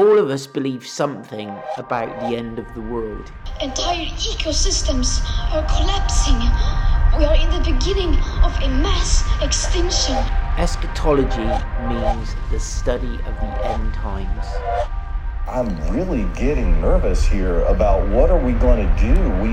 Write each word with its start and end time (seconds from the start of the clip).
All 0.00 0.18
of 0.18 0.30
us 0.30 0.46
believe 0.46 0.86
something 0.86 1.54
about 1.76 2.08
the 2.20 2.34
end 2.34 2.58
of 2.58 2.64
the 2.72 2.80
world. 2.80 3.30
Entire 3.60 4.06
ecosystems 4.06 5.20
are 5.52 5.62
collapsing. 5.68 6.40
We 7.18 7.26
are 7.26 7.34
in 7.34 7.50
the 7.50 7.70
beginning 7.70 8.16
of 8.42 8.56
a 8.62 8.68
mass 8.80 9.22
extinction. 9.42 10.16
Eschatology 10.56 11.50
means 11.86 12.34
the 12.50 12.58
study 12.58 13.12
of 13.26 13.34
the 13.44 13.66
end 13.66 13.92
times. 13.92 14.46
I'm 15.46 15.68
really 15.92 16.24
getting 16.34 16.80
nervous 16.80 17.26
here 17.26 17.60
about 17.64 18.08
what 18.08 18.30
are 18.30 18.42
we 18.42 18.52
going 18.52 18.80
to 18.80 19.02
do? 19.02 19.12
We 19.42 19.52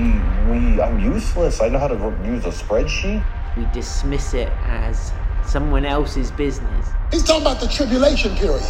we 0.49 0.81
I'm 0.81 0.97
useless. 1.01 1.59
I 1.59 1.67
know 1.67 1.79
how 1.79 1.89
to 1.89 1.97
use 2.23 2.45
a 2.45 2.51
spreadsheet. 2.51 3.21
We 3.57 3.65
dismiss 3.73 4.33
it 4.33 4.53
as 4.63 5.11
someone 5.45 5.83
else's 5.83 6.31
business. 6.31 6.87
He's 7.11 7.25
talking 7.25 7.41
about 7.41 7.59
the 7.59 7.67
tribulation 7.67 8.33
period. 8.37 8.63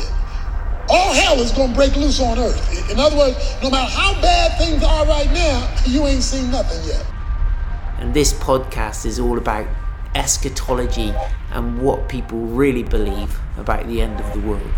All 0.90 1.14
hell 1.14 1.40
is 1.40 1.52
going 1.52 1.72
to 1.72 1.76
break 1.76 1.96
loose 1.96 2.22
on 2.22 2.40
earth. 2.40 2.90
In 2.90 2.98
other 3.00 3.18
words, 3.18 3.38
no 3.62 3.70
matter 3.70 3.92
how 3.92 4.14
bad 4.22 4.58
things 4.58 4.82
are 4.84 5.06
right 5.06 5.30
now, 5.32 5.76
you 5.86 6.06
ain't 6.08 6.24
seen 6.24 6.50
nothing 6.50 6.82
yet. 6.88 7.06
And 8.00 8.14
this 8.14 8.32
podcast 8.32 9.06
is 9.06 9.20
all 9.20 9.38
about 9.38 9.68
eschatology 10.16 11.14
and 11.52 11.82
what 11.82 12.08
people 12.08 12.40
really 12.40 12.84
believe 12.84 13.38
about 13.58 13.88
the 13.88 14.02
end 14.02 14.20
of 14.20 14.34
the 14.34 14.40
world. 14.48 14.72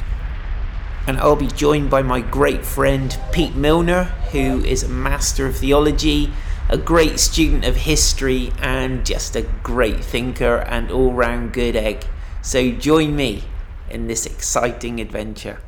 And 1.05 1.17
I'll 1.19 1.35
be 1.35 1.47
joined 1.47 1.89
by 1.89 2.01
my 2.01 2.21
great 2.21 2.65
friend 2.65 3.15
Pete 3.31 3.55
Milner, 3.55 4.05
who 4.31 4.63
is 4.63 4.83
a 4.83 4.89
Master 4.89 5.45
of 5.45 5.57
Theology, 5.57 6.31
a 6.69 6.77
great 6.77 7.19
student 7.19 7.65
of 7.65 7.75
history, 7.75 8.51
and 8.59 9.05
just 9.05 9.35
a 9.35 9.43
great 9.63 10.03
thinker 10.03 10.57
and 10.57 10.91
all 10.91 11.13
round 11.13 11.53
good 11.53 11.75
egg. 11.75 12.05
So 12.41 12.71
join 12.71 13.15
me 13.15 13.43
in 13.89 14.07
this 14.07 14.25
exciting 14.25 14.99
adventure. 14.99 15.59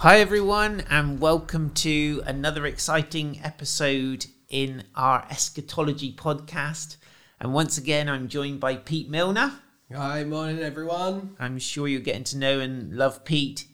Hi, 0.00 0.18
everyone, 0.20 0.84
and 0.88 1.20
welcome 1.20 1.74
to 1.74 2.22
another 2.24 2.64
exciting 2.64 3.38
episode 3.44 4.24
in 4.48 4.84
our 4.94 5.26
eschatology 5.28 6.14
podcast. 6.14 6.96
And 7.38 7.52
once 7.52 7.76
again, 7.76 8.08
I'm 8.08 8.26
joined 8.28 8.60
by 8.60 8.76
Pete 8.76 9.10
Milner. 9.10 9.52
Hi, 9.94 10.24
morning 10.24 10.60
everyone. 10.60 11.36
I'm 11.38 11.58
sure 11.58 11.86
you're 11.86 12.00
getting 12.00 12.24
to 12.24 12.38
know 12.38 12.60
and 12.60 12.96
love 12.96 13.26
Pete. 13.26 13.66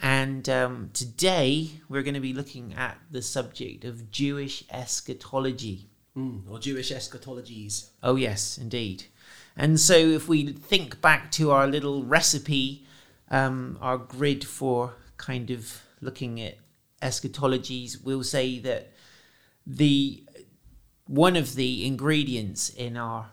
And 0.00 0.48
um, 0.48 0.88
today 0.94 1.72
we're 1.90 2.02
going 2.02 2.14
to 2.14 2.20
be 2.20 2.32
looking 2.32 2.72
at 2.72 2.96
the 3.10 3.20
subject 3.20 3.84
of 3.84 4.10
Jewish 4.10 4.64
eschatology. 4.70 5.90
Mm, 6.16 6.50
or 6.50 6.58
Jewish 6.58 6.90
eschatologies. 6.90 7.90
Oh, 8.02 8.16
yes, 8.16 8.56
indeed. 8.56 9.04
And 9.54 9.78
so 9.78 9.92
if 9.92 10.26
we 10.26 10.54
think 10.54 11.02
back 11.02 11.30
to 11.32 11.50
our 11.50 11.66
little 11.66 12.02
recipe, 12.02 12.86
um, 13.30 13.76
our 13.82 13.98
grid 13.98 14.42
for 14.42 14.94
kind 15.16 15.50
of 15.50 15.82
looking 16.00 16.40
at 16.40 16.56
eschatologies, 17.02 18.02
we'll 18.02 18.24
say 18.24 18.58
that 18.60 18.92
the 19.66 20.24
one 21.06 21.36
of 21.36 21.54
the 21.54 21.86
ingredients 21.86 22.68
in 22.68 22.96
our 22.96 23.30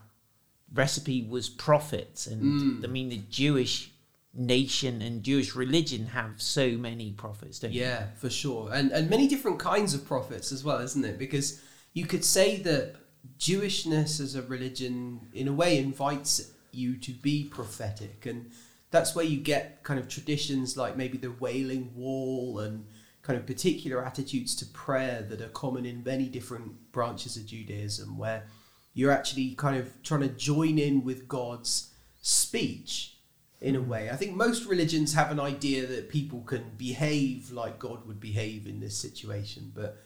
recipe 0.72 1.26
was 1.28 1.48
prophets, 1.48 2.26
and 2.26 2.42
Mm. 2.42 2.84
I 2.84 2.88
mean 2.88 3.08
the 3.08 3.22
Jewish 3.30 3.90
nation 4.32 5.00
and 5.00 5.22
Jewish 5.22 5.54
religion 5.54 6.06
have 6.06 6.42
so 6.42 6.72
many 6.72 7.12
prophets, 7.12 7.60
don't 7.60 7.72
you? 7.72 7.82
Yeah, 7.82 8.06
for 8.16 8.30
sure. 8.30 8.70
And 8.72 8.90
and 8.92 9.08
many 9.08 9.28
different 9.28 9.58
kinds 9.58 9.94
of 9.94 10.04
prophets 10.06 10.52
as 10.52 10.64
well, 10.64 10.78
isn't 10.80 11.04
it? 11.04 11.18
Because 11.18 11.60
you 11.92 12.06
could 12.06 12.24
say 12.24 12.60
that 12.62 12.96
Jewishness 13.38 14.20
as 14.20 14.34
a 14.34 14.42
religion 14.42 15.28
in 15.32 15.48
a 15.48 15.52
way 15.52 15.78
invites 15.78 16.50
you 16.72 16.96
to 16.96 17.12
be 17.12 17.44
prophetic 17.44 18.26
and 18.26 18.50
that's 18.94 19.12
where 19.16 19.24
you 19.24 19.38
get 19.38 19.82
kind 19.82 19.98
of 19.98 20.06
traditions 20.06 20.76
like 20.76 20.96
maybe 20.96 21.18
the 21.18 21.32
wailing 21.32 21.92
wall 21.96 22.60
and 22.60 22.86
kind 23.22 23.36
of 23.36 23.44
particular 23.44 24.04
attitudes 24.04 24.54
to 24.54 24.64
prayer 24.66 25.26
that 25.28 25.40
are 25.40 25.48
common 25.48 25.84
in 25.84 26.04
many 26.04 26.28
different 26.28 26.92
branches 26.92 27.36
of 27.36 27.44
Judaism 27.44 28.16
where 28.16 28.46
you're 28.92 29.10
actually 29.10 29.56
kind 29.56 29.76
of 29.76 30.00
trying 30.04 30.20
to 30.20 30.28
join 30.28 30.78
in 30.78 31.02
with 31.02 31.26
God's 31.26 31.90
speech 32.22 33.16
in 33.60 33.74
a 33.74 33.80
mm. 33.80 33.88
way. 33.88 34.10
I 34.10 34.14
think 34.14 34.36
most 34.36 34.64
religions 34.64 35.12
have 35.14 35.32
an 35.32 35.40
idea 35.40 35.86
that 35.86 36.08
people 36.08 36.42
can 36.42 36.70
behave 36.78 37.50
like 37.50 37.80
God 37.80 38.06
would 38.06 38.20
behave 38.20 38.68
in 38.68 38.78
this 38.78 38.96
situation, 38.96 39.72
but 39.74 40.00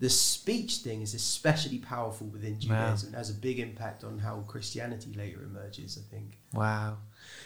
the 0.00 0.10
speech 0.10 0.78
thing 0.78 1.00
is 1.00 1.14
especially 1.14 1.78
powerful 1.78 2.26
within 2.26 2.54
Wow. 2.54 2.58
Judaism 2.58 3.06
and 3.10 3.16
has 3.16 3.30
a 3.30 3.34
big 3.34 3.60
impact 3.60 4.02
on 4.02 4.18
how 4.18 4.40
Christianity 4.48 5.12
later 5.16 5.44
emerges, 5.44 5.96
I 5.96 6.10
think. 6.12 6.38
Wow. 6.52 6.96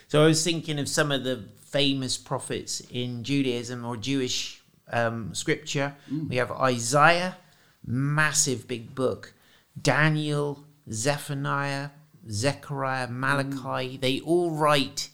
So 0.09 0.23
I 0.23 0.27
was 0.27 0.45
thinking 0.45 0.79
of 0.79 0.89
some 0.89 1.11
of 1.11 1.25
the 1.25 1.45
famous 1.67 2.17
prophets 2.17 2.81
in 2.91 3.25
Judaism 3.25 3.85
or 3.85 3.97
Jewish 3.97 4.63
um, 4.93 5.35
scripture. 5.35 5.95
We 6.29 6.37
have 6.37 6.53
Isaiah, 6.53 7.37
massive 7.85 8.69
big 8.69 8.95
book. 8.95 9.35
Daniel, 9.81 10.65
Zephaniah, 10.91 11.91
Zechariah, 12.31 13.09
Malachi. 13.09 13.97
They 13.97 14.21
all 14.21 14.51
write 14.53 15.11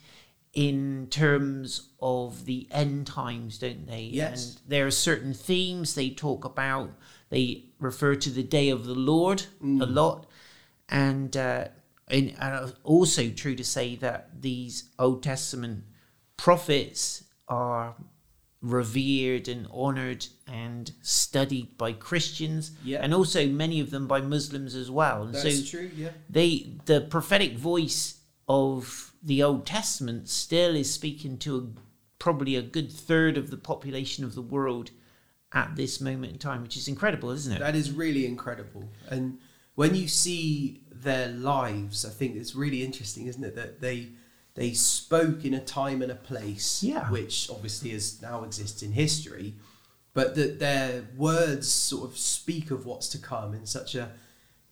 in 0.53 1.07
terms 1.11 1.89
of 2.01 2.45
the 2.45 2.69
end 2.71 3.07
times, 3.07 3.59
don't 3.59 3.87
they? 3.87 4.03
Yes. 4.03 4.57
And 4.61 4.71
there 4.71 4.87
are 4.87 4.91
certain 4.91 5.33
themes 5.33 5.95
they 5.95 6.11
talk 6.11 6.45
about. 6.45 6.91
They 7.31 7.65
refer 7.81 8.15
to 8.17 8.31
the 8.31 8.43
day 8.43 8.69
of 8.69 8.85
the 8.85 8.95
Lord 8.95 9.45
a 9.63 9.87
lot. 9.87 10.27
And, 10.89 11.35
uh, 11.37 11.69
and, 12.13 12.35
and 12.39 12.73
also 12.85 13.31
true 13.31 13.57
to 13.57 13.65
say 13.65 13.97
that 13.97 14.41
these 14.41 14.91
Old 14.99 15.23
Testament 15.23 15.85
prophets 16.37 17.25
are 17.49 17.97
revered 18.61 19.49
and 19.49 19.67
honored 19.73 20.25
and 20.47 20.93
studied 21.03 21.77
by 21.77 21.93
Christians 21.93 22.71
Yeah. 22.85 23.01
and 23.03 23.13
also 23.13 23.47
many 23.47 23.81
of 23.81 23.91
them 23.91 24.07
by 24.07 24.21
Muslims 24.21 24.77
as 24.77 24.89
well. 24.89 25.25
And 25.25 25.35
That's 25.35 25.69
so 25.69 25.79
true, 25.79 25.91
yeah. 25.97 26.11
they 26.31 26.77
the 26.85 27.01
prophetic 27.01 27.57
voice 27.57 28.21
of 28.49 29.13
the 29.23 29.43
Old 29.43 29.67
Testament 29.67 30.29
still 30.29 30.77
is 30.77 30.93
speaking 30.93 31.39
to 31.39 31.57
a, 31.57 31.63
probably 32.21 32.55
a 32.55 32.63
good 32.63 32.93
third 32.93 33.37
of 33.37 33.51
the 33.51 33.57
population 33.57 34.25
of 34.25 34.37
the 34.37 34.43
world 34.43 34.91
at 35.53 35.75
this 35.75 36.01
moment 36.01 36.33
in 36.33 36.39
time, 36.39 36.63
which 36.63 36.77
is 36.77 36.87
incredible, 36.89 37.31
isn't 37.31 37.53
it? 37.53 37.59
That 37.59 37.75
is 37.77 37.91
really 37.91 38.27
incredible. 38.27 38.89
And 39.09 39.39
when 39.75 39.95
you 39.95 40.07
see 40.07 40.82
their 41.03 41.29
lives, 41.29 42.05
I 42.05 42.11
think 42.11 42.37
it's 42.37 42.55
really 42.55 42.83
interesting, 42.85 43.27
isn't 43.27 43.45
it, 43.45 43.55
that 43.57 43.81
they 43.81 44.09
they 44.55 44.73
spoke 44.75 45.45
in 45.47 45.55
a 45.55 45.61
time 45.61 46.03
and 46.03 46.13
a 46.13 46.15
place, 46.15 46.83
Yeah. 46.83 47.11
which 47.11 47.49
obviously 47.51 47.91
is 47.93 48.21
now 48.21 48.45
exists 48.45 48.83
in 48.83 48.93
history, 48.93 49.55
but 50.13 50.35
that 50.35 50.59
their 50.59 51.05
words 51.17 51.71
sort 51.73 52.11
of 52.11 52.19
speak 52.19 52.71
of 52.71 52.85
what's 52.85 53.09
to 53.09 53.19
come 53.19 53.55
in 53.55 53.65
such 53.65 53.95
a 53.95 54.11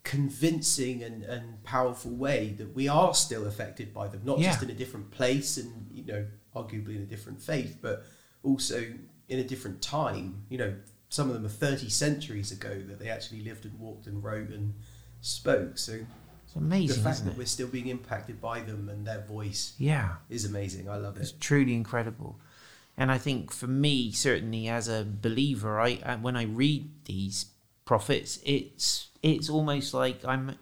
convincing 0.03 1.03
and, 1.03 1.23
and 1.23 1.63
powerful 1.63 2.11
way 2.11 2.49
that 2.57 2.75
we 2.75 2.87
are 2.87 3.13
still 3.13 3.45
affected 3.45 3.93
by 3.93 4.07
them, 4.07 4.21
not 4.23 4.39
just 4.39 4.63
in 4.63 4.69
a 4.69 4.73
different 4.73 5.11
place 5.11 5.57
and 5.57 5.87
you 5.91 6.03
know 6.05 6.25
arguably 6.55 6.95
in 6.95 7.01
a 7.01 7.05
different 7.05 7.41
faith, 7.41 7.77
but 7.81 8.03
also 8.43 8.83
in 9.29 9.39
a 9.39 9.43
different 9.43 9.81
time. 9.81 10.43
You 10.49 10.57
know, 10.57 10.73
some 11.09 11.27
of 11.27 11.33
them 11.33 11.45
are 11.45 11.49
thirty 11.49 11.89
centuries 11.89 12.51
ago 12.51 12.81
that 12.87 12.99
they 12.99 13.09
actually 13.09 13.41
lived 13.43 13.65
and 13.65 13.79
walked 13.79 14.07
and 14.07 14.23
wrote 14.23 14.49
and 14.49 14.73
spoke. 15.21 15.77
So 15.77 15.99
It's 16.45 16.55
amazing. 16.55 16.97
the 16.97 17.03
fact 17.09 17.23
that 17.25 17.31
it? 17.31 17.37
we're 17.37 17.45
still 17.45 17.67
being 17.67 17.87
impacted 17.87 18.41
by 18.41 18.59
them 18.61 18.89
and 18.89 19.05
their 19.07 19.21
voice 19.21 19.73
Yeah. 19.77 20.15
is 20.29 20.45
amazing. 20.45 20.89
I 20.89 20.97
love 20.97 21.17
it. 21.17 21.21
It's 21.21 21.33
truly 21.39 21.73
incredible. 21.73 22.39
And 22.97 23.09
I 23.11 23.17
think 23.17 23.51
for 23.51 23.67
me, 23.67 24.11
certainly 24.11 24.67
as 24.67 24.87
a 24.89 25.05
believer, 25.05 25.79
I 25.79 25.95
uh, 26.03 26.17
when 26.17 26.35
I 26.35 26.43
read 26.43 26.89
these 27.05 27.45
prophets, 27.85 28.39
it's 28.43 29.07
it's 29.23 29.49
almost 29.49 29.93
like 29.93 30.23
I'm 30.25 30.57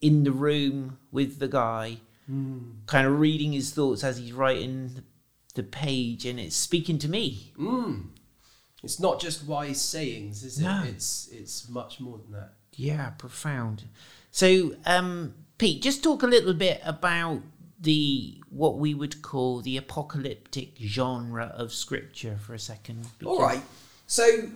in 0.00 0.24
the 0.24 0.32
room 0.32 0.98
with 1.12 1.38
the 1.40 1.48
guy, 1.48 1.98
kind 2.26 3.06
of 3.06 3.20
reading 3.20 3.52
his 3.52 3.70
thoughts 3.72 4.02
as 4.02 4.16
he's 4.16 4.32
writing 4.32 4.90
the, 4.94 5.04
the 5.54 5.62
page, 5.62 6.24
and 6.24 6.40
it's 6.40 6.56
speaking 6.56 6.98
to 7.00 7.08
me. 7.08 7.52
Mm. 7.58 8.08
It's 8.82 8.98
not 8.98 9.20
just 9.20 9.44
wise 9.44 9.80
sayings, 9.80 10.44
is 10.44 10.58
it? 10.58 10.64
No. 10.64 10.84
It's 10.86 11.28
it's 11.32 11.68
much 11.68 12.00
more 12.00 12.18
than 12.18 12.32
that. 12.32 12.54
Yeah, 12.78 13.10
profound. 13.10 13.84
So, 14.30 14.76
um, 14.86 15.34
Pete, 15.58 15.82
just 15.82 16.04
talk 16.04 16.22
a 16.22 16.28
little 16.28 16.54
bit 16.54 16.80
about 16.84 17.42
the 17.80 18.40
what 18.50 18.78
we 18.78 18.94
would 18.94 19.20
call 19.20 19.60
the 19.60 19.76
apocalyptic 19.76 20.74
genre 20.80 21.52
of 21.56 21.72
scripture 21.72 22.38
for 22.40 22.54
a 22.54 22.58
second. 22.58 23.06
All 23.24 23.42
right. 23.42 23.62
So 24.06 24.50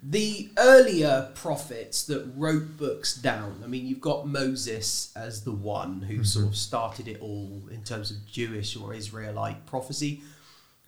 the 0.00 0.50
earlier 0.56 1.32
prophets 1.34 2.04
that 2.04 2.30
wrote 2.36 2.76
books 2.76 3.14
down, 3.14 3.60
I 3.64 3.66
mean, 3.66 3.86
you've 3.86 4.00
got 4.00 4.28
Moses 4.28 5.12
as 5.16 5.42
the 5.42 5.52
one 5.52 6.02
who 6.02 6.22
sort 6.22 6.46
of 6.46 6.56
started 6.56 7.08
it 7.08 7.20
all 7.20 7.62
in 7.72 7.82
terms 7.82 8.12
of 8.12 8.24
Jewish 8.24 8.76
or 8.76 8.94
Israelite 8.94 9.66
prophecy. 9.66 10.22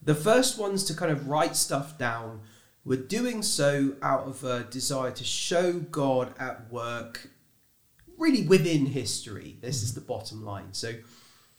The 0.03 0.15
first 0.15 0.57
ones 0.57 0.85
to 0.85 0.95
kind 0.95 1.11
of 1.11 1.29
write 1.29 1.57
stuff 1.57 1.99
down 1.99 2.43
were 2.85 2.97
doing 2.97 3.43
so 3.43 3.97
out 4.03 4.27
of 4.27 4.45
a 4.45 4.65
desire 4.65 5.11
to 5.11 5.25
show 5.25 5.75
God 5.75 6.35
at 6.39 6.73
work 6.73 7.31
really 8.19 8.43
within 8.43 8.87
history. 8.87 9.57
This 9.61 9.83
is 9.83 9.95
the 9.95 10.01
bottom 10.01 10.45
line. 10.45 10.73
So, 10.73 10.95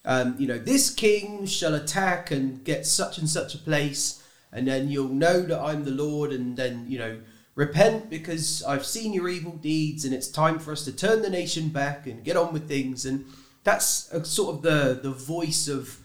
um, 0.06 0.36
you 0.38 0.48
know, 0.48 0.58
this 0.58 0.90
king 0.90 1.46
shall 1.46 1.74
attack 1.74 2.32
and 2.32 2.64
get 2.64 2.86
such 2.86 3.18
and 3.18 3.30
such 3.30 3.56
a 3.56 3.60
place, 3.60 4.24
and 4.52 4.68
then 4.68 4.90
you'll 4.90 5.10
know 5.10 5.42
that 5.42 5.60
I'm 5.60 5.84
the 5.86 5.92
Lord, 5.92 6.32
and 6.32 6.58
then 6.58 6.86
you 6.88 7.00
know 7.00 7.20
repent 7.56 8.10
because 8.10 8.64
I've 8.64 8.86
seen 8.86 9.14
your 9.14 9.30
evil 9.30 9.54
deeds, 9.54 10.06
and 10.06 10.14
it's 10.14 10.28
time 10.28 10.60
for 10.60 10.72
us 10.72 10.86
to 10.86 10.92
turn 10.92 11.22
the 11.22 11.30
nation 11.30 11.70
back 11.70 12.08
and 12.08 12.24
get 12.24 12.38
on 12.38 12.54
with 12.54 12.68
things. 12.68 13.06
And 13.06 13.26
that's 13.64 14.12
a, 14.12 14.24
sort 14.26 14.56
of 14.56 14.62
the 14.62 15.00
the 15.02 15.12
voice 15.12 15.68
of 15.68 16.00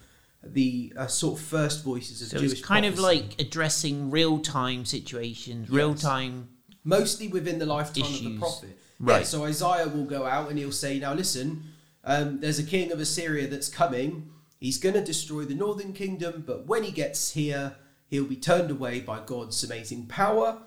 the 0.46 0.92
uh, 0.96 1.06
sort 1.06 1.38
of 1.38 1.44
first 1.44 1.84
voices 1.84 2.22
of 2.22 2.28
So 2.28 2.38
Jewish. 2.38 2.52
it's 2.52 2.60
kind 2.60 2.84
of 2.86 2.98
like 2.98 3.40
addressing 3.40 4.10
real 4.10 4.38
time 4.38 4.84
situations, 4.84 5.70
real 5.70 5.94
time. 5.94 6.48
mostly 6.84 7.28
within 7.28 7.58
the 7.58 7.66
lifetime 7.66 8.04
of 8.04 8.10
the 8.10 8.16
Issues. 8.26 8.38
prophet. 8.38 8.78
Right. 9.00 9.18
Yeah, 9.20 9.24
so 9.24 9.44
Isaiah 9.44 9.88
will 9.88 10.04
go 10.04 10.24
out 10.26 10.50
and 10.50 10.58
he'll 10.58 10.70
say, 10.72 10.98
"Now 10.98 11.14
listen, 11.14 11.64
um, 12.04 12.40
there's 12.40 12.58
a 12.58 12.64
king 12.64 12.92
of 12.92 13.00
Assyria 13.00 13.48
that's 13.48 13.68
coming. 13.68 14.30
He's 14.60 14.78
going 14.78 14.94
to 14.94 15.04
destroy 15.04 15.44
the 15.44 15.54
northern 15.54 15.92
kingdom, 15.92 16.44
but 16.46 16.66
when 16.66 16.84
he 16.84 16.90
gets 16.92 17.32
here, 17.32 17.76
he'll 18.06 18.24
be 18.24 18.36
turned 18.36 18.70
away 18.70 19.00
by 19.00 19.20
God's 19.24 19.62
amazing 19.64 20.06
power." 20.06 20.58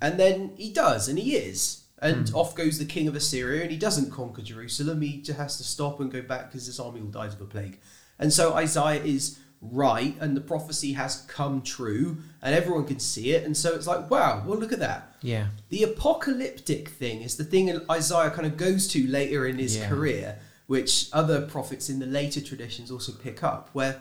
And 0.00 0.18
then 0.20 0.52
he 0.56 0.72
does, 0.72 1.08
and 1.08 1.18
he 1.18 1.34
is. 1.36 1.84
And 2.02 2.30
off 2.34 2.54
goes 2.54 2.78
the 2.78 2.84
king 2.86 3.08
of 3.08 3.14
Assyria, 3.14 3.62
and 3.62 3.70
he 3.70 3.76
doesn't 3.76 4.10
conquer 4.10 4.40
Jerusalem. 4.42 5.02
He 5.02 5.20
just 5.20 5.38
has 5.38 5.56
to 5.58 5.64
stop 5.64 6.00
and 6.00 6.10
go 6.10 6.22
back 6.22 6.50
because 6.50 6.64
his 6.66 6.80
army 6.80 7.00
all 7.00 7.08
dies 7.08 7.34
of 7.34 7.40
a 7.42 7.44
plague. 7.44 7.78
And 8.20 8.32
so 8.32 8.54
Isaiah 8.54 9.02
is 9.02 9.38
right, 9.60 10.14
and 10.20 10.36
the 10.36 10.40
prophecy 10.40 10.92
has 10.92 11.22
come 11.26 11.60
true, 11.62 12.18
and 12.40 12.54
everyone 12.54 12.86
can 12.86 13.00
see 13.00 13.32
it. 13.32 13.44
And 13.44 13.56
so 13.56 13.74
it's 13.74 13.86
like, 13.86 14.08
wow, 14.10 14.44
well, 14.46 14.58
look 14.58 14.72
at 14.72 14.78
that. 14.78 15.16
Yeah. 15.22 15.48
The 15.70 15.82
apocalyptic 15.82 16.88
thing 16.90 17.22
is 17.22 17.36
the 17.36 17.44
thing 17.44 17.68
Isaiah 17.90 18.30
kind 18.30 18.46
of 18.46 18.56
goes 18.56 18.86
to 18.88 19.06
later 19.08 19.46
in 19.46 19.58
his 19.58 19.76
Yeah. 19.76 19.88
career, 19.88 20.38
which 20.66 21.08
other 21.12 21.42
prophets 21.46 21.88
in 21.90 21.98
the 21.98 22.06
later 22.06 22.40
traditions 22.40 22.90
also 22.92 23.12
pick 23.12 23.42
up, 23.42 23.70
where 23.72 24.00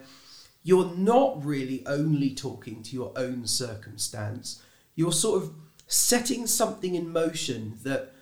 you're 0.63 0.93
not 0.95 1.43
really 1.43 1.83
only 1.87 2.29
talking 2.35 2.83
to 2.83 2.93
your 2.93 3.11
own 3.17 3.47
circumstance, 3.47 4.61
you're 4.95 5.11
sort 5.13 5.41
of 5.43 5.53
setting 5.87 6.45
something 6.45 6.93
in 6.95 7.09
motion 7.11 7.79
that 7.83 8.13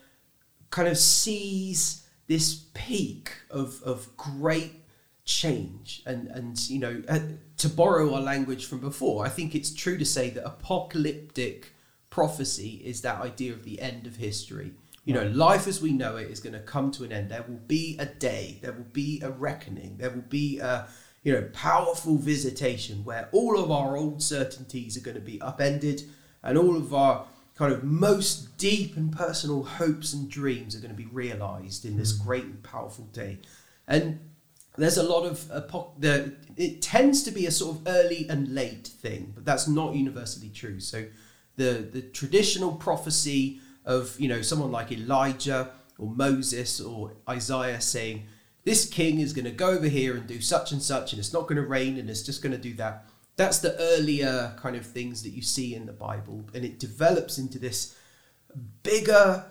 kind 0.70 0.88
of 0.88 0.98
sees 0.98 2.04
this 2.28 2.64
peak 2.74 3.32
of, 3.50 3.82
of 3.84 4.16
great 4.18 4.74
change 5.28 6.02
and 6.08 6.28
and 6.30 6.68
you 6.70 6.80
know 6.80 7.04
uh, 7.08 7.20
to 7.58 7.70
borrow 7.70 8.16
our 8.16 8.22
language 8.22 8.66
from 8.66 8.80
before 8.80 9.26
i 9.26 9.30
think 9.30 9.54
it's 9.54 9.74
true 9.74 9.98
to 9.98 10.06
say 10.06 10.30
that 10.30 10.46
apocalyptic 10.48 11.74
prophecy 12.18 12.82
is 12.84 13.02
that 13.02 13.22
idea 13.22 13.54
of 13.54 13.64
the 13.64 13.80
end 13.80 14.08
of 14.08 14.16
history. 14.16 14.74
You 15.06 15.14
know 15.14 15.28
life 15.28 15.68
as 15.68 15.84
we 15.84 15.92
know 15.92 16.18
it 16.18 16.32
is 16.32 16.40
going 16.40 16.54
to 16.54 16.60
come 16.60 16.90
to 16.94 17.04
an 17.04 17.12
end. 17.12 17.30
There 17.30 17.46
will 17.48 17.62
be 17.68 17.96
a 18.00 18.08
day 18.08 18.58
there 18.62 18.74
will 18.74 18.92
be 18.92 19.22
a 19.22 19.30
reckoning 19.30 19.98
there 19.98 20.10
will 20.10 20.30
be 20.42 20.58
a 20.58 20.88
you 21.24 21.32
know 21.32 21.48
powerful 21.54 22.18
visitation 22.18 23.06
where 23.06 23.30
all 23.32 23.60
of 23.60 23.70
our 23.70 23.96
old 23.96 24.24
certainties 24.24 24.98
are 24.98 25.02
going 25.02 25.16
to 25.16 25.22
be 25.22 25.40
upended 25.42 26.02
and 26.44 26.58
all 26.58 26.76
of 26.76 26.92
our 26.92 27.28
kind 27.56 27.72
of 27.72 27.84
most 27.84 28.58
deep 28.58 28.98
and 28.98 29.16
personal 29.16 29.62
hopes 29.64 30.12
and 30.14 30.30
dreams 30.30 30.76
are 30.76 30.80
going 30.80 30.96
to 30.98 31.04
be 31.04 31.12
realized 31.12 31.86
in 31.86 31.98
this 31.98 32.12
great 32.12 32.46
and 32.46 32.64
powerful 32.64 33.06
day. 33.14 33.38
And 33.88 34.20
there's 34.78 34.98
a 34.98 35.04
lot 35.04 35.26
of 35.26 35.48
the 36.00 36.34
it 36.56 36.82
tends 36.82 37.24
to 37.24 37.32
be 37.32 37.46
a 37.46 37.52
sort 37.52 37.78
of 37.78 37.82
early 37.88 38.28
and 38.30 38.54
late 38.54 38.88
thing 38.88 39.32
but 39.36 39.46
that's 39.46 39.68
not 39.68 39.96
universally 39.96 40.50
true 40.50 40.80
so 40.80 41.06
the 41.56 41.88
the 41.92 42.02
traditional 42.02 42.74
prophecy 42.74 43.60
of 43.86 44.20
you 44.20 44.28
know 44.28 44.42
someone 44.42 44.72
like 44.72 44.92
elijah 44.92 45.70
or 45.98 46.10
moses 46.10 46.80
or 46.80 47.14
isaiah 47.30 47.82
saying 47.82 48.26
this 48.64 48.88
king 48.88 49.20
is 49.20 49.34
going 49.34 49.46
to 49.46 49.52
go 49.52 49.70
over 49.70 49.88
here 49.88 50.16
and 50.16 50.28
do 50.28 50.42
such 50.42 50.72
and 50.72 50.82
such 50.82 51.14
and 51.14 51.20
it's 51.20 51.34
not 51.34 51.44
going 51.44 51.56
to 51.56 51.68
rain 51.68 51.98
and 51.98 52.10
it's 52.10 52.24
just 52.24 52.42
going 52.42 52.52
to 52.52 52.58
do 52.58 52.74
that 52.74 53.06
that's 53.36 53.60
the 53.60 53.76
earlier 53.80 54.56
kind 54.58 54.76
of 54.76 54.86
things 54.86 55.24
that 55.24 55.30
you 55.30 55.42
see 55.42 55.76
in 55.76 55.86
the 55.86 55.94
bible 55.94 56.46
and 56.54 56.64
it 56.66 56.80
develops 56.80 57.38
into 57.38 57.58
this 57.60 57.96
bigger 58.84 59.46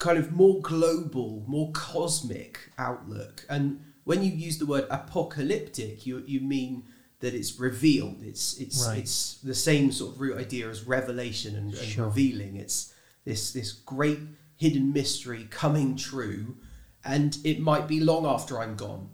kind 0.00 0.18
of 0.18 0.32
more 0.32 0.60
global, 0.60 1.44
more 1.46 1.70
cosmic 1.72 2.72
outlook. 2.78 3.44
And 3.48 3.84
when 4.04 4.22
you 4.22 4.30
use 4.30 4.58
the 4.58 4.66
word 4.66 4.86
apocalyptic, 4.90 6.06
you 6.06 6.22
you 6.26 6.40
mean 6.40 6.84
that 7.20 7.34
it's 7.34 7.58
revealed. 7.58 8.22
It's 8.22 8.58
it's 8.58 8.86
Right. 8.86 8.98
it's 8.98 9.38
the 9.42 9.54
same 9.54 9.92
sort 9.92 10.14
of 10.14 10.20
root 10.20 10.38
idea 10.38 10.68
as 10.68 10.84
revelation 10.84 11.54
and, 11.56 11.74
and 11.74 11.88
Sure. 11.88 12.06
revealing. 12.06 12.56
It's 12.56 12.92
this 13.24 13.52
this 13.52 13.72
great 13.72 14.20
hidden 14.56 14.92
mystery 14.92 15.46
coming 15.50 15.96
true, 15.96 16.56
and 17.04 17.38
it 17.44 17.60
might 17.60 17.86
be 17.88 18.00
long 18.00 18.26
after 18.26 18.58
I'm 18.60 18.76
gone. 18.76 19.10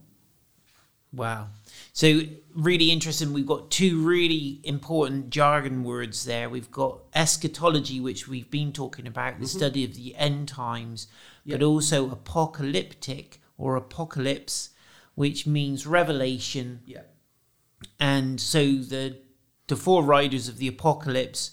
Wow. 1.13 1.49
So 1.93 2.23
really 2.55 2.91
interesting. 2.91 3.33
We've 3.33 3.47
got 3.47 3.71
two 3.71 4.03
really 4.03 4.61
important 4.65 5.31
jargon 5.31 5.83
words 5.83 6.25
there. 6.25 6.51
We've 6.51 6.71
got 6.71 7.01
eschatology, 7.15 8.01
which 8.01 8.29
we've 8.29 8.51
been 8.51 8.73
talking 8.73 9.07
about, 9.07 9.39
the 9.39 9.47
mm-hmm. 9.47 9.59
study 9.59 9.85
of 9.85 9.95
the 9.95 10.15
end 10.17 10.49
times, 10.49 11.07
but 11.47 11.63
also 11.63 12.11
apocalyptic 12.11 13.41
or 13.57 13.77
apocalypse, 13.77 14.71
which 15.17 15.47
means 15.47 15.87
revelation. 15.87 16.81
Yeah. 16.87 17.03
And 17.99 18.41
so 18.41 18.61
the 18.61 19.19
the 19.67 19.77
four 19.77 20.05
riders 20.05 20.47
of 20.47 20.59
the 20.59 20.69
apocalypse, 20.69 21.51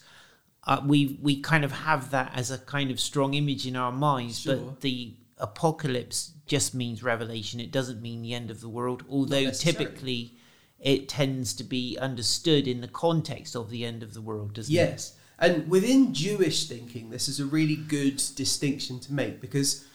uh, 0.68 0.82
we 0.86 1.18
we 1.20 1.42
kind 1.42 1.66
of 1.66 1.72
have 1.72 2.12
that 2.12 2.32
as 2.36 2.52
a 2.52 2.60
kind 2.60 2.92
of 2.92 3.00
strong 3.00 3.34
image 3.34 3.66
in 3.66 3.76
our 3.76 3.92
minds. 3.92 4.42
Sure. 4.42 4.58
But 4.58 4.82
the 4.82 5.16
apocalypse 5.38 6.34
just 6.46 6.76
means 6.76 7.02
revelation. 7.02 7.60
It 7.60 7.72
doesn't 7.72 8.02
mean 8.02 8.22
the 8.22 8.36
end 8.36 8.52
of 8.52 8.62
the 8.62 8.70
world. 8.70 9.04
Although 9.10 9.50
typically 9.50 10.36
it 10.80 11.08
tends 11.08 11.54
to 11.56 11.64
be 11.64 11.98
understood 11.98 12.68
in 12.68 12.82
the 12.82 12.88
context 12.88 13.56
of 13.56 13.70
the 13.70 13.86
end 13.86 14.04
of 14.04 14.14
the 14.14 14.22
world, 14.22 14.54
doesn't 14.54 14.74
it? 14.74 14.76
Yes. 14.76 15.16
And 15.40 15.70
within 15.70 16.14
Jewish 16.14 16.68
thinking, 16.68 17.10
this 17.10 17.28
is 17.28 17.40
a 17.40 17.46
really 17.46 17.78
good 17.78 18.22
distinction 18.36 19.00
to 19.02 19.14
make 19.14 19.42
because 19.42 19.86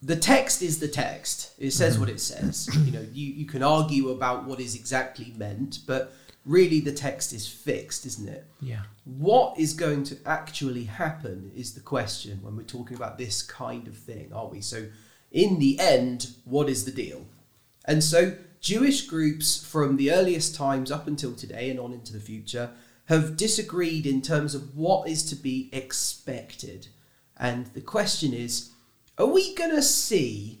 the 0.00 0.16
text 0.16 0.62
is 0.62 0.78
the 0.78 0.88
text. 0.88 1.52
It 1.58 1.72
says 1.72 1.94
mm-hmm. 1.94 2.02
what 2.02 2.10
it 2.10 2.20
says. 2.20 2.68
You 2.88 2.92
know, 2.92 3.06
you, 3.12 3.26
you 3.32 3.46
can 3.46 3.62
argue 3.62 4.10
about 4.10 4.44
what 4.44 4.60
is 4.60 4.74
exactly 4.74 5.34
meant, 5.36 5.80
but 5.86 6.12
really 6.44 6.80
the 6.80 6.92
text 6.92 7.32
is 7.32 7.46
fixed, 7.46 8.06
isn't 8.06 8.28
it? 8.28 8.46
Yeah. 8.60 8.82
What 9.04 9.58
is 9.58 9.74
going 9.74 10.04
to 10.04 10.18
actually 10.24 10.84
happen 10.84 11.50
is 11.54 11.74
the 11.74 11.80
question 11.80 12.38
when 12.42 12.56
we're 12.56 12.62
talking 12.62 12.96
about 12.96 13.18
this 13.18 13.42
kind 13.42 13.86
of 13.88 13.96
thing, 13.96 14.32
are 14.32 14.46
we? 14.46 14.60
So, 14.60 14.86
in 15.30 15.58
the 15.58 15.78
end, 15.78 16.30
what 16.44 16.70
is 16.70 16.84
the 16.84 16.90
deal? 16.90 17.26
And 17.84 18.02
so, 18.02 18.36
Jewish 18.60 19.06
groups 19.06 19.62
from 19.62 19.96
the 19.96 20.10
earliest 20.12 20.54
times 20.54 20.90
up 20.90 21.06
until 21.06 21.34
today 21.34 21.70
and 21.70 21.78
on 21.78 21.92
into 21.92 22.12
the 22.12 22.20
future 22.20 22.70
have 23.06 23.36
disagreed 23.36 24.06
in 24.06 24.20
terms 24.20 24.54
of 24.54 24.76
what 24.76 25.08
is 25.08 25.22
to 25.24 25.36
be 25.36 25.68
expected. 25.72 26.88
And 27.36 27.66
the 27.66 27.80
question 27.80 28.32
is 28.32 28.70
are 29.18 29.26
we 29.26 29.54
going 29.54 29.70
to 29.74 29.82
see 29.82 30.60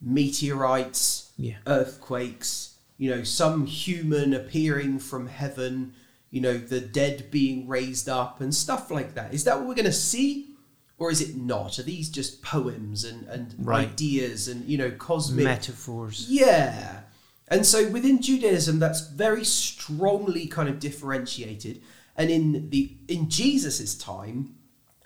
meteorites, 0.00 1.32
Yeah. 1.36 1.56
earthquakes, 1.66 2.76
you 2.98 3.10
know, 3.10 3.22
some 3.22 3.66
human 3.66 4.32
appearing 4.34 4.98
from 4.98 5.26
heaven, 5.28 5.92
you 6.30 6.40
know, 6.40 6.56
the 6.58 6.80
dead 6.80 7.30
being 7.30 7.66
raised 7.68 8.08
up 8.08 8.40
and 8.40 8.54
stuff 8.54 8.90
like 8.90 9.14
that? 9.14 9.32
Is 9.34 9.44
that 9.44 9.58
what 9.58 9.68
we're 9.68 9.74
going 9.74 9.84
to 9.86 9.92
see? 9.92 10.52
Or 10.98 11.10
is 11.10 11.20
it 11.20 11.36
not? 11.36 11.78
Are 11.78 11.82
these 11.82 12.08
just 12.08 12.40
poems 12.42 13.04
and, 13.04 13.26
and 13.28 13.54
Right. 13.58 13.88
ideas 13.88 14.48
and, 14.48 14.64
you 14.66 14.78
know, 14.78 14.90
cosmic 14.92 15.44
Metaphors. 15.44 16.26
yeah. 16.28 17.00
And 17.48 17.64
so 17.64 17.88
within 17.90 18.20
Judaism, 18.22 18.78
that's 18.80 19.02
very 19.08 19.44
strongly 19.44 20.46
kind 20.48 20.68
of 20.68 20.80
differentiated. 20.80 21.80
And 22.16 22.30
in 22.30 22.70
the 22.70 22.96
in 23.08 23.28
Jesus's 23.28 23.94
time, 23.94 24.56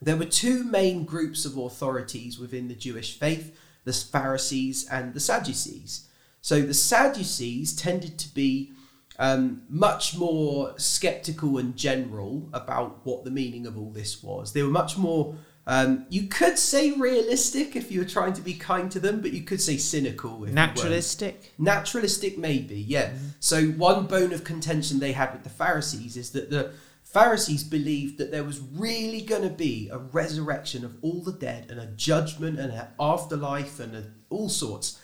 there 0.03 0.17
were 0.17 0.25
two 0.25 0.65
main 0.65 1.05
groups 1.05 1.45
of 1.45 1.57
authorities 1.57 2.39
within 2.39 2.69
the 2.69 2.75
Jewish 2.75 3.19
faith: 3.19 3.57
the 3.85 3.93
Pharisees 3.93 4.87
and 4.89 5.15
the 5.15 5.21
Sadducees. 5.21 6.09
So 6.41 6.63
the 6.63 6.75
Sadducees 6.75 7.77
tended 7.77 8.19
to 8.19 8.35
be 8.35 8.73
um, 9.21 9.63
much 9.69 10.17
more 10.17 10.73
skeptical 10.79 11.59
and 11.59 11.77
general 11.77 12.49
about 12.55 13.05
what 13.05 13.23
the 13.25 13.31
meaning 13.31 13.67
of 13.67 13.77
all 13.77 13.91
this 13.91 14.23
was. 14.23 14.55
They 14.55 14.63
were 14.63 14.71
much 14.71 14.97
more, 14.97 15.37
um, 15.67 16.07
you 16.09 16.23
could 16.23 16.59
say 16.59 16.93
realistic 16.93 17.77
if 17.77 17.93
you 17.93 18.01
were 18.01 18.07
trying 18.07 18.33
to 18.33 18.41
be 18.41 18.55
kind 18.55 18.91
to 18.93 18.99
them, 18.99 19.21
but 19.21 19.33
you 19.33 19.43
could 19.43 19.61
say 19.61 19.77
cynical. 19.77 20.45
If. 20.45 20.55
Naturalistic. 20.55 21.53
Naturalistic, 21.59 22.39
maybe, 22.39 22.81
yeah. 22.81 23.13
So, 23.41 23.67
one 23.67 24.07
bone 24.07 24.33
of 24.33 24.43
contention 24.43 25.01
they 25.01 25.13
had 25.13 25.35
with 25.35 25.45
the 25.45 25.51
Pharisees 25.51 26.17
is 26.17 26.31
that 26.31 26.49
the 26.49 26.73
Pharisees 27.13 27.65
believed 27.65 28.19
that 28.19 28.31
there 28.31 28.45
was 28.45 28.61
really 28.61 29.21
going 29.21 29.43
to 29.43 29.49
be 29.49 29.89
a 29.93 29.99
resurrection 29.99 30.85
of 30.85 30.97
all 31.03 31.21
the 31.23 31.33
dead 31.33 31.67
and 31.71 31.81
a 31.81 31.87
judgment 31.87 32.59
and 32.59 32.73
an 32.73 32.87
afterlife 33.01 33.81
and 33.81 33.97
a, 33.97 34.05
all 34.31 34.49
sorts. 34.49 35.01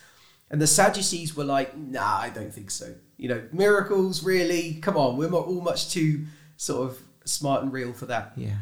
And 0.49 0.63
the 0.63 0.69
Sadducees 0.69 1.35
were 1.37 1.45
like, 1.45 1.77
nah, 1.77 2.19
I 2.19 2.31
don't 2.31 2.55
think 2.55 2.71
so. 2.71 2.95
You 3.17 3.29
know, 3.31 3.43
miracles, 3.53 4.23
really? 4.23 4.75
Come 4.75 4.97
on, 4.97 5.17
we're 5.17 5.31
not 5.31 5.47
all 5.47 5.61
much 5.61 5.91
too 5.91 6.27
sort 6.57 6.89
of 6.91 6.99
smart 7.25 7.65
and 7.65 7.73
real 7.73 7.93
for 7.93 8.07
that 8.07 8.33
Yeah. 8.37 8.55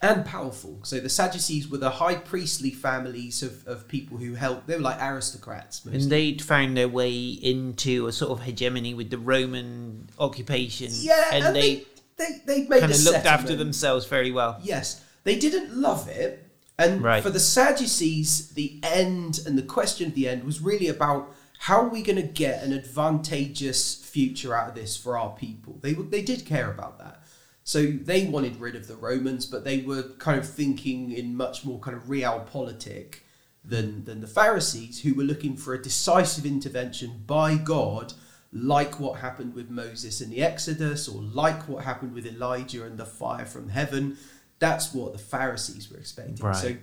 and 0.00 0.24
powerful. 0.24 0.78
So 0.84 1.00
the 1.00 1.08
Sadducees 1.08 1.66
were 1.68 1.78
the 1.78 1.90
high 1.90 2.14
priestly 2.14 2.70
families 2.70 3.42
of, 3.42 3.66
of 3.66 3.88
people 3.88 4.16
who 4.18 4.34
helped. 4.34 4.68
They 4.68 4.76
were 4.76 4.80
like 4.82 5.02
aristocrats. 5.02 5.84
mostly. 5.84 6.02
And 6.02 6.12
they'd 6.12 6.40
found 6.40 6.76
their 6.76 6.88
way 6.88 7.18
into 7.20 8.06
a 8.06 8.12
sort 8.12 8.30
of 8.30 8.44
hegemony 8.44 8.94
with 8.94 9.10
the 9.10 9.18
Roman 9.18 10.08
occupation. 10.20 10.90
Yeah, 10.92 11.30
and, 11.32 11.44
and 11.46 11.56
they, 11.56 11.74
they, 11.76 11.84
they 12.22 12.40
they 12.46 12.68
made 12.68 12.80
kind 12.80 12.92
of 12.92 13.02
looked 13.04 13.26
after 13.26 13.54
themselves 13.56 14.06
fairly 14.06 14.32
well. 14.32 14.58
Yes, 14.62 15.04
they 15.24 15.36
didn't 15.38 15.76
love 15.76 16.08
it, 16.08 16.48
and 16.78 17.02
Right. 17.02 17.22
for 17.22 17.30
the 17.30 17.40
Sadducees, 17.40 18.50
the 18.50 18.80
end 18.82 19.40
and 19.46 19.56
the 19.58 19.62
question 19.78 20.08
of 20.08 20.14
the 20.14 20.28
end 20.28 20.44
was 20.44 20.60
really 20.60 20.88
about 20.88 21.34
how 21.60 21.80
are 21.82 21.88
we 21.88 22.02
going 22.02 22.16
to 22.16 22.22
get 22.44 22.62
an 22.64 22.72
advantageous 22.72 23.94
future 23.94 24.54
out 24.54 24.70
of 24.70 24.74
this 24.74 24.96
for 24.96 25.16
our 25.18 25.30
people. 25.36 25.78
They 25.80 25.92
they 25.94 26.22
did 26.22 26.44
care 26.46 26.70
about 26.70 26.98
that, 26.98 27.22
so 27.64 27.86
they 27.86 28.26
wanted 28.26 28.60
rid 28.60 28.74
of 28.76 28.88
the 28.88 28.96
Romans, 28.96 29.46
but 29.46 29.64
they 29.64 29.78
were 29.82 30.02
kind 30.18 30.38
of 30.38 30.48
thinking 30.48 31.12
in 31.12 31.36
much 31.36 31.64
more 31.64 31.78
kind 31.78 31.96
of 31.96 32.04
realpolitik 32.04 33.20
than 33.64 34.04
than 34.04 34.20
the 34.20 34.26
Pharisees, 34.26 35.02
who 35.02 35.14
were 35.14 35.22
looking 35.22 35.56
for 35.56 35.72
a 35.74 35.82
decisive 35.82 36.44
intervention 36.44 37.22
by 37.26 37.56
God. 37.56 38.14
Like 38.52 39.00
what 39.00 39.20
happened 39.20 39.54
with 39.54 39.70
Moses 39.70 40.20
in 40.20 40.30
the 40.30 40.42
Exodus, 40.42 41.08
or 41.08 41.22
like 41.22 41.68
what 41.68 41.84
happened 41.84 42.12
with 42.14 42.26
Elijah 42.26 42.84
and 42.84 42.98
the 42.98 43.06
fire 43.06 43.46
from 43.46 43.70
heaven, 43.70 44.18
that's 44.58 44.92
what 44.92 45.12
the 45.12 45.18
Pharisees 45.18 45.90
were 45.90 45.96
expecting. 45.98 46.36
Right. 46.36 46.54
So 46.56 46.76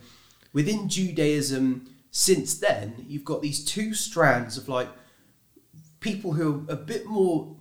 within 0.52 0.90
Judaism, 0.90 1.88
since 2.12 2.58
then, 2.58 3.06
you've 3.08 3.24
got 3.24 3.42
these 3.44 3.64
two 3.64 3.94
strands 3.94 4.58
of 4.58 4.68
like 4.68 4.90
people 6.00 6.34
who 6.34 6.66
are 6.68 6.74
a 6.74 6.76
bit 6.76 7.06
more 7.06 7.56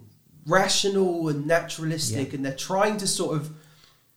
rational 0.46 1.28
and 1.28 1.46
naturalistic, 1.46 2.28
Yeah. 2.28 2.34
and 2.36 2.44
they're 2.46 2.56
trying 2.56 2.96
to 2.98 3.06
sort 3.06 3.36
of, 3.36 3.50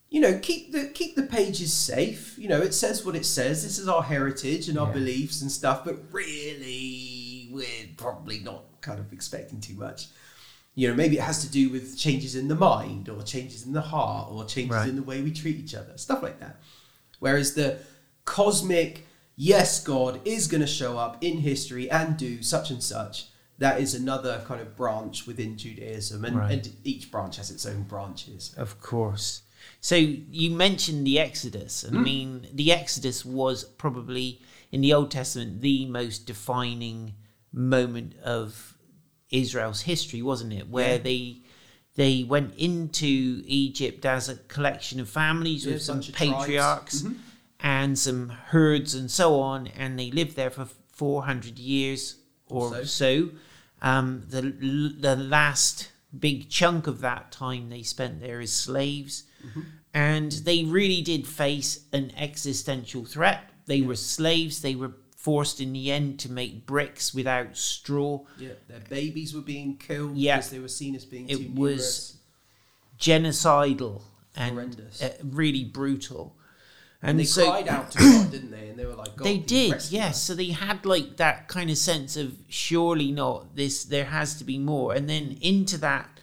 you 0.10 0.22
know, 0.22 0.40
keep 0.40 0.72
the 0.72 0.86
keep 0.88 1.16
the 1.18 1.24
pages 1.24 1.74
safe. 1.74 2.38
You 2.38 2.48
know, 2.48 2.62
it 2.62 2.74
says 2.74 3.06
what 3.06 3.16
it 3.16 3.26
says. 3.26 3.64
This 3.64 3.78
is 3.78 3.88
our 3.90 4.04
heritage 4.04 4.70
and 4.70 4.78
our 4.78 4.88
Yeah. 4.88 4.94
beliefs 4.94 5.42
and 5.42 5.52
stuff, 5.52 5.84
but 5.84 5.98
really, 6.14 7.11
we're 7.52 7.88
probably 7.98 8.40
not 8.40 8.64
kind 8.82 9.00
of 9.00 9.12
expecting 9.14 9.60
too 9.62 9.76
much. 9.76 10.08
You 10.74 10.88
know, 10.88 10.96
maybe 10.96 11.18
it 11.18 11.24
has 11.24 11.42
to 11.46 11.52
do 11.52 11.70
with 11.70 11.98
changes 11.98 12.36
in 12.36 12.48
the 12.48 12.56
mind, 12.56 13.10
or 13.10 13.22
changes 13.24 13.66
in 13.66 13.74
the 13.74 13.82
heart, 13.82 14.32
or 14.32 14.46
changes 14.46 14.76
Right. 14.76 14.90
in 14.90 14.96
the 14.96 15.04
way 15.04 15.22
we 15.22 15.32
treat 15.32 15.58
each 15.58 15.76
other, 15.76 15.98
stuff 15.98 16.24
like 16.24 16.40
that. 16.40 16.62
Whereas 17.20 17.54
the 17.54 17.80
cosmic, 18.26 19.06
yes, 19.36 19.84
God 19.84 20.22
is 20.26 20.48
going 20.48 20.62
to 20.62 20.68
show 20.68 20.98
up 20.98 21.18
in 21.22 21.40
history 21.40 21.90
and 21.92 22.18
do 22.18 22.42
such 22.42 22.72
and 22.72 22.82
such. 22.82 23.28
That 23.58 23.80
is 23.80 23.94
another 23.94 24.44
kind 24.48 24.62
of 24.62 24.76
branch 24.76 25.28
within 25.28 25.58
Judaism, 25.58 26.26
and, 26.26 26.38
Right. 26.38 26.52
and 26.54 26.76
each 26.84 27.12
branch 27.12 27.38
has 27.38 27.52
its 27.52 27.66
own 27.66 27.84
branches. 27.84 28.54
Of 28.58 28.82
course. 28.82 29.42
So 29.80 29.96
you 29.96 30.52
mentioned 30.52 31.06
the 31.06 31.20
Exodus, 31.20 31.84
and 31.84 31.98
I 31.98 32.00
hmm? 32.00 32.04
mean 32.04 32.48
the 32.54 32.72
Exodus 32.72 33.26
was 33.26 33.64
probably 33.64 34.42
in 34.72 34.82
the 34.82 34.94
Old 34.94 35.12
Testament 35.12 35.62
the 35.62 35.86
most 35.86 36.26
defining 36.26 37.14
moment 37.54 38.16
of 38.24 38.78
Israel's 39.30 39.82
history, 39.82 40.22
wasn't 40.22 40.54
it? 40.54 40.70
Where 40.70 40.94
Yeah. 40.96 40.98
they 41.10 41.38
they 41.96 42.24
went 42.24 42.56
into 42.56 43.44
Egypt 43.46 44.06
as 44.06 44.30
a 44.30 44.36
collection 44.36 45.02
of 45.02 45.10
families 45.10 45.66
Yeah, 45.66 45.74
with 45.74 45.82
some 45.84 45.98
bunch 45.98 46.10
of 46.10 46.16
tribes. 46.16 46.34
patriarchs 46.38 47.02
Mhm. 47.02 47.16
and 47.60 48.00
some 48.00 48.30
herds 48.30 48.96
and 48.96 49.12
so 49.12 49.40
on, 49.42 49.68
and 49.68 50.00
they 50.00 50.10
lived 50.10 50.38
there 50.38 50.50
for 50.50 50.68
four 50.94 51.24
hundred 51.26 51.60
years 51.60 52.16
or, 52.48 52.70
so. 52.72 52.84
so. 52.86 53.30
Um, 53.82 54.24
the 54.30 54.42
the 54.98 55.16
last 55.16 55.90
big 56.18 56.50
chunk 56.50 56.88
of 56.88 57.02
that 57.02 57.32
time 57.32 57.70
they 57.70 57.84
spent 57.84 58.22
there 58.22 58.40
as 58.40 58.52
slaves, 58.54 59.24
Mm-hmm. 59.46 59.62
and 59.94 60.32
they 60.32 60.64
really 60.64 61.02
did 61.02 61.28
face 61.28 61.80
an 61.92 62.12
existential 62.16 63.04
threat. 63.06 63.50
They 63.66 63.82
were 63.82 63.96
slaves. 63.96 64.62
They 64.62 64.76
were 64.76 64.94
forced 65.22 65.62
in 65.62 65.72
the 65.74 65.92
end 65.92 66.20
to 66.20 66.32
make 66.32 66.66
bricks 66.66 67.14
without 67.14 67.56
straw. 67.56 68.22
Yeah, 68.40 68.54
their 68.68 68.80
babies 68.90 69.34
were 69.36 69.42
being 69.42 69.78
killed 69.78 70.18
Yeah. 70.18 70.38
because 70.38 70.50
they 70.50 70.60
were 70.60 70.68
seen 70.68 70.96
as 70.96 71.06
being 71.06 71.30
It 71.30 71.38
too 71.38 71.52
was. 71.54 72.18
Genocidal 73.00 74.02
and 74.36 74.54
Horrendous. 74.54 75.02
uh, 75.02 75.14
really 75.24 75.64
brutal. 75.64 76.36
And 77.04 77.20
they 77.20 77.24
so, 77.24 77.46
cried 77.50 77.68
out 77.68 77.92
to 77.92 77.98
God, 77.98 78.32
didn't 78.32 78.52
they? 78.52 78.70
And 78.70 78.78
they 78.78 78.86
were 78.86 78.94
like, 78.94 79.16
God, 79.16 79.26
they 79.26 79.38
did, 79.38 79.72
yes. 79.90 79.94
us. 80.16 80.22
So 80.24 80.36
they 80.36 80.48
had 80.50 80.86
like 80.86 81.18
that 81.18 81.48
kind 81.48 81.70
of 81.72 81.78
sense 81.78 82.16
of 82.16 82.34
surely 82.48 83.12
not 83.12 83.56
this. 83.56 83.84
There 83.84 84.06
has 84.06 84.36
to 84.36 84.44
be 84.44 84.60
more, 84.60 84.94
and 84.94 85.10
then 85.10 85.38
into 85.42 85.78
that 85.80 86.20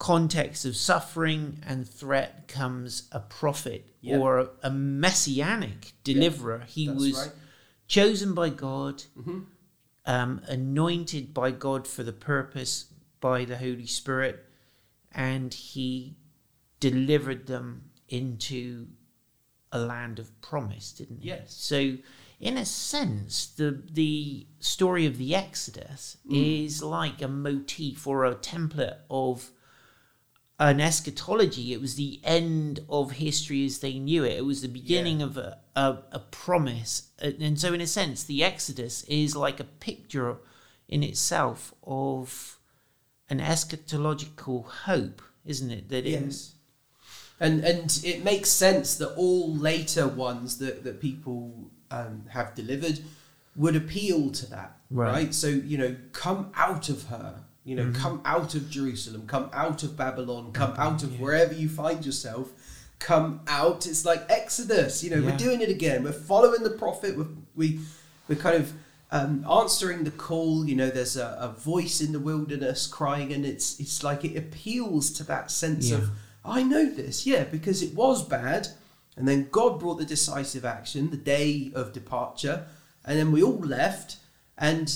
context 0.00 0.64
of 0.64 0.76
suffering 0.76 1.60
and 1.66 1.88
threat 1.88 2.46
comes 2.48 3.08
a 3.12 3.20
prophet 3.20 3.88
Yeah. 4.00 4.18
or 4.18 4.38
a, 4.38 4.48
a 4.64 4.70
messianic 4.70 5.92
deliverer. 6.04 6.62
he 6.66 6.86
That's 6.88 6.98
was 7.00 7.18
right. 7.18 7.32
Chosen 7.88 8.34
by 8.34 8.50
God, 8.50 9.02
Mhm. 9.16 9.46
um, 10.06 10.40
anointed 10.46 11.34
by 11.34 11.50
God 11.50 11.86
for 11.86 12.02
the 12.04 12.12
purpose 12.12 12.92
by 13.20 13.44
the 13.44 13.58
Holy 13.58 13.86
Spirit, 13.86 14.44
and 15.12 15.52
he 15.52 16.16
delivered 16.80 17.46
them 17.46 17.90
into 18.08 18.88
a 19.72 19.78
land 19.78 20.18
of 20.18 20.40
promise, 20.40 20.92
didn't 20.92 21.20
he? 21.22 21.28
Yes. 21.28 21.54
So, 21.54 21.98
in 22.40 22.56
a 22.56 22.64
sense, 22.64 23.46
the 23.46 23.82
the 23.90 24.46
story 24.60 25.04
of 25.06 25.18
the 25.18 25.34
Exodus 25.34 26.16
Mm. 26.26 26.64
is 26.66 26.82
like 26.82 27.20
a 27.20 27.28
motif 27.28 28.06
or 28.06 28.24
a 28.24 28.34
template 28.36 28.98
of 29.10 29.50
an 30.58 30.80
eschatology. 30.80 31.72
It 31.72 31.80
was 31.80 31.94
the 31.94 32.20
end 32.24 32.80
of 32.88 33.12
history 33.12 33.64
as 33.64 33.78
they 33.78 33.98
knew 33.98 34.24
it. 34.24 34.38
It 34.38 34.44
was 34.44 34.62
the 34.62 34.68
beginning 34.68 35.22
of 35.22 35.36
a, 35.36 35.58
a, 35.76 35.98
a 36.12 36.18
promise. 36.18 37.10
And 37.20 37.58
so, 37.58 37.72
in 37.72 37.80
a 37.80 37.86
sense, 37.86 38.24
the 38.24 38.42
Exodus 38.42 39.04
is 39.04 39.36
like 39.36 39.60
a 39.60 39.64
picture 39.64 40.36
in 40.88 41.02
itself 41.02 41.74
of 41.84 42.58
an 43.30 43.40
eschatological 43.40 44.66
hope, 44.66 45.22
isn't 45.44 45.70
it? 45.70 45.88
That 45.90 46.04
Yes. 46.04 46.54
And 47.40 47.64
and 47.64 48.00
it 48.04 48.24
makes 48.24 48.50
sense 48.50 48.96
that 48.96 49.14
all 49.14 49.54
later 49.54 50.08
ones 50.08 50.58
that, 50.58 50.82
that 50.82 51.00
people 51.00 51.70
um, 51.90 52.24
have 52.30 52.56
delivered 52.56 53.00
would 53.54 53.76
appeal 53.76 54.30
to 54.30 54.50
that. 54.50 54.76
Right. 54.90 55.12
Right. 55.12 55.34
So, 55.34 55.46
you 55.46 55.78
know, 55.78 55.96
come 56.12 56.50
out 56.56 56.88
of 56.88 57.04
her. 57.04 57.44
You 57.68 57.76
know, 57.76 57.92
come 57.92 58.22
out 58.24 58.54
of 58.54 58.70
Jerusalem, 58.70 59.24
come 59.26 59.50
out 59.52 59.82
of 59.82 59.96
Babylon, 59.96 60.52
come 60.52 60.72
out 60.78 61.02
of 61.02 61.20
wherever 61.20 61.52
you 61.52 61.68
find 61.68 62.04
yourself, 62.04 62.50
come 62.98 63.40
out. 63.46 63.86
It's 63.86 64.04
like 64.06 64.22
Exodus. 64.30 65.04
You 65.04 65.10
know, 65.10 65.18
Yeah. 65.18 65.30
we're 65.30 65.36
doing 65.36 65.60
it 65.60 65.68
again. 65.68 66.02
We're 66.02 66.12
following 66.12 66.62
the 66.62 66.70
prophet. 66.70 67.16
We're, 67.18 67.26
we 67.54 67.80
we're 68.26 68.36
kind 68.36 68.56
of 68.56 68.72
um, 69.10 69.44
answering 69.50 70.04
the 70.04 70.10
call. 70.10 70.66
You 70.66 70.76
know, 70.76 70.88
there's 70.88 71.16
a, 71.16 71.36
a 71.40 71.48
voice 71.48 72.00
in 72.00 72.12
the 72.12 72.20
wilderness 72.20 72.86
crying, 72.86 73.32
and 73.34 73.44
it's 73.44 73.78
it's 73.78 74.02
like 74.02 74.24
it 74.24 74.36
appeals 74.36 75.10
to 75.18 75.24
that 75.24 75.50
sense 75.50 75.90
Yeah. 75.90 75.98
of 75.98 76.10
I 76.44 76.62
know 76.62 76.86
this, 76.88 77.26
yeah, 77.26 77.44
because 77.44 77.82
it 77.82 77.94
was 77.94 78.22
bad, 78.26 78.68
and 79.16 79.28
then 79.28 79.48
God 79.50 79.78
brought 79.78 79.98
the 79.98 80.06
decisive 80.06 80.64
action, 80.64 81.10
the 81.10 81.18
day 81.18 81.70
of 81.74 81.92
departure, 81.92 82.64
and 83.04 83.18
then 83.18 83.30
we 83.32 83.42
all 83.42 83.58
left, 83.60 84.16
and 84.56 84.88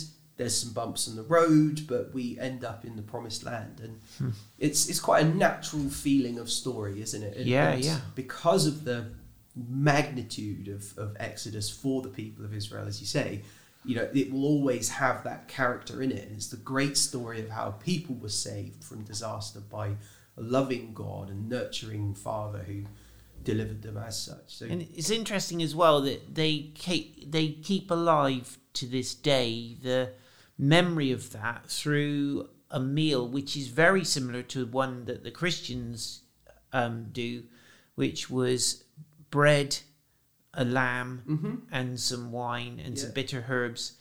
there's 0.42 0.58
some 0.58 0.72
bumps 0.72 1.06
in 1.08 1.16
the 1.16 1.22
road, 1.22 1.86
but 1.86 2.12
we 2.12 2.38
end 2.38 2.64
up 2.64 2.84
in 2.84 2.96
the 2.96 3.02
promised 3.02 3.42
land, 3.44 3.80
and 3.80 4.00
Hmm. 4.18 4.30
it's 4.58 4.88
it's 4.90 5.00
quite 5.00 5.24
a 5.24 5.28
natural 5.28 5.88
feeling 5.88 6.38
of 6.38 6.50
story, 6.50 7.00
isn't 7.00 7.22
it? 7.22 7.36
And- 7.38 7.46
Yeah, 7.46 7.74
yeah. 7.76 8.00
Because 8.14 8.66
of 8.66 8.84
the 8.84 9.06
magnitude 9.54 10.68
of, 10.68 10.96
of 10.98 11.16
Exodus 11.18 11.70
for 11.70 12.02
the 12.02 12.08
people 12.08 12.44
of 12.44 12.54
Israel, 12.54 12.86
as 12.86 13.00
you 13.00 13.06
say, 13.06 13.42
you 13.84 13.96
know, 13.96 14.08
it 14.14 14.32
will 14.32 14.44
always 14.44 14.88
have 14.90 15.24
that 15.24 15.48
character 15.48 16.02
in 16.02 16.12
it. 16.12 16.26
And 16.28 16.36
it's 16.36 16.48
the 16.48 16.56
great 16.56 16.96
story 16.96 17.40
of 17.40 17.48
how 17.50 17.72
people 17.72 18.14
were 18.14 18.28
saved 18.28 18.84
from 18.84 19.02
disaster 19.02 19.60
by 19.60 19.88
a 20.36 20.42
loving 20.42 20.94
God 20.94 21.30
and 21.30 21.48
nurturing 21.48 22.14
Father 22.14 22.60
who 22.60 22.84
delivered 23.42 23.82
them 23.82 23.96
as 23.98 24.16
such. 24.22 24.44
So 24.56 24.66
And 24.66 24.82
it's 24.94 25.10
interesting 25.10 25.62
as 25.62 25.74
well 25.74 26.00
that 26.02 26.34
they 26.34 26.70
keep 26.74 27.30
they 27.32 27.48
keep 27.48 27.90
alive 27.90 28.58
to 28.74 28.86
this 28.86 29.14
day 29.14 29.76
the 29.82 30.10
memory 30.62 31.10
of 31.10 31.32
that 31.32 31.66
through 31.68 32.48
a 32.70 32.78
meal 32.78 33.28
which 33.28 33.56
is 33.56 33.66
very 33.66 34.04
similar 34.04 34.42
to 34.42 34.64
one 34.64 35.04
that 35.06 35.24
the 35.24 35.30
Christians 35.30 36.22
um, 36.72 37.08
do, 37.12 37.42
which 37.96 38.30
was 38.30 38.84
bread, 39.30 39.78
a 40.54 40.64
lamb, 40.64 41.22
and 41.72 41.98
some 41.98 42.30
wine 42.30 42.80
and 42.82 42.96
some 42.98 43.10
bitter 43.10 43.44
herbs 43.48 43.94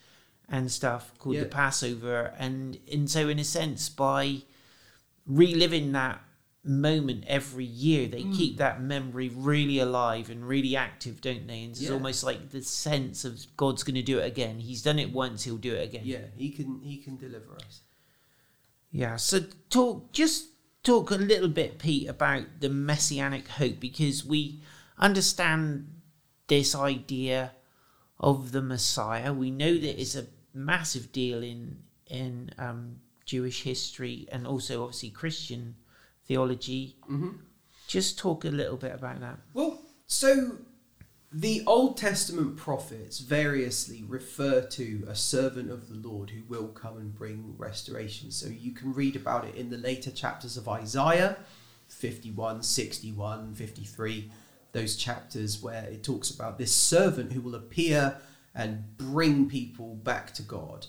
and 0.48 0.72
stuff 0.72 1.12
called 1.18 1.38
the 1.38 1.46
Passover. 1.46 2.34
And 2.38 2.78
and 2.92 3.10
so 3.10 3.28
in 3.28 3.40
a 3.40 3.44
sense 3.44 3.90
by 3.90 4.44
reliving 5.26 5.92
that 5.94 6.22
moment 6.64 7.24
every 7.28 7.66
year 7.66 8.08
they 8.08 8.22
Mm. 8.22 8.38
keep 8.38 8.58
that 8.58 8.80
memory 8.82 9.30
really 9.30 9.80
alive 9.80 10.30
and 10.30 10.48
really 10.48 10.76
active 10.76 11.20
don't 11.20 11.48
they 11.48 11.64
and 11.64 11.72
it's 11.72 11.82
Yeah. 11.82 11.94
almost 11.94 12.24
like 12.24 12.52
the 12.52 12.62
sense 12.62 13.26
of 13.26 13.44
god's 13.58 13.82
going 13.82 13.96
to 13.96 14.04
do 14.04 14.20
it 14.20 14.28
again 14.28 14.60
he's 14.60 14.84
done 14.84 15.00
it 15.00 15.12
once 15.12 15.44
he'll 15.44 15.58
do 15.58 15.74
it 15.74 15.84
again 15.84 16.04
yeah, 16.06 16.26
he 16.38 16.52
can 16.52 16.80
he 16.84 16.98
can 16.98 17.18
deliver 17.18 17.56
us. 17.56 17.82
yeah 18.92 19.16
so 19.16 19.40
talk 19.72 20.12
just 20.12 20.50
talk 20.84 21.10
a 21.10 21.16
little 21.16 21.48
bit 21.50 21.80
pete 21.80 22.08
about 22.08 22.44
the 22.60 22.70
messianic 22.70 23.48
hope 23.48 23.80
because 23.80 24.24
we 24.24 24.62
understand 25.00 25.88
this 26.48 26.76
idea 26.76 27.54
of 28.20 28.52
the 28.52 28.62
messiah 28.62 29.34
we 29.34 29.50
know 29.50 29.74
that 29.74 30.00
it's 30.00 30.16
a 30.16 30.28
massive 30.54 31.12
deal 31.12 31.42
in 31.42 31.80
in 32.06 32.52
um, 32.60 32.98
jewish 33.26 33.64
history 33.64 34.28
and 34.32 34.46
also 34.46 34.84
obviously 34.84 35.10
christian 35.10 35.76
theology 36.32 36.96
Mm-hmm. 37.10 37.30
Just 37.88 38.18
talk 38.18 38.46
a 38.46 38.50
little 38.50 38.78
bit 38.78 38.94
about 38.94 39.20
that. 39.20 39.38
Well, 39.54 39.82
so 40.08 40.60
the 41.30 41.62
Old 41.68 41.98
Testament 41.98 42.56
prophets 42.56 43.20
variously 43.20 44.04
refer 44.08 44.62
to 44.62 45.04
a 45.10 45.16
servant 45.16 45.70
of 45.70 45.90
the 45.90 45.96
Lord 45.96 46.30
who 46.30 46.44
will 46.48 46.70
come 46.70 46.96
and 46.96 47.14
bring 47.14 47.56
restoration. 47.58 48.32
So 48.32 48.48
you 48.48 48.72
can 48.72 48.94
read 48.94 49.18
about 49.18 49.44
it 49.44 49.56
in 49.56 49.70
the 49.70 49.78
later 49.78 50.10
chapters 50.10 50.56
of 50.56 50.70
Isaiah 50.70 51.36
51, 51.90 52.64
61, 52.64 53.56
53, 53.56 54.32
those 54.72 54.96
chapters 54.96 55.62
where 55.62 55.84
it 55.84 56.02
talks 56.02 56.30
about 56.30 56.58
this 56.58 56.74
servant 56.74 57.34
who 57.34 57.42
will 57.42 57.56
appear 57.56 58.22
and 58.54 58.98
bring 58.98 59.48
people 59.50 59.96
back 59.96 60.34
to 60.34 60.42
God. 60.42 60.86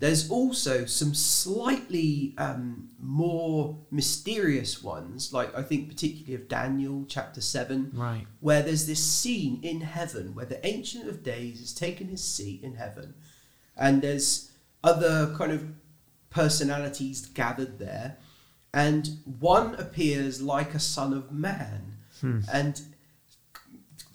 There's 0.00 0.30
also 0.30 0.84
some 0.84 1.14
slightly 1.14 2.34
um, 2.36 2.90
more 3.00 3.78
mysterious 3.90 4.82
ones, 4.82 5.32
like 5.32 5.56
I 5.56 5.62
think 5.62 5.88
particularly 5.88 6.34
of 6.34 6.46
Daniel 6.48 7.06
chapter 7.08 7.40
7, 7.40 7.92
Right. 7.94 8.26
where 8.40 8.62
there's 8.62 8.86
this 8.86 9.02
scene 9.02 9.60
in 9.62 9.80
heaven 9.80 10.34
where 10.34 10.44
the 10.44 10.64
Ancient 10.66 11.08
of 11.08 11.22
Days 11.22 11.60
has 11.60 11.72
taken 11.72 12.08
his 12.08 12.22
seat 12.22 12.62
in 12.62 12.74
heaven, 12.74 13.14
and 13.76 14.02
there's 14.02 14.50
other 14.84 15.34
kind 15.38 15.52
of 15.52 15.64
personalities 16.30 17.26
gathered 17.26 17.78
there, 17.78 18.16
and 18.72 19.18
one 19.38 19.74
appears 19.76 20.40
like 20.40 20.74
a 20.74 20.78
son 20.78 21.12
of 21.12 21.32
man, 21.32 21.96
and 22.52 22.80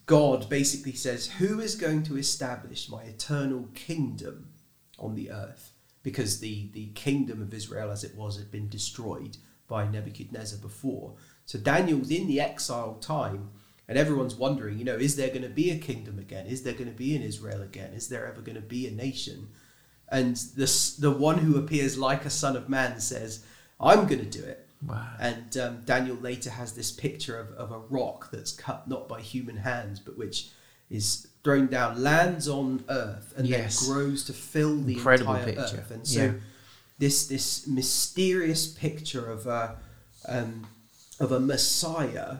God 0.05 0.49
basically 0.49 0.93
says, 0.93 1.27
Who 1.27 1.59
is 1.59 1.75
going 1.75 2.03
to 2.03 2.17
establish 2.17 2.89
my 2.89 3.03
eternal 3.03 3.69
kingdom 3.73 4.49
on 4.99 5.15
the 5.15 5.31
earth? 5.31 5.71
Because 6.03 6.39
the, 6.39 6.69
the 6.73 6.87
kingdom 6.87 7.41
of 7.41 7.53
Israel 7.53 7.91
as 7.91 8.03
it 8.03 8.15
was 8.15 8.37
had 8.37 8.51
been 8.51 8.69
destroyed 8.69 9.37
by 9.67 9.87
Nebuchadnezzar 9.87 10.59
before. 10.59 11.15
So 11.45 11.57
Daniel's 11.57 12.11
in 12.11 12.27
the 12.27 12.39
exile 12.39 12.95
time, 12.95 13.49
and 13.87 13.97
everyone's 13.97 14.35
wondering, 14.35 14.77
you 14.77 14.85
know, 14.85 14.95
is 14.95 15.15
there 15.15 15.29
going 15.29 15.41
to 15.41 15.49
be 15.49 15.71
a 15.71 15.77
kingdom 15.77 16.19
again? 16.19 16.45
Is 16.45 16.63
there 16.63 16.73
going 16.73 16.89
to 16.89 16.91
be 16.91 17.15
an 17.15 17.23
Israel 17.23 17.61
again? 17.61 17.93
Is 17.93 18.09
there 18.09 18.27
ever 18.27 18.41
going 18.41 18.55
to 18.55 18.61
be 18.61 18.87
a 18.87 18.91
nation? 18.91 19.49
And 20.09 20.35
this, 20.55 20.95
the 20.95 21.11
one 21.11 21.39
who 21.39 21.57
appears 21.57 21.97
like 21.97 22.25
a 22.25 22.29
son 22.29 22.55
of 22.55 22.69
man 22.69 22.99
says, 22.99 23.43
I'm 23.79 24.07
going 24.07 24.19
to 24.19 24.25
do 24.25 24.43
it. 24.43 24.64
Wow. 24.87 25.07
And 25.19 25.57
um, 25.57 25.81
Daniel 25.85 26.15
later 26.17 26.49
has 26.49 26.73
this 26.73 26.91
picture 26.91 27.39
of, 27.39 27.51
of 27.53 27.71
a 27.71 27.79
rock 27.79 28.29
that's 28.31 28.51
cut 28.51 28.87
not 28.87 29.07
by 29.07 29.21
human 29.21 29.57
hands, 29.57 29.99
but 29.99 30.17
which 30.17 30.49
is 30.89 31.27
thrown 31.43 31.67
down, 31.67 32.01
lands 32.03 32.47
on 32.47 32.83
earth, 32.89 33.33
and 33.37 33.47
Yes. 33.47 33.79
then 33.79 33.89
grows 33.95 34.23
to 34.25 34.33
fill 34.33 34.77
the 34.81 34.93
Incredible 34.93 35.33
entire 35.35 35.53
picture. 35.53 35.77
earth. 35.77 35.91
And 35.91 36.07
so, 36.07 36.23
Yeah. 36.25 36.33
this 36.99 37.27
this 37.27 37.65
mysterious 37.67 38.67
picture 38.67 39.29
of 39.29 39.47
a 39.47 39.77
um, 40.27 40.67
of 41.19 41.31
a 41.31 41.39
Messiah 41.39 42.37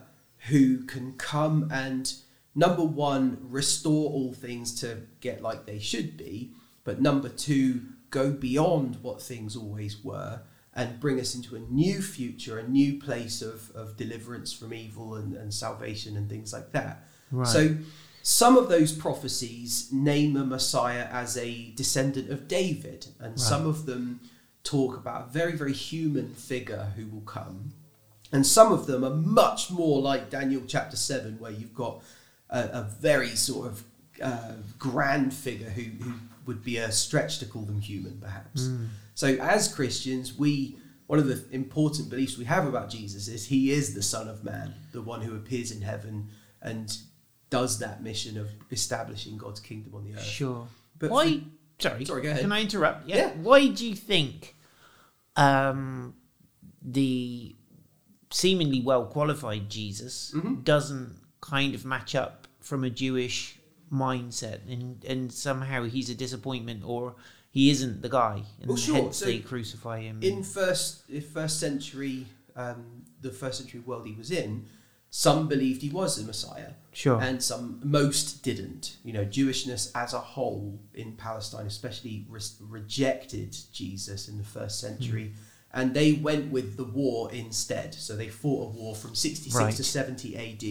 who 0.50 0.84
can 0.84 1.14
come 1.14 1.70
and 1.72 2.14
number 2.54 2.84
one 2.84 3.38
restore 3.42 4.12
all 4.12 4.34
things 4.34 4.80
to 4.82 5.02
get 5.22 5.42
like 5.42 5.66
they 5.66 5.80
should 5.80 6.16
be, 6.18 6.52
but 6.84 7.02
number 7.02 7.30
two 7.30 7.82
go 8.12 8.32
beyond 8.32 8.98
what 9.02 9.22
things 9.22 9.56
always 9.56 10.04
were 10.04 10.42
and 10.75 11.00
bring 11.00 11.20
us 11.20 11.36
into 11.36 11.55
a 11.55 11.60
new 11.60 12.01
future, 12.01 12.60
a 12.60 12.67
new 12.67 13.00
place 13.00 13.41
of, 13.41 13.72
of 13.75 13.96
deliverance 13.96 14.51
from 14.51 14.74
evil 14.74 15.15
and, 15.15 15.34
and 15.36 15.53
salvation 15.53 16.17
and 16.17 16.29
things 16.29 16.51
like 16.51 16.72
that. 16.74 17.08
Right. 17.32 17.48
So 17.48 17.77
some 18.24 18.58
of 18.58 18.70
those 18.70 18.91
prophecies 18.91 19.89
name 19.91 20.36
a 20.36 20.44
Messiah 20.44 21.08
as 21.12 21.38
a 21.38 21.72
descendant 21.75 22.29
of 22.29 22.48
David, 22.48 23.08
and 23.20 23.39
some 23.39 23.67
of 23.67 23.86
them 23.86 24.20
talk 24.63 24.98
about 24.98 25.27
a 25.27 25.32
very, 25.32 25.53
very 25.53 25.74
human 25.74 26.34
figure 26.34 26.91
who 26.96 27.08
will 27.08 27.22
come. 27.22 27.72
And 28.32 28.46
some 28.46 28.74
of 28.74 28.88
them 28.88 29.05
are 29.05 29.13
much 29.13 29.70
more 29.72 30.01
like 30.01 30.29
Daniel 30.29 30.63
chapter 30.67 30.98
7, 30.98 31.39
where 31.39 31.51
you've 31.51 31.75
got 31.75 32.01
a, 32.50 32.62
a 32.62 32.81
very 33.00 33.35
sort 33.35 33.68
of 33.68 33.83
uh, 34.22 34.53
grand 34.79 35.33
figure 35.33 35.70
who, 35.70 35.83
who 36.03 36.14
would 36.48 36.64
be 36.64 36.77
a 36.77 36.92
stretch 36.92 37.40
to 37.40 37.46
call 37.46 37.61
them 37.61 37.79
human, 37.79 38.18
perhaps. 38.20 38.70
So, 39.16 39.28
as 39.42 39.68
Christians, 39.74 40.38
we 40.38 40.78
one 41.08 41.20
of 41.20 41.28
the 41.28 41.44
important 41.51 42.10
beliefs 42.10 42.38
we 42.38 42.46
have 42.46 42.66
about 42.68 42.90
Jesus 42.90 43.28
is 43.28 43.46
he 43.48 43.72
is 43.72 43.94
the 43.94 44.01
Son 44.04 44.28
of 44.28 44.44
Man, 44.44 44.74
the 44.92 45.01
one 45.01 45.22
who 45.22 45.36
appears 45.36 45.72
in 45.72 45.82
heaven 45.82 46.30
and 46.62 46.96
does 47.50 47.78
that 47.80 48.01
mission 48.04 48.38
of 48.38 48.50
establishing 48.72 49.38
God's 49.38 49.60
kingdom 49.60 49.94
on 49.96 50.04
the 50.04 50.14
earth. 50.16 50.24
Sure. 50.24 50.68
But 50.98 51.12
Why? 51.12 51.38
for- 51.38 51.44
sorry. 51.80 52.06
Sorry, 52.06 52.22
go 52.24 52.30
ahead. 52.30 52.42
Can 52.42 52.51
I 52.51 52.62
interrupt? 52.62 53.08
Yeah. 53.08 53.16
Yeah. 53.18 53.30
Why 53.42 53.68
do 53.68 53.88
you 53.88 53.96
think 53.96 54.56
um, 55.36 56.16
the 56.82 57.56
seemingly 58.32 58.82
well 58.82 59.06
qualified 59.06 59.70
Jesus 59.70 60.34
Mm-hmm. 60.36 60.62
doesn't 60.62 61.16
kind 61.42 61.75
of 61.75 61.86
match 61.86 62.16
up 62.16 62.48
from 62.60 62.84
a 62.84 62.90
Jewish 62.90 63.60
mindset, 63.92 64.60
and 64.68 65.04
and 65.06 65.32
somehow 65.32 65.84
he's 65.84 66.10
a 66.10 66.16
disappointment, 66.16 66.82
or 66.84 67.16
he 67.55 67.70
isn't 67.75 68.01
the 68.01 68.09
guy, 68.22 68.35
and 68.59 68.68
Well, 68.68 68.77
sure. 68.77 68.96
hence 68.96 69.18
So 69.18 69.25
they 69.25 69.39
crucify 69.39 69.98
him. 70.07 70.20
in 70.22 70.44
first 70.44 70.89
first 71.33 71.55
century 71.65 72.18
um, 72.63 72.81
the 73.22 73.31
first 73.41 73.55
century 73.59 73.81
world 73.87 74.05
he 74.07 74.15
was 74.24 74.29
in 74.31 74.51
some 75.09 75.48
believed 75.53 75.81
he 75.81 75.89
was 76.01 76.11
the 76.18 76.24
messiah 76.33 76.72
Sure. 77.01 77.20
and 77.27 77.41
some 77.51 77.79
most 77.83 78.44
didn't 78.44 78.98
you 79.05 79.13
know 79.15 79.25
jewishness 79.37 79.83
as 80.03 80.13
a 80.13 80.20
whole 80.33 80.79
in 80.94 81.09
palestine 81.27 81.65
especially 81.75 82.15
re- 82.29 82.41
rejected 82.79 83.55
jesus 83.74 84.27
in 84.29 84.37
the 84.37 84.44
first 84.57 84.79
century 84.79 85.27
Hmm. 85.27 85.79
and 85.79 85.94
they 85.94 86.09
went 86.29 86.46
with 86.51 86.77
the 86.77 86.83
war 87.01 87.31
instead 87.33 87.94
so 87.94 88.15
they 88.15 88.29
fought 88.29 88.61
a 88.68 88.77
war 88.79 88.94
from 88.96 89.13
66 89.15 89.55
Right. 89.55 89.75
to 89.75 89.83
70 89.83 90.35
ad 90.46 90.63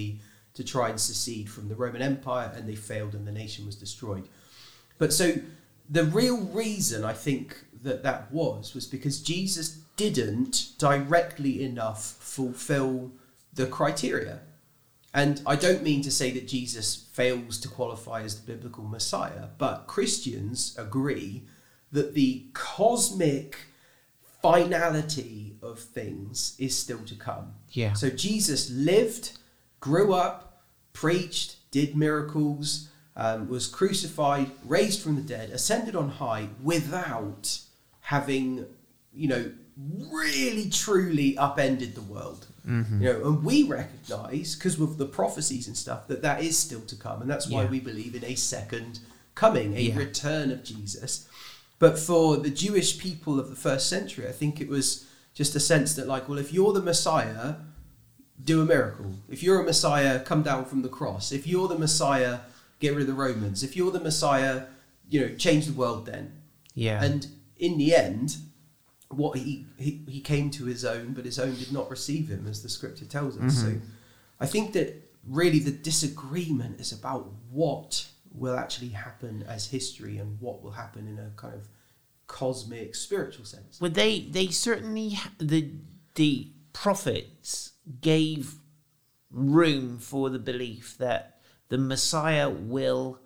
to 0.58 0.62
try 0.64 0.86
and 0.90 1.00
secede 1.00 1.48
from 1.50 1.68
the 1.68 1.74
roman 1.74 2.02
empire 2.02 2.50
and 2.56 2.68
they 2.68 2.76
failed 2.76 3.14
and 3.14 3.26
the 3.26 3.32
nation 3.42 3.66
was 3.66 3.76
destroyed 3.76 4.26
but 4.98 5.12
so 5.12 5.26
the 5.88 6.04
real 6.04 6.40
reason 6.40 7.04
I 7.04 7.12
think 7.12 7.64
that 7.82 8.02
that 8.02 8.32
was 8.32 8.74
was 8.74 8.86
because 8.86 9.20
Jesus 9.20 9.80
didn't 9.96 10.70
directly 10.78 11.62
enough 11.62 12.16
fulfill 12.18 13.12
the 13.52 13.66
criteria. 13.66 14.40
And 15.12 15.40
I 15.46 15.54
don't 15.54 15.82
mean 15.82 16.02
to 16.02 16.10
say 16.10 16.32
that 16.32 16.48
Jesus 16.48 17.06
fails 17.12 17.58
to 17.60 17.68
qualify 17.68 18.22
as 18.22 18.40
the 18.40 18.52
biblical 18.52 18.82
Messiah, 18.82 19.48
but 19.58 19.86
Christians 19.86 20.74
agree 20.76 21.44
that 21.92 22.14
the 22.14 22.46
cosmic 22.52 23.58
finality 24.42 25.56
of 25.62 25.78
things 25.78 26.56
is 26.58 26.76
still 26.76 26.98
to 27.06 27.14
come. 27.14 27.54
Yeah. 27.70 27.92
So 27.92 28.10
Jesus 28.10 28.70
lived, 28.70 29.38
grew 29.78 30.12
up, 30.12 30.64
preached, 30.92 31.56
did 31.70 31.96
miracles, 31.96 32.88
um, 33.16 33.48
was 33.48 33.66
crucified, 33.66 34.50
raised 34.64 35.00
from 35.00 35.16
the 35.16 35.22
dead, 35.22 35.50
ascended 35.50 35.94
on 35.94 36.08
high 36.08 36.48
without 36.62 37.58
having, 38.00 38.66
you 39.14 39.28
know, 39.28 39.50
really 40.10 40.68
truly 40.70 41.36
upended 41.38 41.94
the 41.94 42.02
world. 42.02 42.46
You 42.66 42.82
know, 42.98 43.26
and 43.26 43.44
we 43.44 43.62
recognise 43.64 44.54
because 44.54 44.80
of 44.80 44.96
the 44.96 45.04
prophecies 45.04 45.66
and 45.66 45.76
stuff 45.76 46.08
that 46.08 46.22
that 46.22 46.42
is 46.42 46.56
still 46.58 46.80
to 46.82 46.96
come, 46.96 47.20
and 47.20 47.30
that's 47.30 47.46
why 47.46 47.64
Yeah. 47.64 47.68
we 47.70 47.78
believe 47.78 48.14
in 48.14 48.24
a 48.24 48.34
second 48.36 49.00
coming, 49.34 49.76
a 49.76 49.80
Yeah. 49.80 49.96
return 49.98 50.50
of 50.50 50.64
Jesus. 50.64 51.26
But 51.78 51.98
for 51.98 52.38
the 52.38 52.48
Jewish 52.48 52.98
people 52.98 53.38
of 53.38 53.50
the 53.50 53.56
first 53.56 53.90
century, 53.90 54.26
I 54.26 54.32
think 54.32 54.62
it 54.62 54.68
was 54.70 55.04
just 55.34 55.54
a 55.54 55.60
sense 55.60 55.92
that, 55.96 56.06
like, 56.08 56.26
well, 56.26 56.38
if 56.38 56.54
you're 56.54 56.72
the 56.72 56.80
Messiah, 56.80 57.56
do 58.42 58.62
a 58.62 58.64
miracle. 58.64 59.12
If 59.28 59.42
you're 59.42 59.60
a 59.60 59.64
Messiah, 59.64 60.18
come 60.20 60.42
down 60.42 60.64
from 60.64 60.80
the 60.80 60.88
cross. 60.88 61.32
If 61.32 61.46
you're 61.46 61.68
the 61.68 61.78
Messiah, 61.78 62.38
get 62.80 62.92
rid 62.92 63.02
of 63.02 63.06
the 63.06 63.14
Romans. 63.14 63.62
If 63.62 63.76
you're 63.76 63.90
the 63.90 64.00
Messiah, 64.00 64.64
you 65.08 65.20
know, 65.20 65.34
change 65.36 65.66
the 65.66 65.72
world 65.72 66.06
then. 66.06 66.40
yeah. 66.74 67.02
And 67.02 67.26
in 67.56 67.78
the 67.78 67.94
end, 67.94 68.36
what 69.08 69.38
he, 69.38 69.64
he 69.78 70.02
he 70.08 70.20
came 70.20 70.50
to 70.50 70.64
his 70.64 70.84
own, 70.84 71.12
but 71.12 71.24
his 71.24 71.38
own 71.38 71.54
did 71.54 71.72
not 71.72 71.90
receive 71.90 72.28
him, 72.28 72.46
as 72.48 72.62
the 72.62 72.68
scripture 72.68 73.04
tells 73.04 73.38
us. 73.38 73.60
So 73.60 73.68
mm-hmm. 73.68 73.86
I 74.40 74.46
think 74.46 74.72
that 74.72 75.02
really 75.26 75.58
the 75.58 75.70
disagreement 75.70 76.80
is 76.80 76.92
about 76.92 77.30
what 77.50 78.06
will 78.32 78.58
actually 78.58 78.88
happen 78.88 79.44
as 79.48 79.68
history 79.68 80.18
and 80.18 80.40
what 80.40 80.62
will 80.62 80.72
happen 80.72 81.06
in 81.06 81.18
a 81.18 81.30
kind 81.36 81.54
of 81.54 81.68
cosmic 82.26 82.94
spiritual 82.94 83.44
sense. 83.44 83.80
Well, 83.80 83.90
they 83.90 84.20
they 84.20 84.48
certainly 84.48 85.18
the 85.38 85.70
the 86.14 86.50
prophets 86.72 87.72
gave 88.00 88.56
room 89.30 89.98
for 89.98 90.30
the 90.30 90.38
belief 90.38 90.96
that 90.98 91.33
the 91.68 91.78
Messiah 91.78 92.50
will 92.50 93.18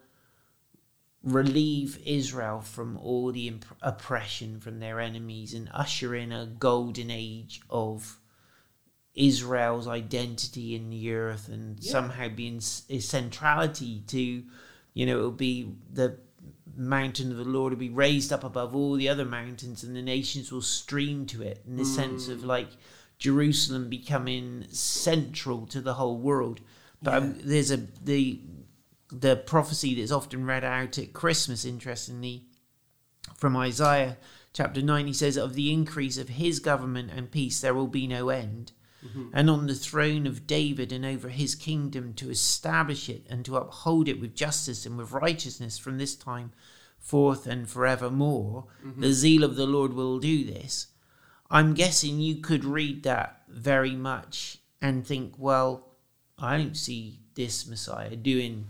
relieve 1.23 2.01
Israel 2.07 2.61
from 2.61 2.97
all 2.99 3.33
the 3.33 3.49
imp- 3.49 3.77
oppression 3.83 4.61
from 4.61 4.79
their 4.79 5.01
enemies 5.01 5.53
and 5.53 5.69
usher 5.75 6.15
in 6.15 6.33
a 6.33 6.47
golden 6.47 7.11
age 7.11 7.61
of 7.69 8.21
Israel's 9.15 9.89
identity 9.89 10.77
in 10.77 10.91
the 10.91 11.13
earth 11.13 11.49
and 11.49 11.83
Yeah. 11.83 11.91
somehow 11.93 12.29
being 12.29 12.59
s- 12.59 12.85
a 12.89 13.01
centrality 13.01 14.05
to, 14.07 14.45
you 14.95 15.07
know, 15.07 15.19
it'll 15.19 15.33
be 15.33 15.75
the 15.93 16.19
mountain 16.77 17.33
of 17.33 17.39
the 17.39 17.45
Lord 17.45 17.73
will 17.73 17.81
be 17.81 17.91
raised 17.91 18.33
up 18.33 18.45
above 18.45 18.77
all 18.77 18.95
the 18.95 19.09
other 19.09 19.25
mountains 19.25 19.83
and 19.83 19.97
the 19.97 20.03
nations 20.03 20.53
will 20.53 20.63
stream 20.63 21.27
to 21.27 21.43
it 21.43 21.63
in 21.67 21.77
the 21.77 21.85
sense 21.85 22.29
of 22.29 22.41
mm. 22.41 22.47
like 22.47 22.69
Jerusalem 23.19 23.89
becoming 23.89 24.67
central 24.71 25.67
to 25.67 25.81
the 25.81 25.95
whole 25.95 26.17
world. 26.19 26.61
But 27.03 27.15
um, 27.15 27.37
there's 27.43 27.71
a 27.71 27.79
the 28.03 28.41
the 29.11 29.37
prophecy 29.37 29.95
that's 29.95 30.13
often 30.13 30.45
read 30.45 30.65
out 30.65 30.99
at 30.99 31.13
Christmas, 31.13 31.65
interestingly, 31.65 32.45
from 33.37 33.57
Isaiah 33.57 34.19
chapter 34.53 34.83
9, 34.83 35.07
he 35.07 35.13
says, 35.13 35.37
Of 35.37 35.55
the 35.55 35.73
increase 35.73 36.19
of 36.19 36.31
his 36.31 36.59
government 36.59 37.11
and 37.15 37.31
peace 37.31 37.61
there 37.61 37.75
will 37.75 37.87
be 37.87 38.07
no 38.07 38.29
end. 38.29 38.73
And 39.33 39.49
on 39.49 39.67
the 39.69 39.77
throne 39.77 40.27
of 40.27 40.47
David 40.47 40.93
and 40.93 41.07
over 41.07 41.29
his 41.29 41.55
kingdom 41.55 42.15
to 42.15 42.31
establish 42.31 43.09
it 43.09 43.25
and 43.31 43.45
to 43.45 43.57
uphold 43.57 44.09
it 44.09 44.21
with 44.21 44.35
justice 44.35 44.85
and 44.85 44.99
with 44.99 45.13
righteousness 45.13 45.79
from 45.79 45.99
this 45.99 46.17
time 46.17 46.53
forth 46.99 47.47
and 47.47 47.69
forevermore. 47.69 48.67
The 49.01 49.13
zeal 49.13 49.45
of 49.45 49.55
the 49.55 49.67
Lord 49.67 49.93
will 49.95 50.19
do 50.19 50.45
this. 50.45 50.89
I'm 51.49 51.75
guessing 51.75 52.19
you 52.21 52.37
could 52.37 52.65
read 52.65 53.05
that 53.05 53.43
very 53.49 53.95
much 53.95 54.59
and 54.83 55.07
think, 55.07 55.35
well, 55.39 55.88
I 56.39 56.57
don't 56.59 56.77
see 56.77 57.19
this 57.35 57.67
Messiah 57.67 58.15
doing 58.17 58.67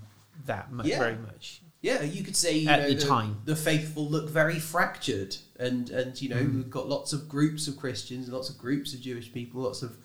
that 0.46 0.72
much, 0.72 0.86
Yeah. 0.86 0.98
very 0.98 1.16
much. 1.16 1.60
Yeah, 1.80 2.02
you 2.02 2.24
could 2.24 2.34
say 2.36 2.58
you 2.58 2.68
At 2.68 2.80
know, 2.80 2.88
the 2.88 2.94
the, 2.96 3.06
time. 3.06 3.40
the 3.44 3.54
faithful 3.56 4.08
look 4.08 4.28
very 4.28 4.58
fractured, 4.58 5.36
and 5.58 5.90
and 5.90 6.20
you 6.20 6.28
know 6.28 6.36
Mm. 6.42 6.54
we've 6.56 6.70
got 6.70 6.88
lots 6.88 7.12
of 7.12 7.28
groups 7.28 7.68
of 7.68 7.76
Christians, 7.76 8.24
and 8.26 8.34
lots 8.34 8.50
of 8.50 8.58
groups 8.58 8.92
of 8.94 9.00
Jewish 9.00 9.32
people, 9.32 9.62
lots 9.62 9.82
of 9.82 9.96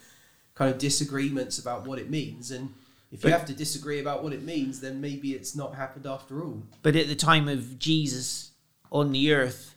kind 0.55 0.71
of 0.71 0.77
disagreements 0.77 1.57
about 1.57 1.87
what 1.87 1.97
it 1.99 2.09
means, 2.11 2.51
and 2.51 2.73
if 3.11 3.23
you 3.23 3.31
have 3.31 3.45
to 3.45 3.53
disagree 3.53 3.99
about 3.99 4.23
what 4.23 4.33
it 4.33 4.43
means, 4.43 4.81
then 4.81 4.99
maybe 5.01 5.33
it's 5.33 5.55
not 5.55 5.75
happened 5.75 6.05
after 6.05 6.43
all. 6.43 6.63
But 6.83 6.95
at 6.95 7.07
the 7.07 7.15
time 7.15 7.47
of 7.47 7.79
Jesus 7.79 8.51
on 8.91 9.11
the 9.11 9.33
earth, 9.33 9.75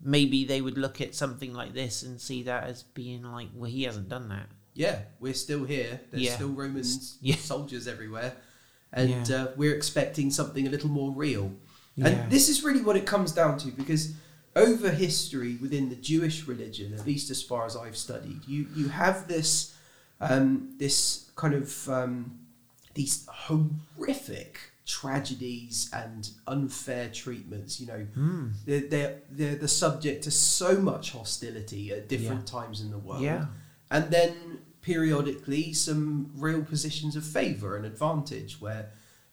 maybe 0.00 0.44
they 0.44 0.60
would 0.60 0.76
look 0.78 1.00
at 1.00 1.14
something 1.14 1.52
like 1.54 1.72
this 1.74 2.02
and 2.02 2.20
see 2.20 2.42
that 2.44 2.64
as 2.64 2.82
being 2.82 3.22
like, 3.22 3.48
well, 3.54 3.70
he 3.70 3.82
hasn't 3.84 4.08
done 4.10 4.28
that. 4.28 4.48
Yeah, 4.78 5.00
we're 5.20 5.34
still 5.34 5.64
here. 5.64 6.00
There's 6.10 6.22
Yeah. 6.22 6.34
still 6.36 6.50
Roman 6.50 6.84
Yeah. 7.20 7.36
soldiers 7.36 7.86
everywhere, 7.88 8.32
and 8.92 9.28
Yeah. 9.28 9.36
uh, 9.36 9.46
we're 9.56 9.74
expecting 9.74 10.30
something 10.30 10.66
a 10.66 10.70
little 10.70 10.88
more 11.00 11.10
real. 11.12 11.52
Yeah. 11.96 12.06
And 12.08 12.30
this 12.32 12.48
is 12.48 12.62
really 12.62 12.80
what 12.80 12.96
it 12.96 13.04
comes 13.04 13.32
down 13.32 13.58
to 13.58 13.68
because 13.72 14.12
over 14.54 14.90
history 14.90 15.56
within 15.56 15.88
the 15.88 15.96
Jewish 15.96 16.46
religion, 16.46 16.94
at 16.94 17.04
least 17.04 17.28
as 17.30 17.42
far 17.42 17.66
as 17.66 17.76
I've 17.76 17.96
studied, 17.96 18.40
you 18.46 18.68
you 18.74 18.88
have 18.88 19.26
this 19.28 19.74
um, 20.20 20.74
this 20.78 21.30
kind 21.34 21.54
of 21.54 21.88
um, 21.88 22.38
these 22.94 23.26
horrific 23.26 24.58
tragedies 24.86 25.90
and 25.92 26.30
unfair 26.46 27.08
treatments. 27.10 27.80
You 27.80 27.86
know, 27.88 28.02
Hmm. 28.14 28.48
they're, 28.64 28.86
they're 28.92 29.22
they're 29.30 29.56
the 29.56 29.68
subject 29.68 30.24
to 30.24 30.30
so 30.30 30.80
much 30.80 31.12
hostility 31.12 31.90
at 31.92 32.08
different 32.08 32.46
times 32.46 32.80
in 32.80 32.90
the 32.90 32.98
world. 32.98 33.22
Yeah. 33.22 33.46
And 33.90 34.10
then 34.10 34.58
periodically 34.88 35.70
some 35.74 36.30
real 36.34 36.62
positions 36.62 37.14
of 37.14 37.22
favour 37.22 37.76
and 37.76 37.84
advantage 37.84 38.58
where 38.58 38.90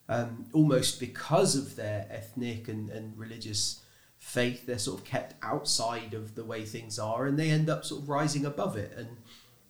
um, 0.10 0.46
almost 0.52 1.00
because 1.00 1.56
of 1.56 1.78
their 1.78 2.06
ethnic 2.10 2.68
and, 2.68 2.90
and 2.90 3.18
religious 3.18 3.82
faith, 4.18 4.66
they're 4.66 4.78
sort 4.78 5.00
of 5.00 5.06
kept 5.06 5.34
outside 5.42 6.14
of 6.14 6.36
the 6.36 6.44
way 6.44 6.66
things 6.66 7.00
are 7.00 7.26
and 7.26 7.40
they 7.40 7.50
end 7.50 7.70
up 7.70 7.86
sort 7.86 8.02
of 8.02 8.10
rising 8.10 8.46
above 8.46 8.76
it. 8.76 8.92
And 8.98 9.08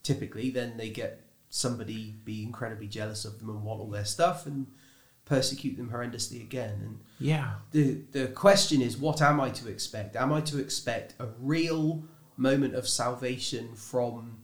typically 0.02 0.50
then 0.50 0.76
they 0.78 0.90
get 0.90 1.22
somebody 1.50 2.16
be 2.24 2.42
incredibly 2.42 2.88
jealous 2.88 3.24
of 3.24 3.38
them 3.38 3.52
and 3.52 3.64
want 3.64 3.80
all 3.80 3.92
their 3.92 4.06
stuff 4.06 4.48
and 4.48 4.66
persecute 5.26 5.78
them 5.78 5.92
horrendously 5.92 6.42
again. 6.42 6.80
And 6.84 7.00
Yeah. 7.20 7.58
the 7.72 8.02
the 8.12 8.28
question 8.30 8.82
is 8.82 8.98
what 8.98 9.22
am 9.22 9.40
I 9.40 9.52
to 9.52 9.70
expect? 9.70 10.16
Am 10.16 10.34
I 10.34 10.42
to 10.42 10.58
expect 10.58 11.14
a 11.20 11.28
real 11.40 12.06
moment 12.38 12.74
of 12.74 12.88
salvation 12.88 13.76
from 13.76 14.40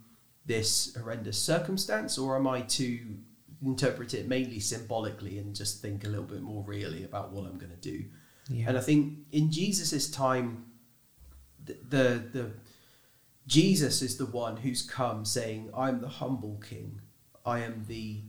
this 0.45 0.95
horrendous 0.95 1.41
circumstance, 1.41 2.17
or 2.17 2.35
am 2.35 2.47
I 2.47 2.61
to 2.61 2.99
interpret 3.63 4.13
it 4.13 4.27
mainly 4.27 4.59
symbolically 4.59 5.37
and 5.37 5.55
just 5.55 5.81
think 5.81 6.03
a 6.03 6.07
little 6.07 6.25
bit 6.25 6.41
more 6.41 6.63
really 6.63 7.03
about 7.03 7.31
what 7.31 7.45
I'm 7.45 7.57
going 7.57 7.71
to 7.71 7.77
do? 7.77 8.05
Yeah. 8.49 8.65
And 8.69 8.77
I 8.77 8.81
think 8.81 9.19
in 9.31 9.51
Jesus' 9.51 10.09
time, 10.09 10.65
the, 11.63 11.77
the 11.87 12.23
the 12.31 12.51
Jesus 13.47 14.01
is 14.01 14.17
the 14.17 14.25
one 14.25 14.57
who's 14.57 14.81
come 14.81 15.25
saying, 15.25 15.69
"I'm 15.75 16.01
the 16.01 16.07
humble 16.07 16.59
King. 16.67 17.01
I 17.45 17.59
am 17.59 17.85
the 17.87 18.21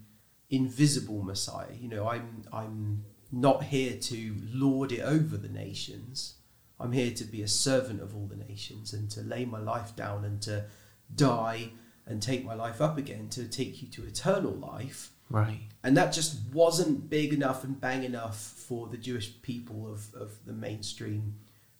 invisible 0.50 1.22
Messiah. 1.22 1.74
You 1.78 1.88
know, 1.88 2.08
I'm 2.08 2.44
I'm 2.52 3.04
not 3.32 3.64
here 3.64 3.96
to 3.96 4.36
lord 4.52 4.92
it 4.92 5.00
over 5.00 5.36
the 5.36 5.48
nations. 5.48 6.34
I'm 6.78 6.92
here 6.92 7.12
to 7.12 7.24
be 7.24 7.42
a 7.42 7.48
servant 7.48 8.02
of 8.02 8.14
all 8.14 8.26
the 8.26 8.36
nations 8.36 8.92
and 8.92 9.10
to 9.12 9.22
lay 9.22 9.44
my 9.44 9.58
life 9.58 9.96
down 9.96 10.24
and 10.24 10.42
to 10.42 10.66
die 11.14 11.70
and 12.06 12.22
take 12.22 12.44
my 12.44 12.54
life 12.54 12.80
up 12.80 12.98
again 12.98 13.28
to 13.30 13.46
take 13.46 13.82
you 13.82 13.88
to 13.88 14.06
eternal 14.06 14.52
life." 14.52 15.10
Right. 15.30 15.60
And 15.82 15.96
that 15.96 16.12
just 16.12 16.38
wasn't 16.52 17.08
big 17.08 17.32
enough 17.32 17.64
and 17.64 17.80
bang 17.80 18.04
enough 18.04 18.38
for 18.38 18.86
the 18.86 18.98
Jewish 18.98 19.40
people 19.40 19.90
of, 19.90 20.14
of 20.14 20.44
the 20.44 20.52
mainstream 20.52 21.36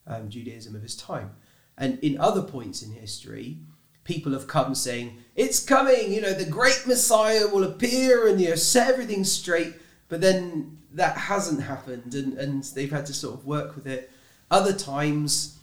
um, 0.07 0.31
Judaism 0.31 0.75
of 0.75 0.83
his 0.83 0.97
time. 0.97 1.33
And 1.77 1.99
in 2.01 2.19
other 2.19 2.43
points 2.43 2.83
in 2.83 2.93
history, 2.93 3.59
people 4.05 4.33
have 4.33 4.47
come 4.47 4.75
saying, 4.75 5.19
It's 5.37 5.65
coming, 5.65 6.13
you 6.13 6.21
know, 6.21 6.33
the 6.33 6.45
great 6.45 6.85
Messiah 6.87 7.47
will 7.47 7.65
appear 7.65 8.27
and 8.27 8.41
you 8.41 8.51
know, 8.51 8.55
set 8.55 8.89
everything 8.89 9.25
straight. 9.25 9.75
But 10.09 10.21
then 10.21 10.79
that 10.93 11.17
hasn't 11.17 11.63
happened 11.63 12.15
and, 12.15 12.35
and 12.35 12.65
they've 12.65 12.91
had 12.91 13.07
to 13.07 13.15
sort 13.15 13.35
of 13.35 13.47
work 13.47 13.75
with 13.75 13.87
it. 13.87 14.11
Other 14.51 14.73
times, 14.73 15.59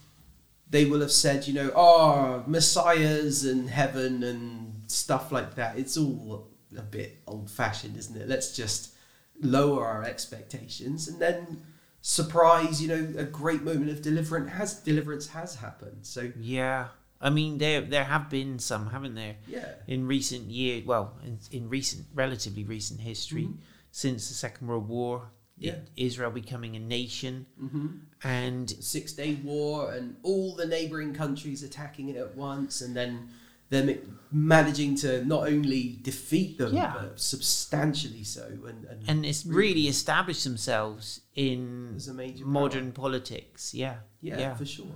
they 0.70 0.86
will 0.86 1.02
have 1.02 1.12
said, 1.12 1.48
you 1.48 1.54
know, 1.54 1.72
oh, 1.76 2.44
messiahs 2.48 3.44
and 3.46 3.70
heaven 3.70 4.24
and 4.24 4.84
stuff 4.88 5.32
like 5.32 5.56
that. 5.56 5.78
It's 5.78 5.98
all 5.98 6.48
a 6.78 6.82
bit 6.82 7.18
old 7.28 7.50
fashioned, 7.50 7.98
isn't 7.98 8.16
it? 8.16 8.28
Let's 8.30 8.56
just 8.56 8.94
lower 9.42 9.86
our 9.88 10.04
expectations 10.04 11.08
and 11.08 11.20
then 11.20 11.64
surprise, 12.02 12.82
you 12.82 12.88
know, 12.88 13.20
a 13.20 13.24
great 13.26 13.64
moment 13.64 13.90
of 13.90 14.02
deliverance 14.02 14.52
has 14.52 14.74
deliverance 14.76 15.28
has 15.28 15.56
happened. 15.56 16.00
So 16.06 16.32
Yeah. 16.40 16.88
I 17.22 17.30
mean, 17.30 17.58
there 17.58 17.82
there 17.82 18.06
have 18.06 18.30
been 18.30 18.60
some, 18.60 18.90
haven't 18.92 19.16
there? 19.16 19.36
yeah. 19.48 19.74
In 19.88 20.08
recent 20.08 20.50
years, 20.50 20.86
well, 20.86 21.18
in, 21.24 21.38
in 21.52 21.68
recent, 21.70 22.06
relatively 22.14 22.64
recent 22.64 23.02
history, 23.02 23.50
since 23.92 24.30
the 24.30 24.36
Second 24.36 24.68
World 24.68 24.88
War, 24.88 25.18
Mm-hmm. 25.20 25.36
Yeah. 25.60 25.76
Israel 25.96 26.32
becoming 26.32 26.76
a 26.76 26.80
nation, 26.80 27.46
hmm 27.60 27.88
and 28.22 28.70
Six 28.70 29.14
Day 29.14 29.36
War 29.36 29.94
and 29.94 30.18
all 30.24 30.54
the 30.54 30.66
neighbouring 30.66 31.14
countries 31.14 31.64
attacking 31.64 32.10
it 32.10 32.18
at 32.18 32.36
once, 32.36 32.82
and 32.82 32.94
then 32.94 33.30
them 33.70 34.20
managing 34.32 34.96
to 34.96 35.24
not 35.26 35.48
only 35.48 36.00
defeat 36.02 36.58
them, 36.58 36.76
Yeah. 36.76 36.94
but 36.98 37.20
substantially 37.20 38.24
so. 38.24 38.46
And, 38.68 38.86
and, 38.86 39.04
and 39.08 39.26
it's 39.26 39.46
really 39.46 39.88
established 39.88 40.44
themselves 40.44 41.22
in 41.36 41.94
As 41.96 42.08
a 42.08 42.14
major 42.14 42.46
modern 42.46 42.92
politics. 42.92 43.74
Yeah. 43.74 43.98
yeah, 44.22 44.54
for 44.56 44.66
sure. 44.66 44.96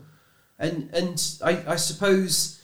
And 0.60 0.90
and 0.94 1.38
I, 1.44 1.64
I 1.74 1.76
suppose 1.78 2.63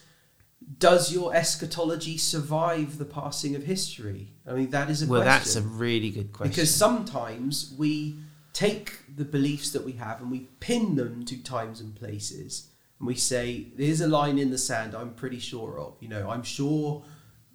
does 0.78 1.12
your 1.12 1.34
eschatology 1.34 2.16
survive 2.18 2.98
the 2.98 3.04
passing 3.04 3.54
of 3.56 3.64
history? 3.64 4.32
I 4.46 4.52
mean, 4.52 4.70
that 4.70 4.90
is 4.90 5.02
a 5.02 5.06
Well, 5.06 5.22
question. 5.22 5.38
that's 5.38 5.56
a 5.56 5.62
really 5.62 6.10
good 6.10 6.32
question. 6.32 6.50
Because 6.50 6.74
sometimes 6.74 7.74
we 7.78 8.16
take 8.52 9.16
the 9.16 9.24
beliefs 9.24 9.70
that 9.70 9.84
we 9.84 9.92
have 9.92 10.20
and 10.20 10.30
we 10.30 10.48
pin 10.60 10.96
them 10.96 11.24
to 11.26 11.42
times 11.42 11.80
and 11.80 11.94
places. 11.94 12.68
And 12.98 13.06
we 13.06 13.14
say, 13.14 13.66
there's 13.76 14.00
a 14.00 14.08
line 14.08 14.38
in 14.38 14.50
the 14.50 14.58
sand 14.58 14.94
I'm 14.94 15.14
pretty 15.14 15.38
sure 15.38 15.78
of. 15.78 15.96
You 16.00 16.08
know, 16.08 16.28
I'm 16.28 16.42
sure 16.42 17.02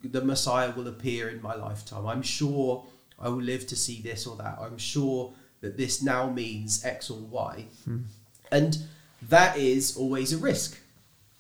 the 0.04 0.22
Messiah 0.22 0.72
will 0.72 0.88
appear 0.88 1.30
in 1.30 1.42
my 1.42 1.56
lifetime. 1.56 2.06
I'm 2.08 2.22
sure 2.24 2.86
I 3.20 3.30
will 3.30 3.42
live 3.42 3.68
to 3.68 3.76
see 3.76 4.02
this 4.02 4.26
or 4.28 4.36
that. 4.38 4.58
I'm 4.60 4.78
sure 4.78 5.34
that 5.62 5.78
this 5.78 6.02
now 6.02 6.30
means 6.30 6.84
X 6.84 7.10
or 7.10 7.20
Y. 7.20 7.66
Hmm. 7.86 8.00
And 8.52 8.78
that 9.30 9.58
is 9.58 9.96
always 9.96 10.34
a 10.34 10.38
risk. 10.38 10.80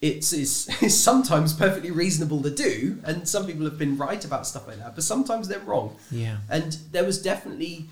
It's, 0.05 0.33
it's 0.81 0.95
sometimes 0.95 1.53
perfectly 1.53 1.91
reasonable 1.91 2.41
to 2.43 2.49
do, 2.49 2.99
and 3.03 3.27
some 3.27 3.45
people 3.45 3.65
have 3.65 3.77
been 3.77 3.97
right 3.97 4.23
about 4.23 4.45
stuff 4.45 4.67
like 4.67 4.77
that, 4.77 4.95
but 4.95 5.03
sometimes 5.03 5.47
they're 5.47 5.59
wrong. 5.59 5.95
yeah. 6.11 6.37
And 6.49 6.77
there 6.91 7.03
was 7.03 7.21
definitely, 7.21 7.89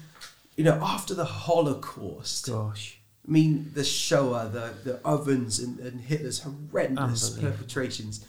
you 0.56 0.63
know, 0.63 0.80
after 0.82 1.13
the 1.13 1.26
Holocaust, 1.26 2.47
Gosh. 2.47 2.99
I 3.28 3.32
mean, 3.32 3.71
the 3.73 3.86
Shoah, 3.86 4.49
the, 4.52 4.73
the 4.84 4.99
ovens, 5.06 5.60
and, 5.60 5.80
and 5.80 6.02
Hitler's 6.02 6.41
horrendous 6.41 7.30
perpetrations, 7.32 8.26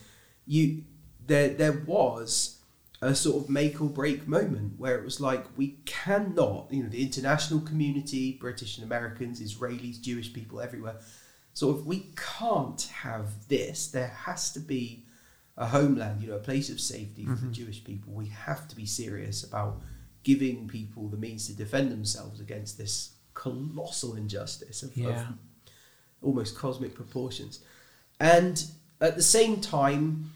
you 0.47 0.85
there 1.27 1.49
there 1.49 1.73
was 1.73 2.59
a 3.01 3.15
sort 3.15 3.43
of 3.43 3.51
make 3.51 3.81
or 3.81 3.89
break 3.89 4.27
moment 4.27 4.79
where 4.79 4.97
it 4.97 5.05
was 5.05 5.21
like 5.21 5.45
we 5.57 5.77
cannot, 5.85 6.69
you 6.71 6.83
know, 6.83 6.89
the 6.89 7.03
international 7.03 7.61
community, 7.61 8.33
British 8.41 8.79
and 8.79 8.85
Americans, 8.85 9.41
Israelis, 9.41 10.01
Jewish 10.01 10.33
people 10.33 10.61
everywhere, 10.61 10.97
sort 11.55 11.79
if 11.79 11.87
we 11.87 12.11
can't 12.17 12.83
have 13.03 13.49
this. 13.49 13.89
There 13.89 14.09
has 14.09 14.53
to 14.53 14.61
be 14.61 15.05
a 15.57 15.67
homeland, 15.67 16.21
you 16.21 16.29
know, 16.29 16.37
a 16.37 16.41
place 16.41 16.69
of 16.69 16.81
safety 16.81 17.25
for 17.25 17.31
the 17.31 17.37
mm-hmm. 17.37 17.53
Jewish 17.53 17.85
people. 17.85 18.13
We 18.13 18.27
have 18.27 18.69
to 18.69 18.77
be 18.77 18.87
serious 18.87 19.45
about 19.45 19.81
giving 20.25 20.69
people 20.69 21.09
the 21.09 21.17
means 21.17 21.47
to 21.47 21.57
defend 21.57 21.93
themselves 21.93 22.41
against 22.41 22.77
this 22.77 23.13
colossal 23.35 24.17
injustice 24.17 24.83
of, 24.83 24.97
of 24.99 25.27
almost 26.23 26.57
cosmic 26.57 26.95
proportions. 26.95 27.61
And 28.19 28.65
at 29.01 29.17
the 29.17 29.23
same 29.23 29.61
time, 29.61 30.33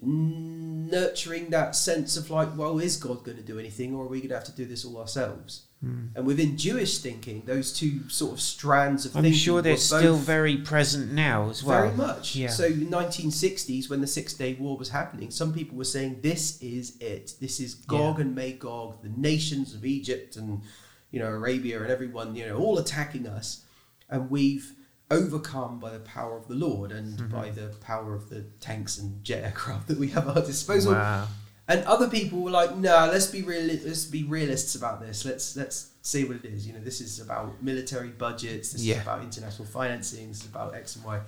nurturing 0.00 1.50
that 1.50 1.76
sense 1.76 2.16
of 2.16 2.30
like, 2.30 2.56
well, 2.56 2.78
is 2.78 2.96
God 2.96 3.24
going 3.24 3.36
to 3.36 3.42
do 3.42 3.58
anything, 3.58 3.94
or 3.94 4.04
are 4.04 4.08
we 4.08 4.18
going 4.18 4.30
to 4.30 4.36
have 4.36 4.44
to 4.44 4.52
do 4.52 4.64
this 4.64 4.84
all 4.84 4.98
ourselves? 4.98 5.66
Hmm. 5.82 6.06
And 6.14 6.24
within 6.24 6.56
Jewish 6.56 6.98
thinking, 6.98 7.42
those 7.44 7.72
two 7.72 8.08
sort 8.08 8.32
of 8.32 8.40
strands 8.40 9.04
of 9.04 9.16
I'm 9.16 9.24
thinking 9.24 9.38
sure 9.38 9.60
they're 9.62 9.72
were 9.72 9.78
still 9.78 10.16
very 10.16 10.58
present 10.58 11.10
now 11.12 11.50
as 11.50 11.64
well. 11.64 11.82
very 11.82 11.96
much. 11.96 12.36
Yeah. 12.36 12.50
So, 12.50 12.66
in 12.66 12.86
1960s, 12.88 13.90
when 13.90 14.00
the 14.00 14.06
Six 14.06 14.32
Day 14.34 14.54
War 14.54 14.76
was 14.78 14.90
happening, 14.90 15.30
some 15.32 15.52
people 15.52 15.76
were 15.76 15.84
saying, 15.84 16.20
"This 16.22 16.62
is 16.62 16.96
it. 17.00 17.34
This 17.40 17.58
is 17.58 17.74
Gog 17.74 18.20
and 18.20 18.32
Magog, 18.34 19.02
the 19.02 19.08
nations 19.16 19.74
of 19.74 19.84
Egypt 19.84 20.36
and 20.36 20.62
you 21.10 21.18
know 21.18 21.26
Arabia 21.26 21.82
and 21.82 21.90
everyone, 21.90 22.36
you 22.36 22.46
know, 22.46 22.56
all 22.58 22.78
attacking 22.78 23.26
us, 23.26 23.64
and 24.08 24.30
we've." 24.30 24.74
Overcome 25.10 25.78
by 25.78 25.90
the 25.90 25.98
power 25.98 26.38
of 26.38 26.48
the 26.48 26.54
Lord 26.54 26.90
and 26.90 27.18
Mm-hmm. 27.18 27.36
by 27.36 27.50
the 27.50 27.66
power 27.82 28.14
of 28.14 28.30
the 28.30 28.44
tanks 28.60 28.96
and 28.96 29.22
jet 29.22 29.44
aircraft 29.44 29.88
that 29.88 29.98
we 29.98 30.08
have 30.08 30.26
at 30.26 30.36
our 30.38 30.42
disposal. 30.46 30.92
Wow. 30.94 31.28
And 31.72 31.84
other 31.86 32.08
people 32.18 32.38
were 32.42 32.50
like, 32.60 32.76
"No, 32.76 32.96
let's 33.14 33.28
be 33.36 33.42
real. 33.42 33.64
Let's 33.88 34.04
be 34.04 34.22
realists 34.24 34.74
about 34.74 35.00
this. 35.00 35.24
Let's 35.24 35.56
let's 35.56 35.78
see 36.02 36.22
what 36.24 36.36
it 36.40 36.44
is. 36.44 36.66
You 36.66 36.72
know, 36.74 36.80
this 36.90 37.00
is 37.00 37.18
about 37.26 37.62
military 37.62 38.12
budgets. 38.24 38.72
This 38.72 38.82
Yeah. 38.82 38.96
is 38.96 39.02
about 39.02 39.22
international 39.22 39.66
financing. 39.78 40.28
This 40.28 40.40
is 40.44 40.46
about 40.54 40.74
X 40.74 40.96
and 40.96 41.04
Y." 41.04 41.18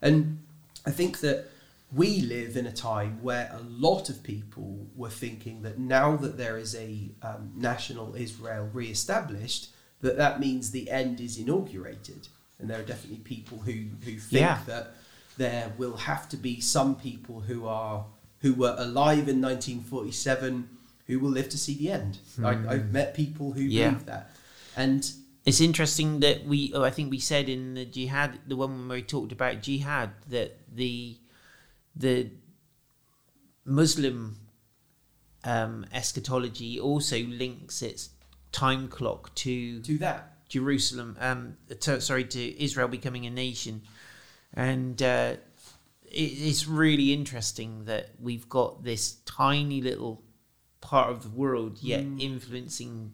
And 0.00 0.38
I 0.86 0.90
think 0.90 1.20
that 1.20 1.38
we 1.94 2.22
live 2.22 2.56
in 2.56 2.66
a 2.66 2.72
time 2.72 3.12
where 3.22 3.46
a 3.52 3.62
lot 3.86 4.08
of 4.08 4.22
people 4.22 4.86
were 4.96 5.10
thinking 5.10 5.56
that 5.66 5.78
now 5.78 6.16
that 6.16 6.38
there 6.42 6.56
is 6.56 6.74
a 6.74 7.10
um, 7.28 7.52
national 7.54 8.14
Israel 8.16 8.70
re-established, 8.72 9.62
that 10.00 10.16
that 10.16 10.40
means 10.40 10.70
the 10.70 10.90
end 10.90 11.20
is 11.20 11.36
inaugurated. 11.36 12.28
And 12.58 12.70
there 12.70 12.80
are 12.80 12.88
definitely 12.92 13.22
people 13.34 13.58
who 13.66 13.76
who 14.06 14.14
think 14.18 14.40
Yeah. 14.48 14.60
that 14.72 14.94
there 15.36 15.66
will 15.76 15.96
have 16.10 16.24
to 16.30 16.36
be 16.48 16.60
some 16.60 16.94
people 17.08 17.40
who 17.48 17.66
are 17.66 18.06
who 18.42 18.52
were 18.54 18.74
alive 18.78 19.28
in 19.28 19.40
1947 19.40 20.68
who 21.06 21.18
will 21.18 21.30
live 21.30 21.48
to 21.48 21.58
see 21.58 21.74
the 21.76 21.90
end. 21.90 22.18
I, 22.42 22.50
I've 22.74 22.92
met 22.92 23.14
people 23.14 23.52
who 23.52 23.62
Hmm. 23.62 23.70
Yeah. 23.70 23.90
believe 23.90 24.06
that, 24.06 24.30
and 24.76 25.10
It's 25.44 25.60
interesting 25.60 26.20
that 26.20 26.44
we, 26.46 26.72
oh, 26.74 26.84
I 26.84 26.90
think 26.90 27.10
we 27.10 27.18
said 27.18 27.48
in 27.48 27.74
the 27.74 27.84
jihad, 27.84 28.38
the 28.46 28.54
one 28.56 28.88
where 28.88 28.98
we 28.98 29.02
talked 29.02 29.32
about 29.32 29.60
jihad, 29.62 30.10
that 30.30 30.50
the 30.72 31.16
the 31.96 32.30
Muslim 33.64 34.36
um, 35.44 35.84
eschatology 35.92 36.78
also 36.80 37.18
links 37.18 37.82
its 37.82 38.10
time 38.52 38.88
clock 38.88 39.34
to 39.36 39.80
to 39.82 39.98
that, 39.98 40.48
Jerusalem, 40.48 41.16
um, 41.20 41.56
to, 41.80 42.00
sorry, 42.00 42.24
to 42.24 42.62
Israel 42.62 42.88
becoming 42.88 43.26
a 43.26 43.30
nation, 43.30 43.82
and 44.54 45.02
uh, 45.02 45.34
it, 45.34 45.42
it's 46.14 46.66
really 46.66 47.12
interesting 47.12 47.84
that 47.86 48.10
we've 48.20 48.48
got 48.48 48.84
this 48.84 49.16
tiny 49.24 49.80
little 49.80 50.22
part 50.80 51.10
of 51.10 51.22
the 51.22 51.30
world 51.30 51.78
yet 51.80 52.04
influencing 52.18 53.12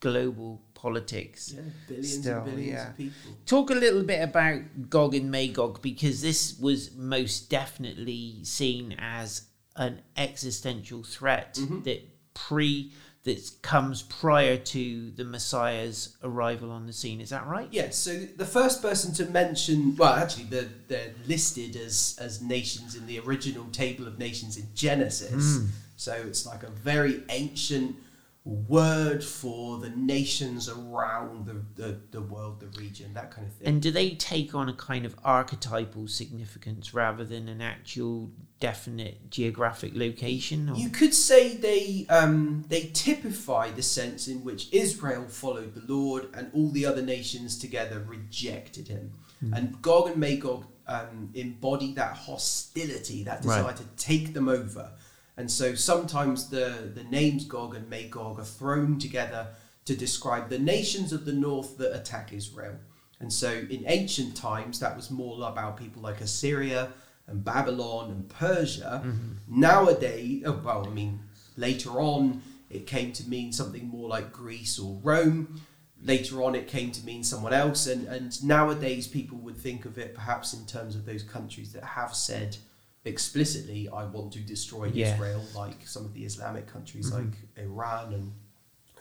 global 0.00 0.62
politics. 0.74 1.52
yeah, 1.56 1.62
billions 1.88 2.18
Still, 2.18 2.36
and 2.36 2.44
billions 2.44 2.68
yeah. 2.72 2.90
of 2.90 2.96
people. 2.96 3.30
Talk 3.46 3.70
a 3.70 3.74
little 3.74 4.04
bit 4.04 4.22
about 4.22 4.60
Gog 4.88 5.14
and 5.14 5.30
Magog 5.30 5.82
because 5.82 6.22
this 6.22 6.56
was 6.60 6.94
most 6.94 7.50
definitely 7.50 8.40
seen 8.44 8.94
as 8.98 9.48
an 9.76 10.02
existential 10.16 11.02
threat 11.02 11.54
Mm-hmm. 11.54 11.82
that 11.82 12.08
pre 12.34 12.92
that 13.24 13.50
comes 13.62 14.02
prior 14.02 14.56
to 14.56 15.10
the 15.10 15.24
Messiah's 15.24 16.16
arrival 16.22 16.70
on 16.70 16.86
the 16.86 16.92
scene. 16.92 17.20
Is 17.20 17.30
that 17.30 17.46
right? 17.46 17.68
Yes, 17.70 17.96
so 17.96 18.16
the 18.36 18.46
first 18.46 18.80
person 18.80 19.12
to 19.14 19.26
mention, 19.26 19.96
well, 19.96 20.14
actually, 20.14 20.44
they're, 20.44 20.70
they're 20.88 21.12
listed 21.26 21.76
as, 21.76 22.16
as 22.20 22.40
nations 22.40 22.94
in 22.94 23.06
the 23.06 23.18
original 23.20 23.66
table 23.66 24.06
of 24.06 24.18
nations 24.18 24.56
in 24.56 24.66
Genesis. 24.74 25.58
Hmm. 25.58 25.66
So 25.96 26.12
it's 26.12 26.46
like 26.46 26.62
a 26.62 26.70
very 26.70 27.22
ancient 27.28 27.96
word 28.44 29.22
for 29.22 29.78
the 29.78 29.90
nations 29.90 30.68
around 30.68 31.46
the, 31.46 31.62
the, 31.74 32.00
the 32.12 32.20
world, 32.22 32.60
the 32.60 32.80
region, 32.80 33.12
that 33.14 33.30
kind 33.30 33.46
of 33.46 33.52
thing. 33.54 33.68
And 33.68 33.82
do 33.82 33.90
they 33.90 34.10
take 34.10 34.54
on 34.54 34.68
a 34.68 34.72
kind 34.72 35.04
of 35.04 35.14
archetypal 35.24 36.08
significance 36.08 36.94
rather 36.94 37.24
than 37.24 37.48
an 37.48 37.60
actual 37.60 38.30
definite 38.58 39.30
geographic 39.30 39.92
location? 39.94 40.70
Or? 40.70 40.76
You 40.76 40.88
could 40.88 41.14
say 41.14 41.56
they 41.56 42.06
um, 42.08 42.64
they 42.68 42.84
typify 42.94 43.70
the 43.70 43.82
sense 43.82 44.28
in 44.28 44.42
which 44.44 44.68
Israel 44.72 45.24
followed 45.28 45.74
the 45.74 45.92
Lord 45.92 46.28
and 46.34 46.50
all 46.54 46.70
the 46.70 46.86
other 46.86 47.02
nations 47.02 47.58
together 47.58 48.02
rejected 48.06 48.88
him. 48.88 49.12
And 49.52 49.80
Gog 49.82 50.08
and 50.08 50.16
Magog 50.16 50.64
um, 50.88 51.30
embody 51.34 51.92
that 51.92 52.16
hostility, 52.16 53.22
that 53.24 53.42
desire 53.42 53.62
Right. 53.62 53.76
to 53.76 53.84
take 53.96 54.34
them 54.34 54.48
over. 54.48 54.90
And 55.38 55.48
so 55.48 55.76
sometimes 55.76 56.50
the, 56.50 56.90
the 56.92 57.04
names 57.04 57.44
Gog 57.44 57.76
and 57.76 57.88
Magog 57.88 58.40
are 58.40 58.44
thrown 58.44 58.98
together 58.98 59.46
to 59.84 59.96
describe 59.96 60.50
the 60.50 60.58
nations 60.58 61.12
of 61.12 61.24
the 61.24 61.32
north 61.32 61.78
that 61.78 61.94
attack 61.94 62.32
Israel. 62.32 62.74
And 63.20 63.32
so 63.32 63.50
in 63.50 63.84
ancient 63.86 64.36
times, 64.36 64.80
that 64.80 64.96
was 64.96 65.12
more 65.12 65.48
about 65.48 65.76
people 65.76 66.02
like 66.02 66.20
Assyria 66.20 66.88
and 67.28 67.44
Babylon 67.44 68.10
and 68.10 68.28
Persia. 68.28 69.00
Mm-hmm. 69.04 69.60
Nowadays, 69.60 70.42
oh, 70.44 70.60
well, 70.64 70.84
I 70.84 70.90
mean, 70.90 71.20
later 71.56 72.00
on, 72.00 72.42
it 72.68 72.88
came 72.88 73.12
to 73.12 73.28
mean 73.28 73.52
something 73.52 73.86
more 73.86 74.08
like 74.08 74.32
Greece 74.32 74.76
or 74.76 74.98
Rome. 75.04 75.60
Later 76.02 76.42
on, 76.42 76.56
it 76.56 76.66
came 76.66 76.90
to 76.90 77.04
mean 77.04 77.22
someone 77.22 77.52
else. 77.52 77.86
And, 77.86 78.08
and 78.08 78.44
nowadays, 78.44 79.06
people 79.06 79.38
would 79.38 79.56
think 79.56 79.84
of 79.84 79.98
it 79.98 80.16
perhaps 80.16 80.52
in 80.52 80.66
terms 80.66 80.96
of 80.96 81.06
those 81.06 81.22
countries 81.22 81.72
that 81.74 81.84
have 81.84 82.14
said 82.14 82.56
explicitly, 83.04 83.88
I 83.88 84.04
want 84.04 84.32
to 84.34 84.40
destroy 84.40 84.86
Yeah. 84.86 85.14
Israel, 85.14 85.42
like 85.54 85.86
some 85.86 86.04
of 86.04 86.14
the 86.14 86.24
Islamic 86.24 86.66
countries 86.66 87.12
like 87.12 87.34
Iran 87.56 88.12
and 88.14 88.32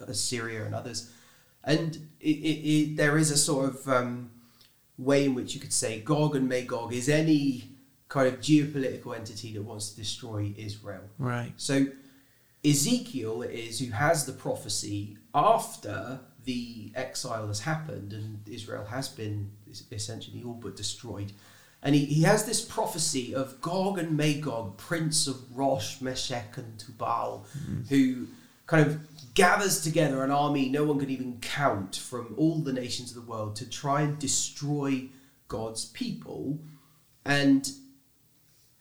Assyria 0.10 0.66
and 0.66 0.76
others. 0.76 1.12
And 1.64 1.96
it, 2.20 2.30
it, 2.30 2.70
it, 2.70 2.98
there 2.98 3.18
is 3.18 3.32
a 3.32 3.38
sort 3.38 3.70
of 3.70 3.88
um, 3.90 4.32
way 4.98 5.26
in 5.26 5.36
which 5.36 5.54
you 5.54 5.60
could 5.60 5.74
say 5.74 6.00
Gog 6.00 6.36
and 6.36 6.48
Magog 6.48 6.94
is 6.94 7.10
any 7.10 7.70
kind 8.10 8.28
of 8.28 8.40
geopolitical 8.40 9.16
entity 9.16 9.54
that 9.54 9.64
wants 9.64 9.90
to 9.90 9.98
destroy 9.98 10.54
Israel. 10.58 11.04
Right. 11.18 11.52
So 11.58 11.88
Ezekiel 12.64 13.42
is 13.42 13.80
who 13.80 13.92
has 13.92 14.26
the 14.26 14.32
prophecy 14.34 15.18
after 15.34 16.22
the 16.46 16.92
exile 16.96 17.48
has 17.48 17.60
happened 17.62 18.14
and 18.14 18.40
Israel 18.48 18.86
has 18.86 19.10
been 19.10 19.52
essentially 19.92 20.44
all 20.44 20.54
but 20.54 20.76
destroyed. 20.76 21.34
And 21.84 21.96
he, 21.96 22.06
he 22.06 22.24
has 22.24 22.46
this 22.46 22.64
prophecy 22.64 23.36
of 23.36 23.62
Gog 23.62 24.00
and 24.00 24.18
Magog, 24.18 24.78
prince 24.78 25.28
of 25.28 25.56
Rosh, 25.56 26.02
Meshech, 26.02 26.58
and 26.58 26.78
Tubal, 26.80 27.46
mm. 27.58 27.88
who 27.88 28.28
kind 28.66 28.86
of 28.86 29.00
gathers 29.34 29.82
together 29.82 30.24
an 30.24 30.32
army 30.32 30.68
no 30.68 30.84
one 30.84 31.00
could 31.00 31.12
even 31.12 31.40
count 31.40 31.96
from 31.96 32.34
all 32.38 32.60
the 32.60 32.74
nations 32.74 33.16
of 33.16 33.24
the 33.24 33.32
world 33.32 33.56
to 33.56 33.70
try 33.70 34.02
and 34.02 34.18
destroy 34.18 35.08
God's 35.48 35.86
people. 35.86 36.60
And 37.24 37.70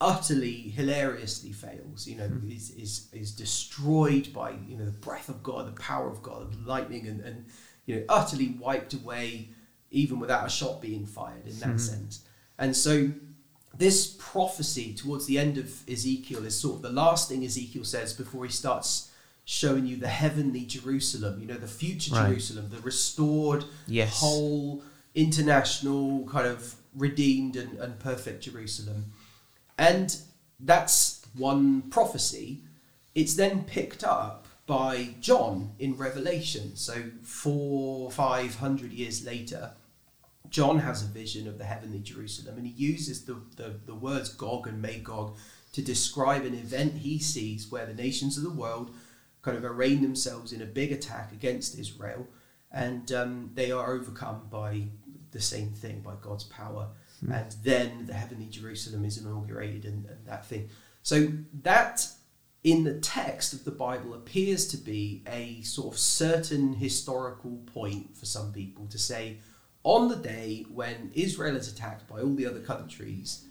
utterly 0.01 0.53
hilariously 0.77 1.53
fails 1.53 2.07
you 2.07 2.17
know 2.17 2.27
hmm. 2.27 2.51
is, 2.51 2.71
is 2.73 3.09
is 3.15 3.33
destroyed 3.33 4.31
by 4.35 4.51
you 4.69 4.77
know 4.77 4.85
the 4.85 4.91
breath 4.91 5.31
of 5.31 5.43
god 5.43 5.67
the 5.67 5.81
power 5.81 6.11
of 6.11 6.23
god 6.23 6.55
lightning 6.67 7.07
and, 7.07 7.21
and 7.21 7.47
you 7.87 7.97
know 7.97 8.05
utterly 8.11 8.49
wiped 8.61 8.93
away 8.93 9.49
even 9.91 10.21
without 10.21 10.47
a 10.47 10.51
shot 10.51 10.83
being 10.83 11.07
fired 11.07 11.47
in 11.47 11.59
that 11.61 11.71
hmm. 11.71 11.79
sense 11.79 12.27
and 12.59 12.77
so 12.77 13.11
this 13.79 14.16
prophecy 14.19 14.95
towards 14.95 15.27
the 15.27 15.38
end 15.38 15.59
of 15.59 15.83
ezekiel 15.88 16.45
is 16.47 16.59
sort 16.59 16.77
of 16.77 16.83
the 16.83 16.90
last 16.90 17.29
thing 17.29 17.45
ezekiel 17.45 17.85
says 17.85 18.12
before 18.14 18.45
he 18.45 18.51
starts 18.51 19.11
showing 19.45 19.87
you 19.87 19.97
the 19.97 20.09
heavenly 20.09 20.64
jerusalem 20.64 21.40
you 21.40 21.47
know 21.47 21.55
the 21.55 21.69
future 21.69 22.14
Right. 22.14 22.29
jerusalem 22.29 22.69
the 22.71 22.81
restored 22.81 23.64
Yes. 23.87 24.21
whole 24.21 24.83
international 25.14 26.27
kind 26.29 26.47
of 26.47 26.75
redeemed 26.95 27.57
and, 27.57 27.79
and 27.79 27.99
perfect 27.99 28.42
jerusalem 28.45 29.12
and 29.79 30.16
that's 30.59 31.27
one 31.37 31.83
prophecy. 31.90 32.62
It's 33.14 33.35
then 33.35 33.64
picked 33.64 34.03
up 34.03 34.47
by 34.66 35.11
John 35.21 35.73
in 35.79 35.99
Revelation. 35.99 36.77
So 36.77 36.95
four, 37.23 38.11
five 38.11 38.55
hundred 38.55 38.92
years 38.92 39.23
later, 39.27 39.73
John 40.51 40.79
has 40.79 41.03
a 41.03 41.07
vision 41.07 41.49
of 41.49 41.59
the 41.59 41.65
heavenly 41.65 42.01
Jerusalem 42.01 42.59
and 42.59 42.67
he 42.67 42.73
uses 42.73 43.25
the, 43.25 43.41
the, 43.57 43.81
the 43.87 43.95
words 43.95 44.29
Gog 44.29 44.67
and 44.67 44.81
Magog 44.81 45.37
to 45.73 45.83
describe 45.83 46.45
an 46.45 46.55
event 46.55 46.95
he 46.95 47.19
sees 47.19 47.71
where 47.71 47.87
the 47.87 47.95
nations 47.95 48.37
of 48.37 48.45
the 48.45 48.51
world 48.51 48.95
kind 49.43 49.57
of 49.57 49.65
arraign 49.65 50.03
themselves 50.03 50.53
in 50.53 50.63
a 50.63 50.67
big 50.67 50.93
attack 50.93 51.33
against 51.33 51.79
Israel 51.79 52.27
and 52.73 53.13
um, 53.13 53.51
they 53.55 53.71
are 53.71 53.93
overcome 53.93 54.49
by 54.51 54.85
the 55.31 55.41
same 55.41 55.71
thing, 55.71 56.01
by 56.01 56.15
God's 56.21 56.45
power. 56.45 56.89
And 57.31 57.51
then 57.63 58.07
the 58.07 58.15
heavenly 58.15 58.47
Jerusalem 58.47 59.05
is 59.05 59.19
inaugurated 59.19 59.85
and, 59.85 60.07
and 60.07 60.27
that 60.27 60.47
thing. 60.47 60.69
So 61.03 61.29
that 61.63 62.07
in 62.63 62.85
the 62.85 62.99
text 63.01 63.53
of 63.53 63.65
the 63.65 63.71
Bible 63.71 64.15
appears 64.15 64.67
to 64.69 64.77
be 64.77 65.23
a 65.27 65.63
sort 65.63 65.95
of 65.95 65.99
certain 65.99 66.75
historical 66.75 67.59
point 67.67 68.17
for 68.17 68.27
some 68.27 68.53
people 68.53 68.87
to 68.89 68.99
say 68.99 69.39
on 69.87 70.09
the 70.09 70.16
day 70.16 70.66
when 70.68 71.12
Israel 71.14 71.55
is 71.55 71.72
attacked 71.72 72.09
by 72.09 72.20
all 72.20 72.35
the 72.35 72.44
other 72.44 72.59
countries 72.59 73.44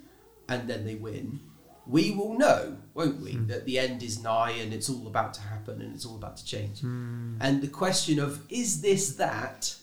and 0.49 0.69
then 0.69 0.85
they 0.85 0.95
win, 0.95 1.39
we 1.87 2.11
will 2.11 2.37
know, 2.37 2.77
won't 2.93 3.21
we, 3.21 3.31
hmm. 3.31 3.47
that 3.47 3.65
the 3.65 3.79
end 3.79 4.03
is 4.03 4.21
nigh 4.21 4.51
and 4.51 4.73
it's 4.73 4.89
all 4.89 5.07
about 5.07 5.33
to 5.35 5.41
happen 5.41 5.81
and 5.81 5.95
it's 5.95 6.05
all 6.05 6.17
about 6.17 6.35
to 6.35 6.45
change. 6.45 6.81
Hmm. 6.81 7.37
And 7.39 7.61
the 7.61 7.69
question 7.69 8.19
of 8.19 8.41
is 8.49 8.81
this 8.81 9.15
that, 9.15 9.75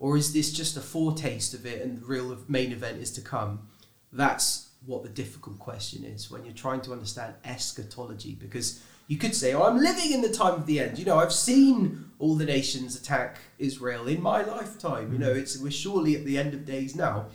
or 0.00 0.16
is 0.16 0.32
this 0.32 0.52
just 0.52 0.76
a 0.76 0.80
foretaste 0.80 1.54
of 1.54 1.64
it 1.66 1.80
and 1.82 1.96
the 1.96 2.04
real 2.04 2.36
main 2.48 2.72
event 2.72 2.98
is 2.98 3.12
to 3.12 3.20
come? 3.20 3.68
That's 4.12 4.70
what 4.84 5.04
the 5.04 5.08
difficult 5.08 5.60
question 5.60 6.04
is 6.04 6.32
when 6.32 6.44
you're 6.44 6.52
trying 6.52 6.80
to 6.80 6.92
understand 6.92 7.34
eschatology 7.44 8.34
because 8.34 8.82
you 9.12 9.18
could 9.18 9.34
say, 9.34 9.52
oh, 9.52 9.64
I'm 9.64 9.76
living 9.76 10.10
in 10.10 10.22
the 10.22 10.30
time 10.30 10.54
of 10.54 10.64
the 10.64 10.80
end. 10.80 10.98
You 10.98 11.04
know, 11.04 11.18
I've 11.18 11.34
seen 11.34 12.06
all 12.18 12.34
the 12.34 12.46
nations 12.46 12.96
attack 12.96 13.36
Israel 13.58 14.08
in 14.08 14.22
my 14.22 14.42
lifetime. 14.42 15.12
You 15.12 15.18
know, 15.18 15.34
mm. 15.34 15.36
it's 15.36 15.58
we're 15.58 15.70
surely 15.70 16.16
at 16.16 16.24
the 16.24 16.38
end 16.38 16.54
of 16.54 16.64
days 16.64 16.96
now. 16.96 17.26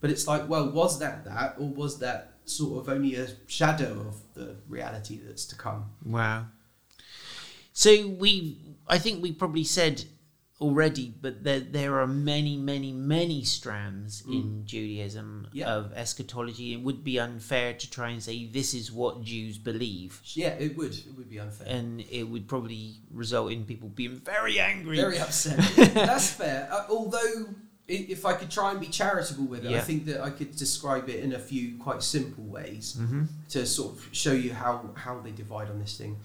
But 0.00 0.10
it's 0.10 0.26
like, 0.26 0.48
well, 0.48 0.68
was 0.72 0.98
that 0.98 1.24
that, 1.26 1.54
or 1.56 1.68
was 1.68 2.00
that 2.00 2.32
sort 2.46 2.82
of 2.82 2.88
only 2.88 3.14
a 3.14 3.28
shadow 3.46 3.92
of 4.08 4.16
the 4.34 4.56
reality 4.68 5.20
that's 5.24 5.44
to 5.46 5.54
come? 5.54 5.90
Wow. 6.04 6.46
So 7.74 8.08
we, 8.08 8.58
I 8.88 8.98
think 8.98 9.22
we 9.22 9.30
probably 9.30 9.62
said 9.62 10.02
already, 10.60 11.14
but 11.20 11.42
there 11.42 11.60
there 11.60 11.98
are 12.00 12.06
many, 12.06 12.56
many, 12.56 12.92
many 12.92 13.42
strands 13.44 14.22
in 14.28 14.62
Judaism 14.66 15.48
Yeah. 15.52 15.72
of 15.74 15.92
eschatology. 15.94 16.72
It 16.74 16.82
would 16.82 17.02
be 17.02 17.18
unfair 17.18 17.72
to 17.74 17.90
try 17.90 18.10
and 18.10 18.22
say 18.22 18.46
this 18.46 18.74
is 18.74 18.92
what 18.92 19.22
Jews 19.22 19.56
believe, 19.58 20.20
Yeah, 20.34 20.50
it 20.50 20.76
would. 20.76 20.92
It 20.94 21.14
would 21.16 21.30
be 21.30 21.40
unfair. 21.40 21.66
and 21.68 22.00
it 22.10 22.24
would 22.24 22.46
probably 22.46 22.96
result 23.10 23.52
in 23.52 23.64
people 23.64 23.88
being 23.88 24.16
very 24.16 24.60
angry. 24.60 24.96
Very 24.96 25.18
upset. 25.18 25.58
That's 25.94 26.30
fair. 26.30 26.68
Uh, 26.70 26.84
although, 26.90 27.46
if 27.88 28.24
I 28.24 28.34
could 28.34 28.50
try 28.50 28.70
and 28.70 28.78
be 28.80 28.86
charitable 28.86 29.46
with 29.46 29.64
it, 29.64 29.72
I 29.74 29.80
think 29.80 30.04
that 30.06 30.20
I 30.20 30.30
could 30.30 30.54
describe 30.56 31.08
it 31.08 31.20
in 31.24 31.32
a 31.32 31.38
few 31.38 31.76
quite 31.78 32.02
simple 32.02 32.44
ways 32.44 32.96
Mm-hmm. 33.00 33.24
to 33.48 33.66
sort 33.66 33.96
of 33.96 34.08
show 34.12 34.32
you 34.32 34.52
how, 34.52 34.90
how 34.94 35.20
they 35.20 35.32
divide 35.32 35.68
on 35.70 35.78
this 35.80 35.96
thing. 35.96 36.16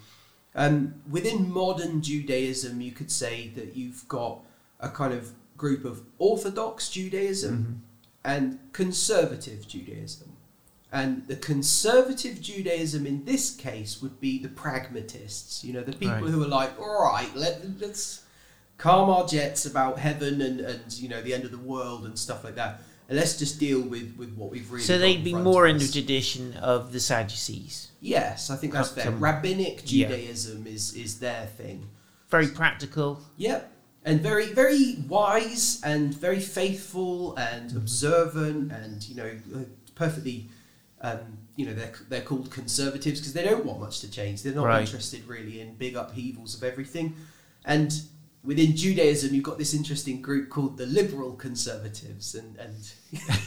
Um, 0.55 0.95
within 1.09 1.51
modern 1.51 2.01
Judaism, 2.01 2.79
you 2.81 2.91
could 2.91 3.11
say 3.11 3.49
that 3.55 3.75
you've 3.75 4.07
got 4.07 4.39
a 4.79 4.89
kind 4.89 5.13
of 5.13 5.33
group 5.57 5.83
of 5.85 6.01
Orthodox 6.17 6.89
Judaism 6.89 7.55
Mm-hmm. 7.57 7.73
and 8.23 8.59
conservative 8.73 9.67
Judaism. 9.67 10.31
And 10.91 11.27
the 11.27 11.35
conservative 11.35 12.39
Judaism 12.41 13.05
in 13.05 13.25
this 13.25 13.53
case 13.53 14.01
would 14.01 14.21
be 14.21 14.37
the 14.41 14.47
pragmatists, 14.47 15.63
you 15.63 15.73
know, 15.73 15.83
the 15.83 15.91
people 15.91 16.09
Right. 16.21 16.23
who 16.29 16.41
are 16.43 16.47
like, 16.47 16.79
all 16.79 17.03
right, 17.11 17.29
let, 17.35 17.61
let's 17.81 18.23
calm 18.77 19.09
our 19.09 19.27
jets 19.27 19.65
about 19.65 19.99
heaven 19.99 20.41
and, 20.41 20.61
and, 20.61 20.93
you 20.93 21.09
know, 21.09 21.21
the 21.21 21.33
end 21.33 21.43
of 21.43 21.51
the 21.51 21.57
world 21.57 22.05
and 22.05 22.17
stuff 22.17 22.43
like 22.45 22.55
that. 22.55 22.79
And 23.07 23.17
let's 23.19 23.37
just 23.37 23.59
deal 23.59 23.81
with, 23.81 24.15
with 24.17 24.33
what 24.35 24.49
we've 24.51 24.69
really 24.71 24.83
So 24.83 24.95
got 24.95 25.01
they'd 25.01 25.17
in 25.19 25.23
be 25.23 25.31
front 25.31 25.43
more 25.43 25.67
in 25.67 25.77
the 25.77 25.87
tradition 25.87 26.53
of 26.57 26.91
the 26.91 26.99
Sadducees. 26.99 27.91
Yes, 28.01 28.49
I 28.49 28.55
think 28.55 28.73
that's 28.73 28.89
fair. 28.91 29.05
Some- 29.05 29.19
Rabbinic 29.19 29.81
Yeah. 29.85 30.07
Judaism 30.07 30.65
is, 30.67 30.93
is 30.95 31.19
their 31.19 31.45
thing. 31.45 31.87
Very 32.29 32.47
practical. 32.47 33.21
Yep. 33.37 33.71
And 34.05 34.21
very, 34.21 34.53
very 34.53 34.97
wise 35.07 35.81
and 35.83 36.13
very 36.13 36.39
faithful 36.39 37.35
and 37.35 37.69
Mm-hmm. 37.69 37.77
observant 37.77 38.71
and, 38.71 39.07
you 39.07 39.15
know, 39.15 39.31
uh, 39.55 39.59
perfectly, 39.95 40.49
um, 41.01 41.19
you 41.55 41.65
know, 41.65 41.73
they're, 41.73 41.93
they're 42.09 42.21
called 42.21 42.49
conservatives 42.51 43.19
because 43.19 43.33
they 43.33 43.43
don't 43.43 43.65
want 43.65 43.79
much 43.79 43.99
to 44.01 44.09
change. 44.11 44.41
They're 44.43 44.53
not 44.53 44.65
Right. 44.65 44.81
interested 44.81 45.25
really 45.27 45.61
in 45.61 45.75
big 45.75 45.95
upheavals 45.95 46.55
of 46.55 46.63
everything. 46.63 47.15
And 47.65 47.93
within 48.45 48.75
Judaism, 48.75 49.33
you've 49.33 49.43
got 49.43 49.57
this 49.57 49.73
interesting 49.73 50.21
group 50.21 50.49
called 50.49 50.77
the 50.77 50.85
liberal 50.85 51.33
conservatives. 51.33 52.35
And, 52.35 52.55
and 52.57 52.75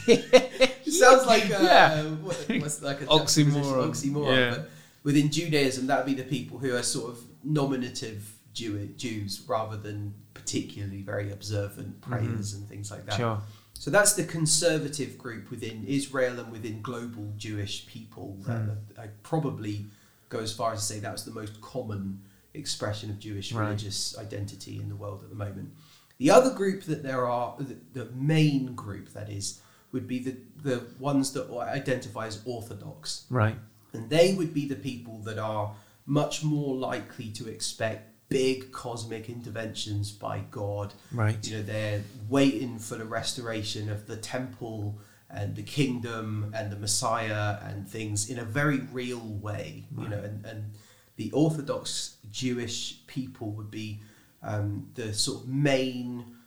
it 0.07 0.83
sounds 0.93 1.25
like 1.25 1.45
a, 1.45 1.63
Yeah. 1.63 2.03
what, 2.03 2.35
what's 2.59 2.81
like 2.81 3.01
a 3.01 3.05
Oxymoron. 3.05 3.89
Oxymoron. 3.89 4.35
Yeah. 4.35 4.49
But 4.51 4.69
within 5.03 5.31
Judaism, 5.31 5.87
that 5.87 5.97
would 5.97 6.15
be 6.15 6.21
the 6.21 6.27
people 6.27 6.57
who 6.59 6.75
are 6.75 6.83
sort 6.83 7.11
of 7.11 7.19
nominative 7.43 8.33
Jew- 8.53 8.93
Jews 8.97 9.43
rather 9.47 9.77
than 9.77 10.13
particularly 10.33 11.01
very 11.01 11.31
observant 11.31 12.01
prayers 12.01 12.53
and 12.53 12.67
things 12.67 12.91
like 12.91 13.05
that. 13.05 13.13
Mm-hmm. 13.13 13.21
Sure. 13.21 13.41
So 13.73 13.89
that's 13.91 14.13
the 14.13 14.25
conservative 14.25 15.17
group 15.17 15.49
within 15.49 15.85
Israel 15.87 16.37
and 16.37 16.51
within 16.51 16.81
global 16.81 17.31
Jewish 17.37 17.85
people. 17.85 18.37
Hmm. 18.45 18.51
Uh, 18.51 19.01
I 19.01 19.07
probably 19.23 19.85
go 20.27 20.39
as 20.39 20.51
far 20.53 20.73
as 20.73 20.79
to 20.79 20.85
say 20.93 20.99
that 20.99 21.11
was 21.11 21.23
the 21.23 21.31
most 21.31 21.61
common 21.61 22.21
expression 22.53 23.09
of 23.09 23.19
Jewish 23.19 23.51
Right. 23.51 23.65
religious 23.65 24.17
identity 24.17 24.77
in 24.77 24.89
the 24.89 24.95
world 24.95 25.23
at 25.23 25.29
the 25.29 25.35
moment. 25.35 25.71
The 26.17 26.31
other 26.31 26.53
group 26.53 26.83
that 26.83 27.03
there 27.03 27.25
are, 27.25 27.55
the, 27.59 27.77
the 27.93 28.11
main 28.11 28.75
group 28.75 29.13
that 29.13 29.29
is, 29.29 29.61
would 29.91 30.07
be 30.07 30.19
the, 30.19 30.35
the 30.61 30.83
ones 30.99 31.31
that 31.33 31.49
identify 31.51 32.27
as 32.27 32.41
Orthodox. 32.45 33.25
Right. 33.29 33.55
And 33.93 34.09
they 34.09 34.33
would 34.33 34.53
be 34.53 34.67
the 34.67 34.75
people 34.75 35.19
that 35.19 35.39
are 35.39 35.73
much 36.05 36.43
more 36.43 36.75
likely 36.75 37.29
to 37.31 37.47
expect 37.47 38.07
big 38.29 38.71
cosmic 38.71 39.29
interventions 39.29 40.11
by 40.11 40.43
God. 40.51 40.93
Right. 41.11 41.45
You 41.47 41.57
know, 41.57 41.63
they're 41.63 42.03
waiting 42.27 42.77
for 42.77 42.95
the 42.95 43.05
restoration 43.05 43.89
of 43.89 44.05
the 44.05 44.17
temple 44.17 44.99
and 45.31 45.55
the 45.55 45.63
kingdom 45.63 46.51
and 46.55 46.71
the 46.71 46.75
Messiah 46.75 47.57
and 47.63 47.87
things 47.87 48.29
in 48.29 48.37
a 48.39 48.43
very 48.43 48.79
real 48.91 49.19
way. 49.19 49.85
You 49.97 50.09
know, 50.09 50.17
and, 50.19 50.45
and 50.45 50.73
the 51.19 51.29
Orthodox 51.33 52.15
Jewish 52.31 53.05
people 53.05 53.51
would 53.51 53.69
be 53.69 53.99
um, 54.41 54.87
the 54.95 55.13
sort 55.13 55.43
of 55.43 55.49
main 55.49 56.37